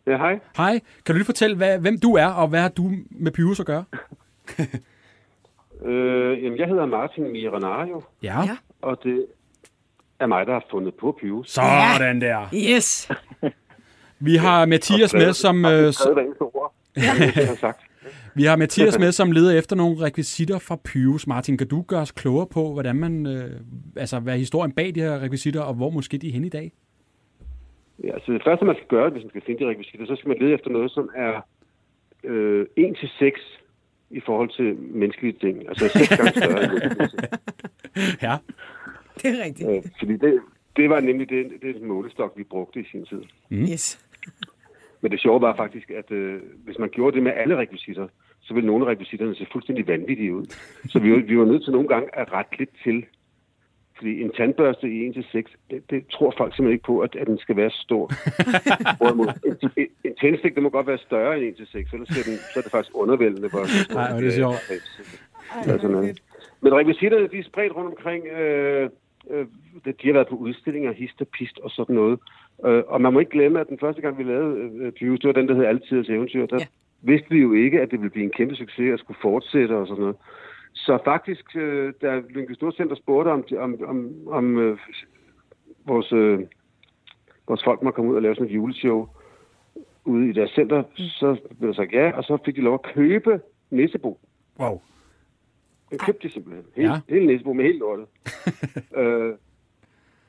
Ja, 0.06 0.16
hej. 0.16 0.38
Hej. 0.56 0.80
Kan 1.06 1.14
du 1.14 1.16
lige 1.16 1.24
fortælle, 1.24 1.56
hvad, 1.56 1.78
hvem 1.78 2.00
du 2.00 2.14
er, 2.14 2.26
og 2.26 2.48
hvad 2.48 2.60
har 2.60 2.68
du 2.68 2.92
med 3.10 3.32
Pyrus 3.32 3.60
at 3.60 3.66
gøre? 3.66 3.84
Øh, 5.84 6.44
jamen, 6.44 6.58
jeg 6.58 6.68
hedder 6.68 6.86
Martin 6.86 7.32
Mirenario, 7.32 8.02
Ja. 8.22 8.40
Ja. 8.42 8.56
og 8.82 8.98
det 9.02 9.26
er 10.20 10.26
mig, 10.26 10.46
der 10.46 10.52
har 10.52 10.64
fundet 10.70 10.94
på 10.94 11.18
Pyrus. 11.20 11.50
Sådan 11.50 12.20
der. 12.20 12.46
Yes. 12.54 13.10
Vi 14.20 14.36
har 14.36 14.66
Mathias 14.66 15.14
med, 15.14 15.32
som, 15.32 15.64
øh, 15.64 15.92
sagt. 15.92 17.78
vi 18.38 18.44
har 18.44 18.56
Mathias 18.56 18.98
med, 18.98 19.12
som 19.12 19.32
leder 19.32 19.58
efter 19.58 19.76
nogle 19.76 20.00
rekvisitter 20.00 20.58
fra 20.58 20.76
Pyrus. 20.84 21.26
Martin, 21.26 21.58
kan 21.58 21.68
du 21.68 21.82
gøre 21.82 22.00
os 22.00 22.12
klogere 22.12 22.46
på, 22.46 22.72
hvordan 22.72 22.96
man, 22.96 23.26
øh, 23.26 23.50
altså, 23.96 24.20
hvad 24.20 24.34
er 24.34 24.38
historien 24.38 24.72
bag 24.72 24.94
de 24.94 25.00
her 25.00 25.22
rekvisitter, 25.22 25.60
og 25.60 25.74
hvor 25.74 25.90
måske 25.90 26.18
de 26.18 26.28
er 26.28 26.32
henne 26.32 26.46
i 26.46 26.50
dag? 26.50 26.72
Ja, 28.04 28.12
så 28.26 28.32
det 28.32 28.42
første, 28.44 28.64
man 28.64 28.76
skal 28.76 28.88
gøre, 28.88 29.10
hvis 29.10 29.22
man 29.22 29.30
skal 29.30 29.42
finde 29.46 29.64
de 29.64 29.68
rekvisitter, 29.68 30.06
så 30.06 30.16
skal 30.16 30.28
man 30.28 30.38
lede 30.40 30.52
efter 30.52 30.70
noget, 30.70 30.90
som 30.90 31.10
er 31.16 31.40
øh, 32.24 32.66
1 32.76 32.96
til 33.00 33.08
6 33.18 33.40
i 34.10 34.20
forhold 34.26 34.50
til 34.56 34.76
menneskelige 34.76 35.36
ting. 35.40 35.68
Altså 35.68 35.88
6 35.88 36.08
gange 36.08 36.30
større 36.30 36.62
end. 36.64 36.72
Ja. 38.22 38.36
Det 39.22 39.38
er 39.38 39.44
rigtigt. 39.44 39.68
Øh, 39.70 39.82
fordi 39.98 40.12
det, 40.12 40.40
det 40.76 40.90
var 40.90 41.00
nemlig 41.00 41.28
det, 41.28 41.46
det 41.62 41.76
er 41.76 41.86
målestok, 41.86 42.32
vi 42.36 42.44
brugte 42.44 42.80
i 42.80 42.84
sin 42.90 43.06
tid. 43.06 43.22
Yes. 43.52 44.07
Men 45.02 45.12
det 45.12 45.20
sjove 45.20 45.40
var 45.40 45.56
faktisk, 45.56 45.90
at 45.90 46.10
øh, 46.10 46.40
hvis 46.64 46.78
man 46.78 46.88
gjorde 46.88 47.14
det 47.14 47.22
med 47.22 47.32
alle 47.36 47.56
rekvisitter, 47.56 48.08
så 48.40 48.54
ville 48.54 48.66
nogle 48.66 48.86
af 48.86 48.90
rekvisitterne 48.90 49.34
se 49.34 49.46
fuldstændig 49.52 49.86
vanvittige 49.86 50.34
ud. 50.34 50.46
Så 50.88 50.98
vi, 50.98 51.12
var- 51.12 51.26
vi 51.26 51.38
var 51.38 51.44
nødt 51.44 51.64
til 51.64 51.72
nogle 51.72 51.88
gange 51.88 52.08
at 52.18 52.32
rette 52.32 52.58
lidt 52.58 52.70
til. 52.84 53.04
Fordi 53.96 54.22
en 54.22 54.32
tandbørste 54.36 54.88
i 54.88 55.08
1-6, 55.10 55.42
det, 55.70 55.90
det 55.90 56.06
tror 56.06 56.34
folk 56.38 56.56
simpelthen 56.56 56.72
ikke 56.72 56.84
på, 56.84 56.98
at, 57.00 57.16
at 57.16 57.26
den 57.26 57.38
skal 57.38 57.56
være 57.56 57.70
stor. 57.70 58.10
Hvorimod 58.98 59.26
en, 59.46 59.86
en, 60.04 60.14
tændstik, 60.20 60.54
det 60.54 60.62
må 60.62 60.68
godt 60.68 60.86
være 60.86 60.98
større 60.98 61.38
end 61.42 61.56
1-6, 61.56 61.76
ellers 61.92 62.08
ser 62.08 62.30
den, 62.30 62.36
så 62.52 62.58
er 62.58 62.62
det 62.62 62.70
faktisk 62.72 62.94
undervældende. 62.94 63.48
Hvor, 63.48 63.58
Ej, 63.60 63.66
hvor 63.92 64.00
er 64.00 64.20
det 64.20 64.32
sjovt. 64.32 64.56
Noget. 65.90 66.22
Men 66.60 66.74
rekvisitterne, 66.74 67.28
de 67.28 67.38
er 67.38 67.42
spredt 67.44 67.76
rundt 67.76 67.90
omkring. 67.96 68.26
Øh, 68.26 68.90
øh, 69.30 69.46
de 69.84 70.06
har 70.08 70.12
været 70.12 70.28
på 70.28 70.36
udstillinger, 70.36 70.92
hist 70.92 71.20
og 71.20 71.28
pist 71.28 71.58
og 71.58 71.70
sådan 71.70 71.94
noget. 71.94 72.18
Øh, 72.66 72.82
og 72.86 73.00
man 73.00 73.12
må 73.12 73.18
ikke 73.18 73.30
glemme, 73.30 73.60
at 73.60 73.68
den 73.68 73.78
første 73.78 74.02
gang, 74.02 74.18
vi 74.18 74.22
lavede 74.22 74.70
øh, 74.80 74.92
Pyrus, 74.92 75.20
det 75.20 75.26
var 75.28 75.32
den, 75.32 75.48
der 75.48 75.54
hed 75.54 75.64
Altidens 75.64 76.08
Eventyr. 76.08 76.46
Der 76.46 76.56
Ja. 76.60 76.66
vidste 77.02 77.30
vi 77.30 77.38
jo 77.38 77.52
ikke, 77.52 77.80
at 77.80 77.90
det 77.90 78.00
ville 78.00 78.10
blive 78.10 78.24
en 78.24 78.30
kæmpe 78.30 78.54
succes 78.54 78.92
og 78.92 78.98
skulle 78.98 79.18
fortsætte 79.22 79.76
og 79.76 79.86
sådan 79.86 80.00
noget. 80.00 80.16
Så 80.72 80.98
faktisk, 81.04 81.56
øh, 81.56 81.92
da 82.02 82.20
Lyngby 82.30 82.52
Storcenter 82.52 82.96
spurgte 82.96 83.28
om, 83.28 83.44
om, 83.58 83.76
om, 83.86 84.12
om 84.26 84.58
øh, 84.58 84.78
vores, 85.86 86.12
øh, 86.12 86.40
vores 87.48 87.64
folk 87.64 87.82
må 87.82 87.90
komme 87.90 88.10
ud 88.10 88.16
og 88.16 88.22
lave 88.22 88.34
sådan 88.34 88.46
et 88.48 88.54
juleshow 88.54 89.08
ude 90.04 90.28
i 90.28 90.32
deres 90.32 90.50
center, 90.50 90.82
så 90.96 91.36
blev 91.58 91.68
der 91.68 91.74
sagt 91.74 91.92
ja, 91.92 92.10
og 92.16 92.24
så 92.24 92.38
fik 92.44 92.56
de 92.56 92.60
lov 92.60 92.74
at 92.74 92.94
købe 92.94 93.40
Nissebo. 93.70 94.18
Wow. 94.60 94.80
Den 95.90 95.98
købte 95.98 96.28
de 96.28 96.32
simpelthen. 96.32 96.64
Hele, 96.76 96.88
Ja. 96.88 97.00
hele 97.08 97.26
Næsebo 97.26 97.52
med 97.52 97.64
helt 97.64 97.78
lortet. 97.78 98.06
øh, 99.00 99.34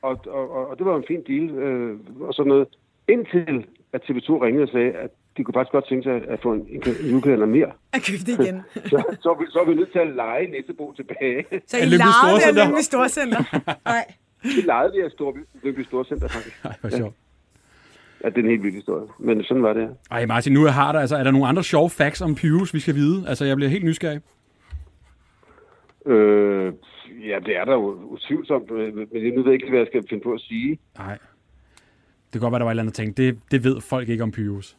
og, 0.02 0.20
og, 0.26 0.50
og, 0.56 0.68
og 0.70 0.78
det 0.78 0.86
var 0.86 0.96
en 0.96 1.04
fin 1.08 1.22
deal. 1.22 1.50
Øh, 1.50 1.98
og 2.20 2.34
sådan 2.34 2.48
noget. 2.48 2.68
Indtil 3.08 3.66
at 3.92 4.00
TV2 4.02 4.44
ringede 4.44 4.62
og 4.62 4.68
sagde, 4.68 4.92
at 4.92 5.10
de 5.36 5.44
kunne 5.44 5.54
faktisk 5.54 5.72
godt 5.72 5.88
tænke 5.88 6.04
sig 6.04 6.28
at 6.28 6.42
få 6.42 6.52
en, 6.52 6.60
en, 6.60 6.82
en 7.02 7.10
julekalender 7.10 7.46
mere. 7.46 7.70
Jeg 7.94 8.02
købte 8.08 8.26
det 8.26 8.44
igen. 8.44 8.62
Så, 8.92 8.98
så, 9.22 9.28
er 9.30 9.38
vi, 9.40 9.44
så 9.50 9.58
er 9.58 9.64
vi 9.70 9.74
nødt 9.74 9.92
til 9.92 9.98
at 9.98 10.10
lege 10.14 10.46
Næsebo 10.46 10.92
tilbage. 10.96 11.44
Så 11.66 11.76
I 11.76 11.80
legede 11.80 12.36
det 12.36 12.46
af 12.48 12.54
Lyngby 12.54 12.80
Storcenter. 12.80 13.42
Nej. 13.92 14.04
Det 14.42 14.64
legede 14.64 14.92
vi 14.94 15.00
af 15.00 15.10
Stor, 15.10 15.36
Lyngby 15.62 15.82
Storcenter 15.84 16.28
faktisk. 16.28 16.64
Ej, 16.64 16.74
hvor 16.80 16.90
sjovt. 16.90 17.14
Ja, 18.24 18.28
det 18.28 18.36
er 18.36 18.42
en 18.42 18.48
helt 18.48 18.62
vild 18.62 18.74
historie. 18.74 19.06
Men 19.18 19.44
sådan 19.44 19.62
var 19.62 19.72
det. 19.72 19.88
Ej, 20.10 20.26
Martin, 20.26 20.52
nu 20.52 20.64
har 20.64 20.92
der, 20.92 21.00
altså, 21.00 21.16
er 21.16 21.24
der 21.24 21.30
nogle 21.30 21.46
andre 21.46 21.64
sjove 21.64 21.90
facts 21.90 22.20
om 22.20 22.34
Pyrus, 22.34 22.74
vi 22.74 22.80
skal 22.80 22.94
vide? 22.94 23.28
Altså, 23.28 23.44
jeg 23.44 23.56
bliver 23.56 23.70
helt 23.70 23.84
nysgerrig. 23.84 24.20
Øh, 26.06 26.72
ja, 27.28 27.38
det 27.46 27.56
er 27.56 27.64
der 27.64 27.72
jo 27.72 27.92
utvivlsomt, 28.04 28.70
men 28.70 29.08
nu 29.34 29.42
ved 29.42 29.44
jeg 29.44 29.52
ikke, 29.52 29.68
hvad 29.68 29.78
jeg 29.78 29.86
skal 29.86 30.08
finde 30.08 30.22
på 30.22 30.32
at 30.32 30.40
sige. 30.40 30.78
Nej. 30.98 31.18
Det 32.32 32.32
kan 32.32 32.40
godt 32.40 32.52
være, 32.52 32.58
der 32.58 32.64
var 32.64 32.70
et 32.70 32.72
eller 32.72 32.82
andet 32.82 32.94
ting. 32.94 33.16
Det, 33.16 33.38
det 33.50 33.64
ved 33.64 33.80
folk 33.80 34.08
ikke 34.08 34.22
om 34.22 34.30
Pyrus. 34.32 34.76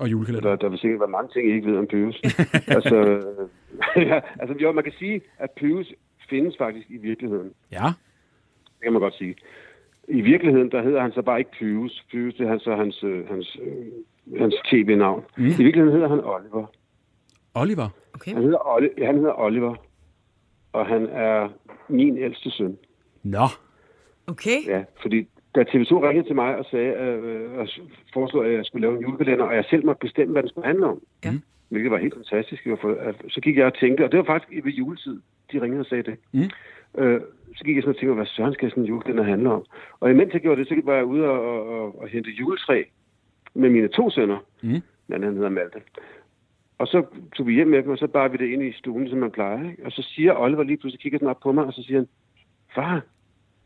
Og 0.00 0.10
julekalender. 0.10 0.48
Der, 0.48 0.56
der 0.56 0.68
vil 0.68 0.78
sikkert 0.78 1.00
være 1.00 1.08
mange 1.08 1.30
ting, 1.32 1.48
I 1.48 1.52
ikke 1.52 1.70
ved 1.70 1.78
om 1.78 1.86
Pyrus. 1.86 2.20
altså, 2.76 2.96
øh, 2.96 3.48
ja, 4.08 4.20
altså, 4.40 4.56
jo, 4.62 4.72
man 4.72 4.84
kan 4.84 4.92
sige, 4.98 5.20
at 5.38 5.50
Pyrus 5.56 5.86
findes 6.30 6.54
faktisk 6.58 6.90
i 6.90 6.96
virkeligheden. 6.96 7.52
Ja. 7.72 7.86
Det 8.64 8.82
kan 8.82 8.92
man 8.92 9.02
godt 9.02 9.14
sige. 9.14 9.34
I 10.08 10.20
virkeligheden, 10.20 10.70
der 10.70 10.82
hedder 10.82 11.00
han 11.00 11.12
så 11.12 11.22
bare 11.22 11.38
ikke 11.38 11.50
Pyrus. 11.58 12.04
Pyrus, 12.10 12.34
det 12.34 12.46
er 12.46 12.50
han 12.50 12.60
så 12.60 12.76
hans, 12.76 13.04
øh, 13.04 13.28
hans, 13.28 13.56
øh, 13.62 14.40
hans 14.40 14.54
tv-navn. 14.70 15.24
Mm. 15.36 15.44
I 15.44 15.48
virkeligheden 15.48 15.92
hedder 15.92 16.08
han 16.08 16.24
Oliver. 16.24 16.66
Oliver. 17.54 17.88
Okay. 18.14 18.32
Han 18.32 18.42
hedder, 18.42 18.58
Oli- 18.58 18.94
ja, 18.98 19.06
han 19.06 19.14
hedder 19.16 19.40
Oliver, 19.40 19.74
og 20.76 20.86
han 20.86 21.02
er 21.12 21.48
min 21.88 22.18
ældste 22.18 22.50
søn. 22.50 22.76
Nå. 23.22 23.46
Okay. 24.26 24.58
Ja, 24.66 24.84
fordi 25.02 25.28
da 25.54 25.60
TV2 25.62 25.92
ringede 26.08 26.28
til 26.28 26.34
mig 26.34 26.56
og 26.56 26.64
sagde, 26.70 26.92
øh, 26.94 27.58
og 27.58 27.68
foreslog, 28.12 28.46
at 28.46 28.52
jeg 28.52 28.64
skulle 28.64 28.86
lave 28.86 28.96
en 28.96 29.02
julekalender, 29.02 29.44
og 29.44 29.54
jeg 29.54 29.64
selv 29.70 29.86
måtte 29.86 30.00
bestemme, 30.06 30.32
hvad 30.32 30.42
den 30.42 30.48
skulle 30.50 30.66
handle 30.66 30.86
om, 30.86 31.00
Ja. 31.24 31.32
hvilket 31.68 31.90
var 31.90 31.98
helt 31.98 32.14
fantastisk. 32.14 32.62
Så 33.28 33.40
gik 33.42 33.56
jeg 33.56 33.66
og 33.66 33.74
tænkte, 33.74 34.04
og 34.04 34.10
det 34.12 34.18
var 34.18 34.24
faktisk 34.24 34.64
ved 34.64 34.72
juletid, 34.72 35.20
de 35.52 35.62
ringede 35.62 35.80
og 35.80 35.86
sagde 35.86 36.02
det. 36.02 36.16
Mm. 36.32 36.50
Øh, 37.02 37.20
så 37.56 37.64
gik 37.64 37.74
jeg 37.76 37.82
sådan 37.82 37.94
og 37.94 37.98
tænkte, 38.00 38.14
hvad 38.14 38.26
søren 38.26 38.54
skal 38.54 38.70
sådan 38.70 38.82
en 38.82 38.88
julekalender 38.88 39.24
handle 39.24 39.50
om? 39.52 39.64
Og 40.00 40.10
imens 40.10 40.32
jeg 40.32 40.40
gjorde 40.40 40.60
det, 40.60 40.68
så 40.68 40.80
var 40.84 40.94
jeg 40.94 41.04
ude 41.04 41.24
og, 41.24 41.40
og, 41.40 41.68
og, 41.80 42.00
og 42.02 42.08
hente 42.08 42.30
juletræ 42.30 42.82
med 43.54 43.70
mine 43.70 43.88
to 43.88 44.10
sønner. 44.10 44.38
Mm. 44.62 44.68
Den 45.06 45.14
anden 45.14 45.34
hedder 45.34 45.48
Malte. 45.50 45.78
Og 46.78 46.86
så 46.86 47.06
tog 47.36 47.46
vi 47.46 47.54
hjem 47.54 47.68
med 47.68 47.82
dem, 47.82 47.90
og 47.90 47.98
så 47.98 48.06
bar 48.06 48.28
vi 48.28 48.36
det 48.36 48.48
ind 48.48 48.62
i 48.62 48.72
stuen, 48.72 49.08
som 49.08 49.18
man 49.18 49.30
plejer. 49.30 49.70
Ikke? 49.70 49.86
Og 49.86 49.92
så 49.92 50.02
siger 50.02 50.34
Oliver 50.34 50.62
lige 50.62 50.76
pludselig, 50.76 51.00
kigger 51.00 51.18
sådan 51.18 51.28
op 51.28 51.40
på 51.42 51.52
mig, 51.52 51.64
og 51.64 51.72
så 51.72 51.82
siger 51.82 51.98
han, 51.98 52.08
far, 52.74 53.00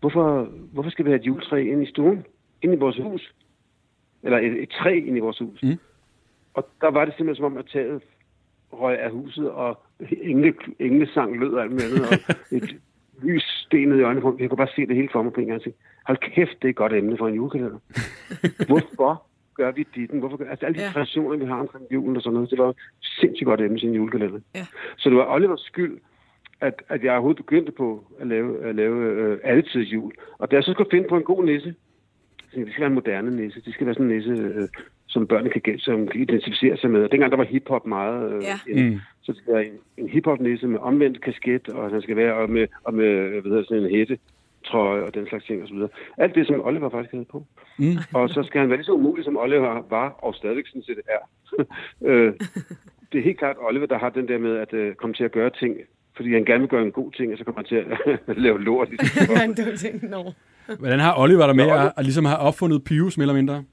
hvorfor, 0.01 0.49
hvorfor 0.73 0.91
skal 0.91 1.05
vi 1.05 1.11
have 1.11 1.21
et 1.21 1.27
juletræ 1.27 1.63
ind 1.63 1.83
i 1.83 1.91
stuen? 1.91 2.27
Ind 2.63 2.73
i 2.73 2.77
vores 2.77 2.97
hus? 2.97 3.35
Eller 4.23 4.39
et, 4.39 4.63
et 4.63 4.71
træ 4.71 5.03
ind 5.07 5.17
i 5.17 5.21
vores 5.21 5.39
hus? 5.39 5.63
Mm. 5.63 5.79
Og 6.55 6.69
der 6.81 6.91
var 6.91 7.05
det 7.05 7.15
simpelthen 7.17 7.37
som 7.37 7.53
om, 7.53 7.59
at 7.59 7.67
taget 7.73 8.03
røg 8.73 8.99
af 8.99 9.11
huset, 9.11 9.51
og 9.51 9.83
engle, 10.23 10.55
englesang 10.79 11.39
lød 11.39 11.53
og 11.53 11.63
alt 11.63 11.71
muligt 11.71 11.87
andet, 11.87 12.03
og 12.03 12.37
et 12.57 12.77
lys 13.23 13.45
stenede 13.67 14.01
i 14.01 14.03
øjnene 14.03 14.21
på. 14.21 14.37
Jeg 14.41 14.49
kunne 14.49 14.57
bare 14.57 14.75
se 14.77 14.87
det 14.87 14.97
hele 14.97 15.09
for 15.13 15.23
mig 15.23 15.33
på 15.33 15.41
en 15.41 15.47
gang. 15.47 15.57
og 15.57 15.63
tænkte, 15.63 15.81
Hold 16.07 16.19
kæft, 16.19 16.63
det 16.63 16.65
er 16.65 16.69
et 16.69 16.77
godt 16.77 16.93
emne 16.93 17.19
for 17.19 17.29
en 17.29 17.35
julekalender. 17.35 17.79
Hvorfor 18.69 19.27
gør 19.61 19.71
vi 19.79 19.83
ditten? 19.95 20.19
Hvorfor 20.19 20.37
gør, 20.37 20.51
altså 20.51 20.67
alle 20.67 20.79
de 20.79 20.85
Ja. 20.85 20.91
traditioner, 20.95 21.37
vi 21.37 21.45
har 21.45 21.59
omkring 21.65 21.85
julen 21.95 22.17
og 22.17 22.23
sådan 22.23 22.35
noget, 22.35 22.51
det 22.51 22.59
var 22.59 22.75
sindssygt 23.21 23.47
godt 23.47 23.61
emne 23.61 23.79
til 23.79 23.89
en 23.89 23.95
julekalender. 23.95 24.41
Ja. 24.55 24.65
Så 24.97 25.09
det 25.11 25.17
var 25.19 25.35
Olivers 25.35 25.61
skyld, 25.61 25.99
at, 26.61 26.83
at 26.89 27.05
jeg 27.05 27.13
overhovedet 27.13 27.45
begyndte 27.45 27.73
på 27.73 28.05
at 28.21 28.27
lave, 28.27 28.65
at 28.65 28.75
lave 28.75 28.97
øh, 29.13 29.39
altid 29.45 29.81
jul. 29.83 30.13
Og 30.39 30.51
da 30.51 30.57
jeg 30.57 30.65
så 30.65 30.73
skulle 30.73 30.91
finde 30.91 31.09
på 31.09 31.17
en 31.17 31.23
god 31.23 31.45
nisse, 31.45 31.75
så 32.51 32.61
det 32.61 32.69
skal 32.73 32.81
være 32.81 32.87
en 32.89 32.95
moderne 32.95 33.31
nisse. 33.37 33.61
Det 33.65 33.75
skal 33.75 33.87
være 33.87 33.95
sådan 33.95 34.11
en 34.11 34.17
nisse, 34.17 34.33
øh, 34.33 34.69
som 35.07 35.27
børnene 35.27 35.51
kan, 35.51 35.79
som 35.79 36.07
kan 36.09 36.21
identificere 36.21 36.77
sig 36.77 36.91
med. 36.91 37.03
Og 37.05 37.13
dengang 37.13 37.31
der 37.33 37.37
var 37.37 37.45
hiphop 37.45 37.87
meget 37.87 38.33
øh, 38.33 38.43
Ja. 38.43 38.73
inde, 38.73 38.91
Mm. 38.91 38.99
så 39.23 39.33
det 39.33 39.41
skal 39.43 39.55
være 39.55 39.67
en, 39.67 39.73
en 39.97 40.09
hiphop-nisse 40.09 40.67
med 40.69 40.79
omvendt 40.79 41.21
kasket, 41.21 41.69
og 41.69 41.91
han 41.91 42.03
skal 42.03 42.17
være 42.17 42.35
og 42.35 42.51
med, 42.51 42.67
og 42.85 42.95
med 42.95 43.31
hvad 43.31 43.43
hedder, 43.43 43.65
sådan 43.65 43.83
en 43.85 43.91
hætte 43.97 44.19
trøje 44.65 45.03
og 45.03 45.15
den 45.15 45.27
slags 45.29 45.45
ting 45.45 45.63
osv. 45.63 45.79
Alt 46.19 46.35
det, 46.35 46.47
som 46.47 46.67
Oliver 46.67 46.91
faktisk 46.91 47.13
havde 47.13 47.25
på. 47.25 47.47
Mm. 47.79 47.97
Og 48.15 48.31
så 48.31 48.43
skal 48.43 48.61
han 48.61 48.69
være 48.69 48.79
lige 48.79 48.87
så 48.87 48.93
umulig, 48.93 49.25
som 49.25 49.37
Oliver 49.37 49.83
var, 49.91 50.09
og 50.09 50.35
stadigvæk 50.35 50.67
sådan 50.67 50.83
set 50.83 51.01
er. 51.09 51.23
øh, 52.09 52.33
det 53.13 53.19
er 53.19 53.23
helt 53.23 53.39
klart 53.39 53.57
Oliver, 53.61 53.87
der 53.87 53.99
har 53.99 54.11
den 54.11 54.29
der 54.29 54.39
med 54.39 54.57
at 54.57 54.73
øh, 54.73 54.95
komme 54.95 55.15
til 55.15 55.25
at 55.25 55.33
gøre 55.33 55.51
ting, 55.51 55.77
fordi 56.17 56.33
han 56.33 56.45
gerne 56.45 56.61
vil 56.61 56.69
gøre 56.69 56.83
en 56.83 56.93
god 56.93 57.13
ting, 57.13 57.33
og 57.33 57.39
så 57.39 57.45
kommer 57.45 57.59
han 57.61 57.69
til 57.69 57.77
at 57.77 58.37
lave 58.47 58.61
lort. 58.61 58.89
for. 58.89 59.43
en 59.45 59.55
dum 59.55 59.77
ting. 59.77 60.11
Nå. 60.11 60.33
Hvordan 60.79 61.01
har 61.01 61.15
Oliver 61.19 61.47
der 61.47 61.55
med 61.55 61.69
at, 61.69 61.93
at 61.97 62.05
ligesom 62.05 62.25
have 62.25 62.39
opfundet 62.39 62.85
Pius, 62.85 63.19
mere 63.19 63.25
eller 63.25 63.35
mindre? 63.35 63.65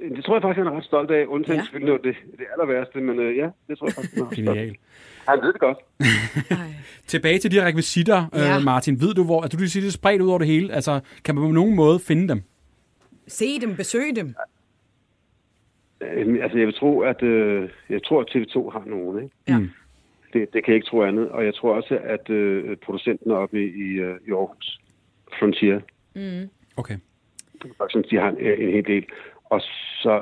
Jeg- 0.00 0.16
Det 0.16 0.24
tror 0.24 0.34
jeg 0.34 0.42
faktisk, 0.42 0.58
han 0.58 0.66
er 0.66 0.76
ret 0.76 0.84
stolt 0.84 1.10
af, 1.10 1.24
undtagen 1.26 1.58
Ja. 1.58 1.64
selvfølgelig 1.64 2.04
det, 2.04 2.16
det 2.38 2.46
aller 2.52 2.66
værste, 2.74 3.00
men 3.00 3.18
øh, 3.18 3.36
ja, 3.36 3.48
det 3.68 3.78
tror 3.78 3.86
jeg 3.86 3.94
faktisk, 3.94 4.14
han 4.14 4.22
er. 4.48 4.54
Genial. 4.54 4.76
Han 5.28 5.38
ved 5.42 5.52
det 5.52 5.60
godt. 5.60 5.78
Tilbage 7.12 7.38
til 7.38 7.50
de 7.50 7.56
her 7.56 7.66
rekvisitter, 7.66 8.26
Ja. 8.34 8.56
øh, 8.58 8.64
Martin. 8.64 9.00
Ved 9.00 9.14
du, 9.14 9.24
hvor... 9.24 9.42
Altså, 9.42 9.56
du 9.56 9.60
vil 9.60 9.70
sige, 9.70 9.82
det 9.82 9.88
er 9.88 9.92
spredt 9.92 10.22
ud 10.22 10.28
over 10.28 10.38
det 10.38 10.46
hele. 10.46 10.72
Altså, 10.74 11.00
kan 11.24 11.34
man 11.34 11.44
på 11.44 11.50
nogen 11.52 11.76
måde 11.76 11.98
finde 11.98 12.28
dem? 12.28 12.42
Se 13.28 13.60
dem, 13.60 13.76
besøg 13.76 14.16
dem. 14.16 14.34
Øh, 16.00 16.42
altså, 16.42 16.58
jeg 16.58 16.66
vil 16.66 16.74
tro, 16.74 17.00
at, 17.00 17.22
øh, 17.22 17.68
jeg 17.90 18.02
tror, 18.02 18.20
at 18.20 18.26
TV2 18.30 18.70
har 18.70 18.82
nogen, 18.86 19.22
ikke? 19.24 19.34
Ja. 19.48 19.58
Mm. 19.58 19.70
Det, 20.32 20.52
det 20.54 20.64
kan 20.64 20.72
jeg 20.72 20.74
ikke 20.74 20.86
tro 20.86 21.02
andet. 21.02 21.28
Og 21.28 21.44
jeg 21.44 21.54
tror 21.54 21.74
også, 21.74 21.98
at 22.04 22.30
øh, 22.30 22.76
producenten 22.76 23.30
oppe 23.30 23.64
i, 23.64 23.66
i, 23.66 23.88
øh, 23.90 24.16
i 24.28 24.30
Aarhus, 24.30 24.80
Frontier, 25.38 25.80
Okay. 26.76 26.94
faktisk, 27.78 28.10
de 28.10 28.16
har 28.16 28.28
en, 28.28 28.36
en 28.38 28.70
hel 28.72 28.84
del. 28.86 29.04
Og 29.54 29.60
så 30.04 30.14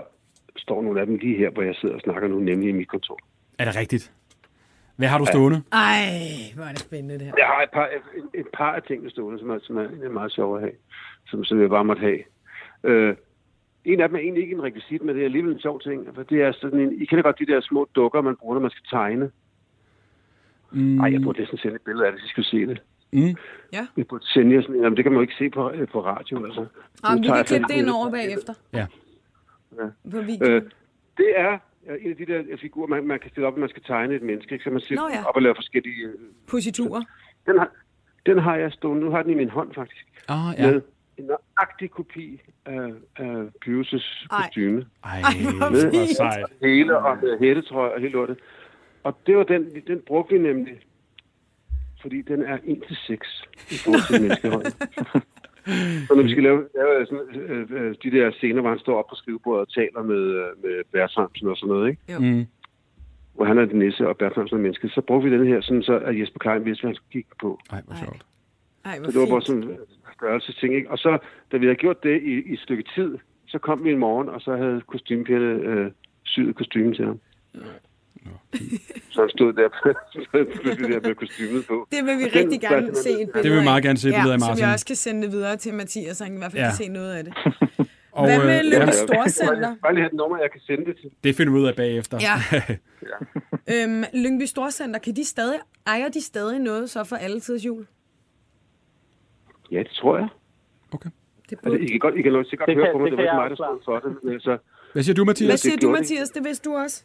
står 0.56 0.82
nogle 0.82 1.00
af 1.00 1.06
dem 1.06 1.16
lige 1.16 1.36
her, 1.36 1.50
hvor 1.50 1.62
jeg 1.62 1.74
sidder 1.74 1.94
og 1.94 2.00
snakker 2.00 2.28
nu, 2.28 2.38
nemlig 2.38 2.68
i 2.68 2.72
mit 2.72 2.88
kontor. 2.88 3.18
Er 3.58 3.64
det 3.64 3.76
rigtigt? 3.76 4.12
Hvad 4.96 5.08
har 5.08 5.18
du 5.18 5.26
stående? 5.26 5.62
Ej, 5.72 6.04
hvor 6.54 6.64
er 6.64 6.72
det 6.76 6.78
spændende 6.78 7.14
det 7.18 7.26
her. 7.26 7.32
Jeg 7.38 7.46
har 7.46 7.62
et 7.62 7.70
par, 7.72 7.86
et, 7.86 8.40
et 8.40 8.46
par 8.58 8.72
af 8.72 8.82
tingene 8.82 9.10
stående, 9.10 9.38
som 9.38 9.50
er, 9.50 9.58
som 9.62 9.76
er, 9.76 9.86
er 10.04 10.10
meget 10.10 10.32
sjove 10.32 10.56
at 10.56 10.62
have, 10.62 10.76
som, 11.26 11.44
som 11.44 11.60
jeg 11.60 11.70
bare 11.70 11.84
måtte 11.84 12.00
have. 12.00 12.20
Øh, 12.84 13.14
en 13.84 14.00
af 14.00 14.08
dem 14.08 14.16
er 14.16 14.20
egentlig 14.20 14.42
ikke 14.42 14.54
en 14.54 14.62
rekvisit, 14.62 15.02
men 15.02 15.14
det 15.14 15.20
er 15.20 15.24
alligevel 15.24 15.52
en 15.52 15.60
sjov 15.60 15.80
ting. 15.80 16.08
For 16.14 16.22
det 16.22 16.42
er 16.42 16.52
sådan 16.52 16.80
en, 16.80 17.02
I 17.02 17.04
kender 17.04 17.22
godt 17.22 17.38
de 17.38 17.46
der 17.46 17.60
små 17.60 17.88
dukker, 17.94 18.20
man 18.20 18.36
bruger, 18.36 18.54
når 18.54 18.60
man 18.60 18.70
skal 18.70 18.84
tegne. 18.90 19.30
Mm. 20.72 20.80
Nej, 20.80 21.12
jeg 21.12 21.20
burde 21.22 21.38
næsten 21.38 21.58
sende 21.58 21.76
et 21.76 21.82
billede 21.82 22.06
af 22.06 22.12
det, 22.12 22.20
hvis 22.20 22.28
I 22.28 22.32
skulle 22.32 22.48
se 22.48 22.66
det. 22.66 22.82
Mm. 23.12 23.36
Jeg 23.72 24.06
burde 24.08 24.26
sende 24.26 24.54
jer 24.54 24.62
sådan 24.62 24.76
en, 24.76 24.82
jamen, 24.82 24.96
det 24.96 25.04
kan 25.04 25.12
man 25.12 25.18
jo 25.18 25.22
ikke 25.22 25.34
se 25.38 25.50
på, 25.50 25.70
øh, 25.70 25.88
på 25.88 26.04
radio. 26.04 26.44
Altså. 26.46 26.60
Nu 26.60 27.22
vi 27.22 27.26
kan 27.26 27.44
klippe 27.44 27.66
det 27.68 27.74
ind 27.74 27.90
over 27.90 28.10
bagefter. 28.10 28.54
Ja. 28.72 28.86
På 30.10 30.20
video. 30.20 30.46
Øh, 30.46 30.62
det 31.16 31.28
er 31.40 31.58
en 32.00 32.10
af 32.10 32.16
de 32.16 32.26
der 32.26 32.56
figurer, 32.60 32.86
man, 32.88 33.06
man 33.06 33.18
kan 33.20 33.30
stille 33.30 33.46
op, 33.46 33.54
når 33.54 33.60
man 33.60 33.68
skal 33.68 33.82
tegne 33.82 34.14
et 34.14 34.22
menneske. 34.22 34.52
Ikke? 34.52 34.64
Så 34.64 34.70
man 34.70 34.80
sætter 34.80 35.04
ja. 35.14 35.24
op 35.28 35.36
og 35.36 35.42
laver 35.42 35.54
forskellige... 35.54 36.04
øh, 36.04 36.14
Positurer. 36.46 37.02
Den 37.46 37.58
har, 37.58 37.70
den 38.26 38.38
har 38.38 38.56
jeg 38.56 38.72
stående. 38.72 39.04
Nu 39.04 39.10
har 39.10 39.22
den 39.22 39.30
i 39.32 39.34
min 39.34 39.48
hånd, 39.50 39.74
faktisk. 39.74 40.06
Ah, 40.28 40.54
Ja. 40.58 40.66
ja. 40.66 40.72
Med 40.72 40.80
en 41.16 41.24
nøjagtig 41.24 41.90
kopi 41.90 42.40
af, 42.66 42.92
af 43.16 43.24
Ej. 43.26 43.48
kostyme. 44.30 44.86
Ej, 45.04 45.20
hvor 45.58 46.14
sejt. 46.14 46.46
Hele 46.62 46.98
og 46.98 47.18
med 47.22 47.38
hættetrøje 47.38 47.92
og 47.92 48.00
hele 48.00 48.12
lortet. 48.12 48.38
Og 49.04 49.18
det 49.26 49.36
var 49.36 49.42
den, 49.44 49.82
den 49.86 50.00
brugte 50.06 50.34
vi 50.34 50.40
nemlig, 50.40 50.80
fordi 52.02 52.22
den 52.22 52.42
er 52.42 52.58
1 52.64 52.82
til 52.88 52.96
6 53.06 53.42
i 53.70 53.74
forhold 53.84 54.06
til 54.12 54.22
menneskehøjde. 54.22 54.70
Så 56.06 56.12
når 56.16 56.22
vi 56.22 56.30
skal 56.30 56.42
lave, 56.42 56.64
lave 56.74 57.06
sådan, 57.06 57.40
øh, 57.40 57.66
øh, 57.70 57.94
de 58.02 58.10
der 58.10 58.30
scener, 58.30 58.60
hvor 58.60 58.70
han 58.70 58.78
står 58.78 58.98
op 58.98 59.08
på 59.10 59.14
skrivebordet 59.14 59.60
og 59.60 59.72
taler 59.72 60.02
med, 60.02 60.22
øh, 60.42 60.62
med 60.62 60.84
Bertramsen 60.92 61.48
og 61.48 61.56
sådan 61.56 61.74
noget, 61.74 61.88
ikke? 61.90 62.18
Mm. 62.18 62.46
hvor 63.34 63.44
han 63.44 63.58
er 63.58 63.64
den 63.64 63.78
nisse 63.78 64.08
og 64.08 64.16
Bertramsen 64.16 64.58
er 64.58 64.62
menneske, 64.62 64.88
så 64.88 65.00
brugte 65.00 65.30
vi 65.30 65.38
den 65.38 65.46
her, 65.46 65.60
sådan 65.60 65.82
så 65.82 65.98
at 65.98 66.20
Jesper 66.20 66.38
Klein 66.38 66.64
vidste, 66.64 66.82
hvad 66.82 66.88
han 66.88 66.94
skulle 66.94 67.12
kigge 67.12 67.30
på. 67.40 67.58
Ej, 67.72 67.82
hvor 67.86 67.96
sjovt. 67.96 68.22
Ej, 68.84 68.98
hvor 68.98 69.06
Så 69.06 69.12
det 69.12 69.20
var 69.20 69.34
bare 69.34 69.42
sådan 69.42 69.62
en 69.62 69.76
størrelsesting, 70.16 70.74
ikke? 70.74 70.90
Og 70.90 70.98
så, 70.98 71.18
da 71.52 71.56
vi 71.56 71.66
havde 71.66 71.76
gjort 71.76 72.02
det 72.02 72.22
i, 72.22 72.32
i 72.50 72.52
et 72.52 72.60
stykke 72.60 72.84
tid, 72.94 73.18
så 73.46 73.58
kom 73.58 73.84
vi 73.84 73.92
en 73.92 73.98
morgen, 73.98 74.28
og 74.28 74.40
så 74.40 74.56
havde 74.56 74.82
kostymepigerne 74.86 75.52
øh, 75.70 75.90
syet 76.22 76.56
kostymen 76.56 76.94
til 76.94 77.04
ham. 77.04 77.20
Så 79.10 79.20
han 79.20 79.30
stod 79.30 79.52
der, 79.52 79.68
stod 80.28 80.44
der 80.92 81.08
med 81.08 81.14
kostymet 81.14 81.66
på. 81.66 81.88
Det 81.92 82.04
vil 82.06 82.18
vi 82.18 82.24
Og 82.24 82.30
den 82.32 82.38
rigtig 82.40 82.60
gerne 82.60 82.94
se 82.94 83.10
et 83.10 83.16
billede 83.16 83.42
Det 83.42 83.50
vil 83.52 83.58
vi 83.60 83.64
meget 83.64 83.82
gerne 83.84 83.98
se 83.98 84.08
et 84.08 84.12
ja, 84.12 84.18
billede 84.18 84.34
af, 84.34 84.40
Som 84.40 84.48
Martin. 84.48 84.64
jeg 84.64 84.72
også 84.72 84.86
kan 84.86 84.96
sende 84.96 85.22
det 85.22 85.32
videre 85.32 85.56
til 85.56 85.74
Mathias, 85.74 86.16
så 86.16 86.24
han 86.24 86.34
i 86.34 86.38
hvert 86.38 86.52
fald 86.52 86.62
Ja. 86.62 86.68
kan 86.68 86.76
se 86.76 86.88
noget 86.88 87.12
af 87.14 87.24
det. 87.24 87.32
Og, 88.12 88.24
Hvad 88.26 88.38
med 88.38 88.58
øh, 88.58 88.64
Lykke 88.64 88.76
ja, 88.76 88.90
Storcenter? 88.90 89.76
Bare 89.82 89.92
lige 89.94 90.02
have 90.02 90.06
et 90.12 90.16
nummer, 90.16 90.38
jeg 90.38 90.50
kan 90.52 90.60
sende 90.60 90.84
det 90.84 90.96
til. 91.00 91.10
det 91.24 91.36
finder 91.36 91.52
vi 91.52 91.58
ud 91.58 91.66
af 91.66 91.76
bagefter. 91.76 92.18
Ja. 92.28 92.34
Øhm, 93.74 94.04
Lyngby 94.14 94.42
Storcenter, 94.44 95.00
kan 95.00 95.16
de 95.16 95.24
stadig, 95.24 95.58
ejer 95.86 96.08
de 96.08 96.20
stadig 96.20 96.58
noget 96.58 96.90
så 96.90 97.04
for 97.04 97.16
alle 97.16 97.40
tids 97.40 97.64
jul? 97.64 97.86
Ja, 99.70 99.78
det 99.78 99.90
tror 100.00 100.18
jeg. 100.18 100.28
Okay. 100.92 101.10
Det 101.50 101.58
Altså, 101.64 101.78
I 101.78 101.86
kan 101.86 101.98
godt, 101.98 102.14
I 102.18 102.22
kan 102.22 102.44
sikkert 102.50 102.68
Det 102.68 102.76
høre 102.76 102.92
på 102.92 102.98
mig, 102.98 103.10
det 103.10 103.18
det, 103.18 103.24
var 103.26 103.32
ikke 103.32 103.40
mig, 103.42 103.50
der 103.50 103.56
stod 103.56 103.80
for 103.84 103.98
det. 103.98 104.16
Men, 104.24 104.32
altså, 104.34 104.58
Hvad 104.92 105.02
siger 105.02 105.14
du, 105.14 105.24
Hvad 105.24 105.30
Mathias? 105.34 105.60
siger 105.60 105.76
du. 105.76 105.90
Mathias? 105.90 106.30
Det 106.30 106.44
vidste 106.44 106.70
du 106.70 106.76
også. 106.76 107.04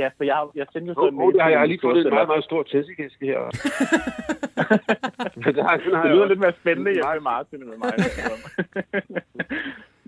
Ja, 0.00 0.08
for 0.16 0.24
jeg, 0.24 0.34
har- 0.34 0.50
jeg 0.54 0.66
sendte 0.72 0.88
jo 0.88 0.94
så 0.94 1.00
oh, 1.00 1.08
en 1.08 1.20
oh, 1.20 1.32
det 1.32 1.42
har 1.42 1.48
jeg 1.50 1.58
har 1.58 1.66
lige 1.66 1.78
fået 1.82 1.96
et 1.98 2.02
Storcenter. 2.02 2.16
meget, 2.18 2.28
meget 2.32 2.44
stort 2.44 2.66
tæskekiske 2.72 3.24
her. 3.30 3.38
det, 5.56 5.62
har, 5.66 5.76
Det 5.76 5.92
jeg 5.92 6.10
lyder 6.12 6.22
også. 6.22 6.28
lidt 6.32 6.40
mere 6.44 6.52
spændende 6.62 6.90
hjemme 6.92 7.12
med 7.14 7.20
Martin 7.30 7.58
end 7.62 7.68
med 7.72 7.78
mig. 7.84 7.92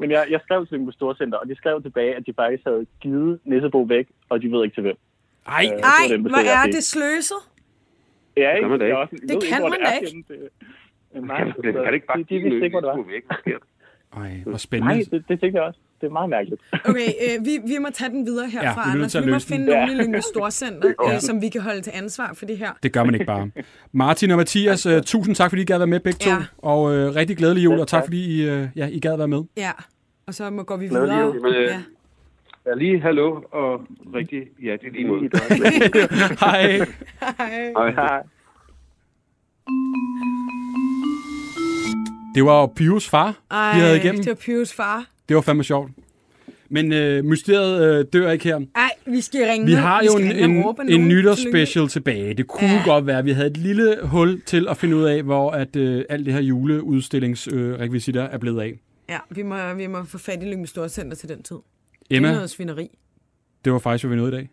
Men 0.01 0.11
jeg, 0.11 0.27
jeg 0.31 0.41
skrev 0.45 0.67
til 0.67 0.79
dem 0.79 0.87
på 0.87 0.93
Storcenter, 0.93 1.39
og 1.39 1.49
de 1.49 1.55
skrev 1.57 1.83
tilbage, 1.83 2.15
at 2.17 2.27
de 2.27 2.33
faktisk 2.37 2.63
havde 2.67 2.87
givet 3.01 3.41
Nissebo 3.45 3.81
væk, 3.83 4.07
og 4.29 4.43
de 4.43 4.53
ved 4.53 4.65
ikke 4.65 4.75
til 4.77 4.83
hvem. 4.83 4.97
Ej, 5.47 5.65
Øh, 5.65 5.71
det 5.77 5.85
Ej, 5.85 6.17
hvor 6.33 6.43
jeg 6.51 6.59
er 6.67 6.71
det 6.77 6.85
sløset? 6.85 7.43
Ja, 8.37 8.51
ikke? 8.51 8.61
kan 8.63 8.71
man 8.71 8.79
da 8.81 8.85
Jeg 8.85 8.91
ikke. 8.93 8.99
også- 8.99 9.17
jeg 9.23 9.29
Det 9.29 9.43
kan 9.51 9.63
man 9.63 9.73
er 9.73 9.77
da 9.91 10.07
ikke. 10.07 10.25
Det- 10.29 10.51
Nej, 11.31 11.45
Det 11.45 11.55
kan 11.75 11.85
det 11.87 11.95
ikke 11.95 12.07
bare 12.07 12.19
de, 12.19 12.25
de 12.25 12.39
vidste 12.39 12.65
ikke, 12.65 12.81
hvor 12.81 12.81
det 12.81 12.89
var. 12.99 13.05
væk. 13.13 13.25
Hvad 13.27 13.37
sker 13.41 13.59
der? 13.59 13.67
Ej, 14.23 14.31
hvor 14.43 14.51
Nej, 14.53 14.59
spændende. 14.59 15.05
det, 15.05 15.11
det 15.29 15.41
tænkte 15.41 15.57
jeg 15.59 15.63
også. 15.63 15.81
Det 16.01 16.07
er 16.07 16.11
meget 16.11 16.31
mærkeligt. 16.31 16.63
Okay, 16.85 17.01
øh, 17.09 17.45
vi, 17.47 17.59
vi 17.67 17.79
må 17.79 17.89
tage 17.95 18.11
den 18.11 18.27
videre 18.27 18.49
herfra, 18.49 18.67
Ja, 18.69 18.75
vi 18.75 18.81
er 18.91 18.93
Anders. 18.93 19.15
Vi 19.15 19.21
må 19.21 19.27
løse 19.27 19.49
den. 19.49 19.55
finde 19.55 19.67
nogen 19.71 19.91
i 19.91 19.95
Lyngby 19.95 20.17
Storcenter, 20.21 20.93
øh, 21.15 21.21
som 21.21 21.43
vi 21.43 21.49
kan 21.49 21.61
holde 21.61 21.81
til 21.81 21.93
ansvar 21.95 22.33
for 22.35 22.47
det 22.47 22.59
her. 22.59 22.71
Det 22.83 22.93
gør 22.93 23.05
man 23.05 23.15
ikke 23.15 23.27
bare. 23.27 23.51
Martin 23.93 24.31
og 24.31 24.37
Mathias, 24.37 24.87
uh, 24.87 24.93
tusind 25.03 25.35
tak, 25.35 25.51
fordi 25.51 25.63
I 25.63 25.65
gad 25.65 25.79
være 25.79 25.87
med 25.87 26.01
begge 26.01 26.19
to. 26.19 26.31
Ja. 26.31 26.37
Og 26.59 26.83
uh, 26.83 26.91
rigtig 26.93 27.37
glædelig 27.37 27.65
jul, 27.65 27.81
og 27.81 27.89
tak, 27.89 28.05
fordi 28.05 28.43
I, 28.43 28.51
uh, 28.51 28.67
ja, 28.77 28.87
I 28.87 29.01
gad 29.01 29.17
være 29.17 29.29
med. 29.29 29.43
Ja, 29.57 29.71
og 30.27 30.35
så 30.35 30.51
må 30.51 30.63
går 30.63 30.77
vi 30.77 30.89
Glædelig 30.89 31.17
videre. 31.17 31.35
jul. 31.35 31.55
Øh, 31.55 31.69
Ja. 31.71 31.83
Ja, 32.67 32.75
lige 32.75 33.01
hallo 33.01 33.41
og 33.53 33.81
rigtig 34.15 34.43
ja, 34.63 34.73
det 34.73 34.87
er 34.87 34.93
lige 34.93 35.07
måde. 35.07 35.21
Hej. 36.41 36.79
Hej. 37.39 37.73
Hej. 37.77 37.91
Hej. 37.91 38.23
Det 42.35 42.45
var 42.45 42.67
Pius 42.67 43.09
far, 43.09 43.35
Ej, 43.51 43.75
vi 43.75 43.81
havde 43.81 43.97
igennem. 43.97 44.23
det 44.23 44.29
var 44.29 44.35
Pius 44.35 44.73
far. 44.73 45.05
Det 45.29 45.35
var 45.37 45.41
fandme 45.41 45.65
sjovt. 45.65 45.91
Men 46.71 46.93
øh, 46.93 47.25
mysteriet 47.25 47.99
øh, 47.99 48.05
dør 48.13 48.31
ikke 48.31 48.45
her. 48.45 48.61
Ej, 48.77 48.91
vi 49.07 49.21
skal 49.21 49.41
ringe. 49.51 49.67
Vi 49.67 49.73
har 49.73 50.03
jo 50.03 50.19
en, 50.19 50.33
en, 50.51 50.91
en 51.01 51.09
nytårsspecial 51.09 51.89
tilbage. 51.89 52.35
Det 52.35 52.47
kunne 52.47 52.71
Ja. 52.71 52.83
godt 52.85 53.07
være, 53.07 53.19
at 53.19 53.25
vi 53.25 53.31
havde 53.33 53.47
et 53.51 53.57
lille 53.57 53.97
hul 54.03 54.41
til 54.47 54.67
at 54.71 54.77
finde 54.77 54.97
ud 54.97 55.03
af, 55.05 55.23
hvor 55.23 55.51
at 55.51 55.77
øh, 55.77 56.05
alt 56.09 56.27
det 56.27 56.35
her 56.35 56.41
juleudstillingsrekvisitter 56.41 58.25
øh, 58.29 58.35
er 58.35 58.39
blevet 58.39 58.61
af. 58.61 58.79
Ja, 59.09 59.19
vi 59.31 59.43
må, 59.43 59.75
vi 59.77 59.87
må 59.87 60.05
få 60.05 60.19
fat 60.19 60.43
i 60.43 60.47
Lyngby 60.47 60.67
Storcenter 60.67 61.17
til 61.17 61.29
den 61.29 61.43
tid. 61.43 61.57
Emma, 62.11 62.29
Det 62.29 62.33
er 62.33 62.37
noget 62.37 62.51
svineri. 62.51 62.89
det 63.65 63.73
var 63.73 63.79
faktisk, 63.79 64.05
hvad 64.05 64.11
vi 64.11 64.17
nåede 64.17 64.33
i 64.33 64.37
dag. 64.37 64.49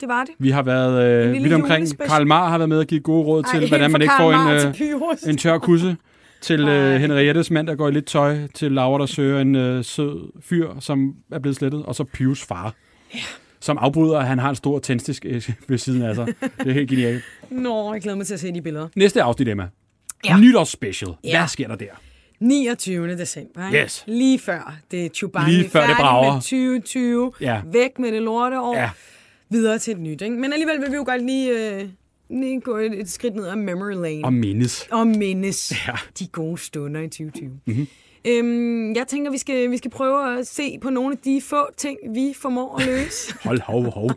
Det 0.00 0.08
var 0.08 0.24
det. 0.24 0.34
Vi 0.38 0.50
har 0.50 0.62
været 0.62 1.26
øh, 1.26 1.32
vidt 1.42 1.52
omkring. 1.52 1.98
Karl 1.98 2.26
Mar 2.26 2.48
har 2.48 2.58
været 2.58 2.68
med 2.68 2.78
og 2.78 2.86
givet 2.86 3.02
gode 3.02 3.24
råd 3.24 3.42
til, 3.42 3.60
Ej, 3.62 3.68
hvordan 3.68 3.80
helt 3.80 3.92
man 3.92 4.02
ikke 4.02 4.12
Karl 4.16 4.32
får 4.32 4.66
en, 4.66 4.74
til 4.74 5.26
øh, 5.26 5.30
en 5.32 5.36
tør 5.38 5.58
kusse. 5.58 5.96
Til 6.42 6.68
øh, 6.68 7.00
Henriettes 7.00 7.50
mand, 7.50 7.66
der 7.66 7.74
går 7.74 7.88
i 7.88 7.92
lidt 7.92 8.06
tøj. 8.06 8.38
Til 8.54 8.72
Laura, 8.72 8.98
der 9.00 9.06
søger 9.06 9.40
en 9.40 9.54
øh, 9.54 9.84
sød 9.84 10.32
fyr, 10.40 10.80
som 10.80 11.14
er 11.32 11.38
blevet 11.38 11.56
slettet. 11.56 11.82
Og 11.82 11.94
så 11.94 12.04
Pius 12.04 12.42
far. 12.44 12.74
Ja. 13.14 13.20
Som 13.60 13.78
afbryder, 13.78 14.18
at 14.18 14.26
han 14.26 14.38
har 14.38 14.48
en 14.50 14.56
stor 14.56 14.78
tændstisk 14.78 15.24
øh, 15.28 15.50
ved 15.68 15.78
siden 15.78 16.02
af 16.02 16.14
sig. 16.14 16.26
Det 16.26 16.68
er 16.68 16.72
helt 16.72 16.90
genialt. 16.90 17.24
Nå, 17.50 17.92
jeg 17.92 18.02
glæder 18.02 18.16
mig 18.16 18.26
til 18.26 18.34
at 18.34 18.40
se 18.40 18.52
de 18.52 18.62
billeder. 18.62 18.88
Næste 18.96 19.22
afsnit, 19.22 19.48
Emma. 19.48 19.68
Ja. 20.24 20.38
Nytårsspecial. 20.38 21.10
Ja. 21.24 21.38
Hvad 21.38 21.48
sker 21.48 21.68
der 21.68 21.76
der? 21.76 21.90
29. 22.40 23.16
december, 23.16 23.66
ikke? 23.66 23.84
Yes. 23.84 24.04
Lige 24.06 24.38
før 24.38 24.76
det 24.90 25.04
er 25.04 25.08
Chewbacca. 25.08 25.50
Lige 25.50 25.70
før 25.70 25.86
det 25.86 25.96
brager. 25.96 26.32
med 26.32 26.40
2020. 26.40 27.32
Ja. 27.40 27.60
Væk 27.72 27.98
med 27.98 28.12
det 28.12 28.22
lorteår. 28.22 28.76
Ja. 28.76 28.90
Videre 29.50 29.78
til 29.78 29.92
et 29.92 30.00
nyt, 30.00 30.22
ikke? 30.22 30.36
Men 30.36 30.52
alligevel 30.52 30.80
vil 30.80 30.90
vi 30.90 30.96
jo 30.96 31.04
godt 31.06 31.26
lige, 31.26 31.50
øh, 31.50 31.78
lige 31.80 31.90
gå 32.60 32.76
et, 32.76 33.00
et 33.00 33.10
skridt 33.10 33.34
ned 33.34 33.46
ad 33.46 33.56
memory 33.56 33.92
lane. 34.02 34.24
Og 34.24 34.32
mindes. 34.32 34.88
og 34.90 35.06
mindes 35.06 35.72
Ja. 35.88 35.92
de 36.18 36.26
gode 36.26 36.58
stunder 36.58 37.00
i 37.00 37.08
2020. 37.08 37.48
Mhm. 37.48 37.60
Mm-hmm. 37.66 37.86
Øhm, 38.26 38.94
jeg 38.94 39.06
tænker, 39.08 39.30
vi 39.30 39.38
skal, 39.38 39.70
vi 39.70 39.76
skal 39.76 39.90
prøve 39.90 40.38
at 40.38 40.46
se 40.46 40.78
på 40.82 40.90
nogle 40.90 41.12
af 41.12 41.18
de 41.18 41.40
få 41.40 41.66
ting, 41.76 41.98
vi 42.14 42.32
formår 42.36 42.78
at 42.78 42.86
løse. 42.86 43.34
Hold, 43.44 43.60
hov, 43.60 43.90
hov. 43.90 44.10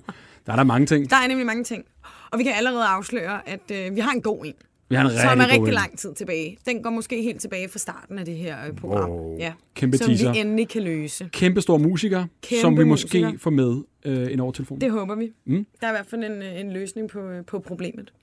Der 0.46 0.52
er 0.52 0.56
der 0.56 0.64
mange 0.64 0.86
ting. 0.88 1.10
Der 1.10 1.16
er 1.16 1.28
nemlig 1.28 1.46
mange 1.46 1.64
ting. 1.64 1.86
Og 2.32 2.40
vi 2.40 2.44
kan 2.44 2.54
allerede 2.56 2.86
afsløre, 2.86 3.50
at 3.50 3.72
øh, 3.72 3.96
vi 3.96 4.00
har 4.02 4.12
en 4.12 4.22
god 4.22 4.46
en, 4.46 4.54
Vi 4.90 4.96
har 4.96 5.04
en 5.04 5.10
som 5.10 5.18
rigtig 5.20 5.30
er 5.42 5.46
god 5.46 5.52
rigtig 5.52 5.74
lang 5.74 5.98
tid 5.98 6.14
tilbage. 6.14 6.58
Den 6.66 6.84
går 6.84 6.90
måske 6.90 7.22
helt 7.22 7.42
tilbage 7.42 7.70
fra 7.70 7.80
starten 7.80 8.20
af 8.20 8.26
det 8.26 8.36
her 8.36 8.68
øh, 8.68 8.74
program. 8.76 9.10
Wow. 9.10 9.38
Ja. 9.40 9.54
Kæmpe 9.76 9.98
som 9.98 10.08
teaser. 10.08 10.32
vi 10.34 10.40
endelig 10.40 10.68
kan 10.70 10.82
løse. 10.84 11.30
Kæmpe 11.34 11.62
stor 11.62 11.78
musiker, 11.78 12.26
Kæmpe 12.42 12.62
som 12.62 12.78
vi 12.78 12.84
måske 12.84 13.22
musiker. 13.22 13.40
får 13.40 13.50
med 13.52 13.76
øh, 14.06 14.32
ind 14.32 14.42
over 14.42 14.52
telefonen. 14.52 14.82
Det 14.82 14.92
håber 14.92 15.16
vi. 15.16 15.32
Mm. 15.46 15.66
Der 15.82 15.88
er 15.88 15.92
i 15.92 15.94
hvert 15.94 16.06
fald 16.06 16.24
en, 16.24 16.32
øh, 16.32 16.60
en 16.60 16.72
løsning 16.74 17.10
på, 17.10 17.20
øh, 17.20 17.46
på 17.46 17.60
problemet. 17.60 18.14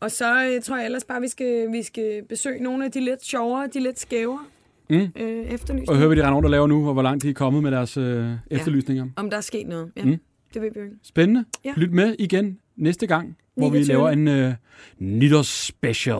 Og 0.00 0.10
så 0.10 0.44
øh, 0.46 0.62
tror 0.62 0.76
jeg 0.76 0.84
ellers 0.84 1.04
bare, 1.04 1.20
vi 1.20 1.28
skal, 1.28 1.72
vi 1.72 1.82
skal 1.82 2.22
besøge 2.28 2.62
nogle 2.62 2.84
af 2.84 2.92
de 2.92 3.00
lidt 3.00 3.24
sjovere, 3.24 3.68
de 3.74 3.80
lidt 3.80 4.00
skævere 4.00 4.40
Mm. 4.90 4.96
øh, 4.96 5.44
efterlysninger. 5.46 5.92
Og 5.92 5.96
høre, 5.98 6.06
hvad 6.06 6.16
de 6.16 6.22
render 6.22 6.34
rundt 6.34 6.44
og 6.46 6.50
laver 6.50 6.66
nu, 6.66 6.86
og 6.86 6.92
hvor 6.92 7.02
langt 7.02 7.22
de 7.22 7.30
er 7.30 7.34
kommet 7.34 7.62
med 7.62 7.70
deres 7.70 7.96
øh, 7.96 8.30
efterlysninger. 8.50 9.06
Om 9.16 9.30
der 9.30 9.36
er 9.36 9.40
sket 9.40 9.66
noget. 9.68 9.90
Ja, 9.96 10.04
mm. 10.04 10.16
det 10.54 10.62
ved 10.62 10.70
vi 10.74 10.78
jo 10.78 10.84
ikke. 10.84 10.96
Spændende. 11.02 11.44
Ja. 11.64 11.72
Lyt 11.76 11.92
med 11.92 12.14
igen 12.18 12.58
næste 12.76 13.06
gang, 13.06 13.36
hvor 13.56 13.70
vi 13.70 13.78
29.. 13.78 13.88
laver 13.88 14.10
en 14.10 14.28
øh, 14.28 14.54
nytårsspecial. 14.98 16.16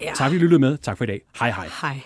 Ja. 0.00 0.12
Tak 0.16 0.26
fordi 0.26 0.36
I 0.36 0.38
lyttede 0.38 0.60
med. 0.60 0.78
Tak 0.78 0.96
for 0.96 1.04
i 1.04 1.06
dag. 1.06 1.20
Hej 1.40 1.50
hej. 1.50 1.68
Hej. 1.80 2.00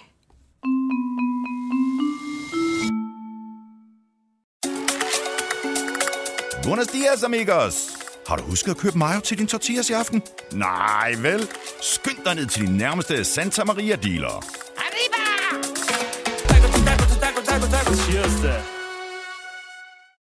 Buenos 6.64 6.86
dias, 6.86 7.22
amigos. 7.24 7.88
Har 8.28 8.36
du 8.36 8.42
husket 8.42 8.70
at 8.70 8.76
købe 8.76 8.98
mayo 8.98 9.20
til 9.20 9.38
din 9.38 9.46
tortillas 9.46 9.90
i 9.90 9.92
aften? 9.92 10.22
Nej, 10.52 11.14
vel? 11.18 11.48
Skynd 11.82 12.24
dig 12.24 12.34
ned 12.34 12.46
til 12.46 12.66
din 12.66 12.76
nærmeste 12.76 13.24
Santa 13.24 13.64
Maria 13.64 13.96
dealer. 13.96 14.44
Cheers. 18.10 18.81